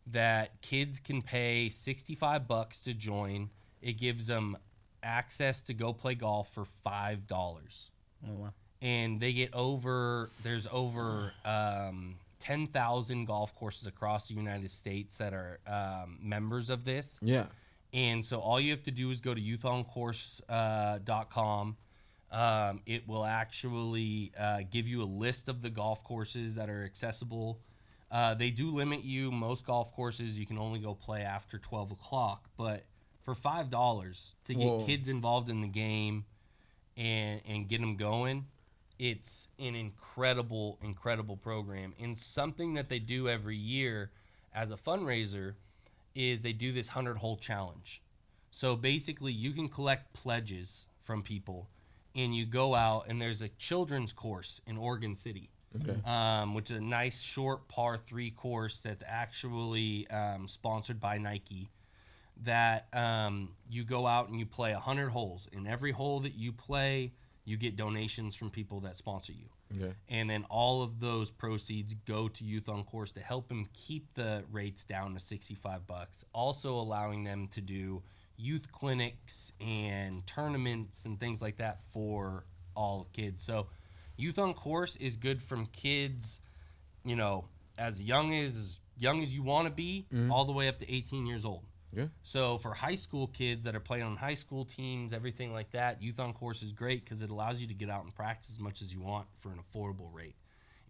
[0.08, 3.50] that kids can pay 65 bucks to join.
[3.82, 4.58] It gives them
[5.02, 7.90] access to go play golf for $5
[8.26, 8.54] Oh, wow.
[8.82, 15.34] and they get over there's over um, 10,000 golf courses across the United States that
[15.34, 17.20] are um, members of this.
[17.22, 17.46] Yeah.
[17.94, 21.78] And so all you have to do is go to youthoncourse.com.
[22.34, 26.84] Um, it will actually uh, give you a list of the golf courses that are
[26.84, 27.60] accessible.
[28.12, 29.32] Uh, they do limit you.
[29.32, 32.50] Most golf courses you can only go play after 12 o'clock.
[32.58, 32.86] But
[33.22, 34.86] for $5 to get Whoa.
[34.86, 36.26] kids involved in the game
[36.98, 38.48] and, and get them going,
[38.98, 41.94] it's an incredible, incredible program.
[42.00, 44.12] And something that they do every year
[44.54, 45.54] as a fundraiser
[46.16, 48.02] is they do this 100 hole challenge.
[48.52, 51.70] So basically, you can collect pledges from people,
[52.16, 55.50] and you go out, and there's a children's course in Oregon City,
[56.06, 61.70] um, which is a nice short par three course that's actually um, sponsored by Nike.
[62.44, 65.48] That um, you go out and you play 100 holes.
[65.52, 67.14] In every hole that you play,
[67.46, 69.94] you get donations from people that sponsor you Okay.
[70.08, 74.14] and then all of those proceeds go to youth on course to help them keep
[74.14, 78.04] the rates down to 65 bucks also allowing them to do
[78.38, 82.46] youth clinics and tournaments and things like that for
[82.76, 83.68] all kids so
[84.18, 86.40] youth on course is good from kids
[87.06, 87.46] you know
[87.78, 90.92] as young as as young as you want to be all the way up to
[90.92, 91.64] 18 years old
[91.96, 92.06] Yeah.
[92.22, 96.02] so for high school kids that are playing on high school teams, everything like that,
[96.02, 98.60] youth on course is great because it allows you to get out and practice as
[98.60, 100.36] much as you want for an affordable rate,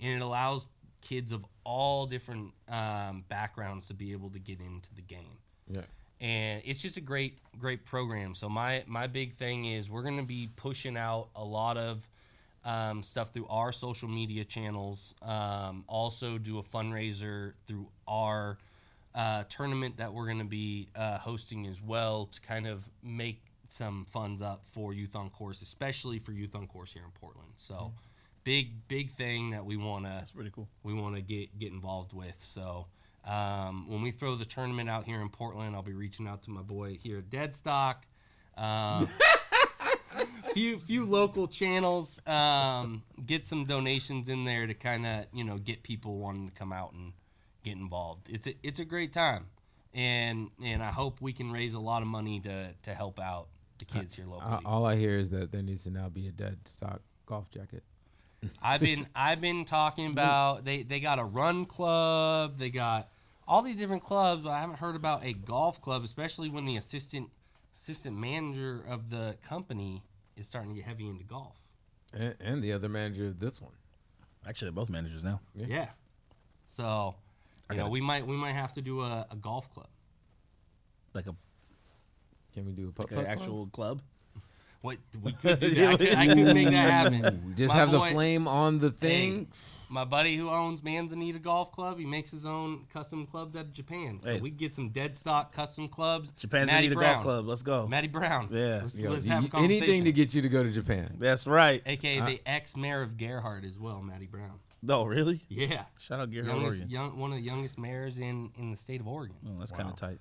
[0.01, 0.67] and it allows
[1.01, 5.37] kids of all different um, backgrounds to be able to get into the game.
[5.69, 5.81] Yeah.
[6.23, 8.33] And it's just a great, great program.
[8.33, 12.07] So my my big thing is we're gonna be pushing out a lot of
[12.65, 15.13] um, stuff through our social media channels.
[15.21, 18.57] Um, also do a fundraiser through our
[19.13, 23.41] uh, tournament that we're going to be uh, hosting as well to kind of make
[23.67, 27.49] some funds up for Youth on Course, especially for Youth on Course here in Portland.
[27.55, 27.93] So,
[28.43, 30.67] big big thing that we want to pretty cool.
[30.83, 32.35] we want to get get involved with.
[32.39, 32.87] So
[33.25, 36.49] um, when we throw the tournament out here in Portland, I'll be reaching out to
[36.51, 38.05] my boy here at Dead Stock.
[38.57, 39.07] Um,
[40.53, 45.57] few few local channels, um, get some donations in there to kind of you know
[45.57, 47.13] get people wanting to come out and
[47.63, 48.29] get involved.
[48.29, 49.45] It's a it's a great time,
[49.93, 53.47] and and I hope we can raise a lot of money to to help out
[53.79, 54.61] the kids here Uh, locally.
[54.65, 57.83] all I hear is that there needs to now be a dead stock golf jacket.
[58.61, 63.09] I've been I've been talking about they they got a run club, they got
[63.47, 66.77] all these different clubs, but I haven't heard about a golf club, especially when the
[66.77, 67.29] assistant
[67.75, 70.03] assistant manager of the company
[70.35, 71.55] is starting to get heavy into golf.
[72.13, 73.71] And, and the other manager of this one.
[74.47, 75.39] Actually, they're both managers now.
[75.55, 75.65] Yeah.
[75.69, 75.87] Yeah.
[76.65, 77.15] So,
[77.69, 79.87] you know, gotta- we might we might have to do a, a golf club.
[81.13, 81.35] Like a
[82.53, 83.37] Can we do a putt like an putt club?
[83.39, 84.01] actual club.
[84.81, 85.93] What we could do that.
[85.93, 86.73] I could, I could make that
[87.13, 87.53] happen.
[87.57, 89.47] Just My have boy- the flame on the thing.
[89.93, 93.73] My buddy who owns Manzanita Golf Club, he makes his own custom clubs out of
[93.73, 94.19] Japan.
[94.23, 94.41] So Hey.
[94.41, 96.31] we get some dead stock custom clubs.
[96.31, 97.13] Japan's Matty need a Brown.
[97.13, 97.45] golf club.
[97.47, 97.85] Let's go.
[97.87, 98.47] Matty Brown.
[98.51, 98.79] Yeah.
[98.81, 99.83] Let's, Yo, let's have a conversation.
[99.83, 101.15] anything to get you to go to Japan.
[101.19, 101.83] That's right.
[101.85, 104.59] AKA Uh, the ex mayor of Gearhart as well, Matty Brown.
[104.81, 105.41] No, really?
[105.47, 105.83] Yeah.
[105.99, 106.89] Shout out Gearhart Youngest, Oregon.
[106.89, 109.35] young, one of the youngest mayors in, in the state of Oregon.
[109.47, 110.17] Oh, that's kind of tight.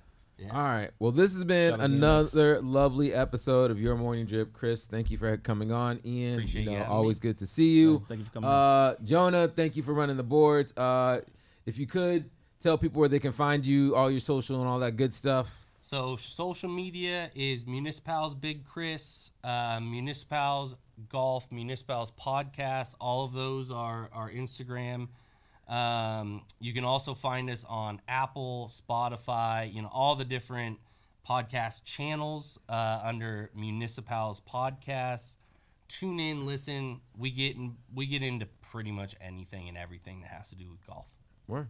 [0.50, 0.90] All right.
[0.98, 4.52] Well, this has been another lovely episode of Your Morning Drip.
[4.52, 6.00] Chris, thank you for coming on.
[6.04, 7.92] Ian, Appreciate you you know, having always good to see you.
[7.92, 10.76] Yeah, thank you for coming Uh, Jonah, thank you for running the boards.
[10.76, 11.20] Uh,
[11.66, 14.78] if you could tell people where they can find you, all your social and all
[14.80, 15.58] that good stuff.
[15.80, 20.76] So social media is Municipals Big Chris, uh, Municipals
[21.08, 22.94] Golf, Municipals Podcast.
[23.00, 25.08] All of those are our Instagram.
[25.68, 30.78] Um, you can also find us on Apple, Spotify, you know, all the different
[31.28, 35.36] podcast channels uh, under Municipals Podcasts.
[35.88, 37.00] Tune in, listen.
[37.16, 40.68] We get in, we get into pretty much anything and everything that has to do
[40.70, 41.06] with golf.
[41.46, 41.68] Word.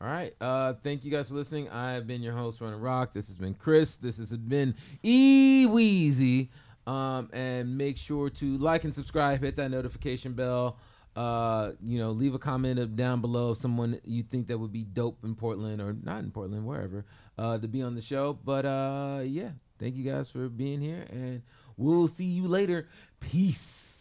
[0.00, 0.32] All right.
[0.40, 1.68] Uh, thank you guys for listening.
[1.70, 3.12] I have been your host, Ronin Roc.
[3.12, 3.96] This has been Chris.
[3.96, 6.48] This has been E Weezy.
[6.86, 9.42] Um, and make sure to like and subscribe.
[9.42, 10.78] Hit that notification bell.
[11.18, 13.52] Uh, you know, leave a comment up down below.
[13.52, 17.04] Someone you think that would be dope in Portland or not in Portland, wherever,
[17.36, 18.38] uh, to be on the show.
[18.44, 19.50] But uh, yeah,
[19.80, 21.42] thank you guys for being here, and
[21.76, 22.86] we'll see you later.
[23.18, 23.97] Peace.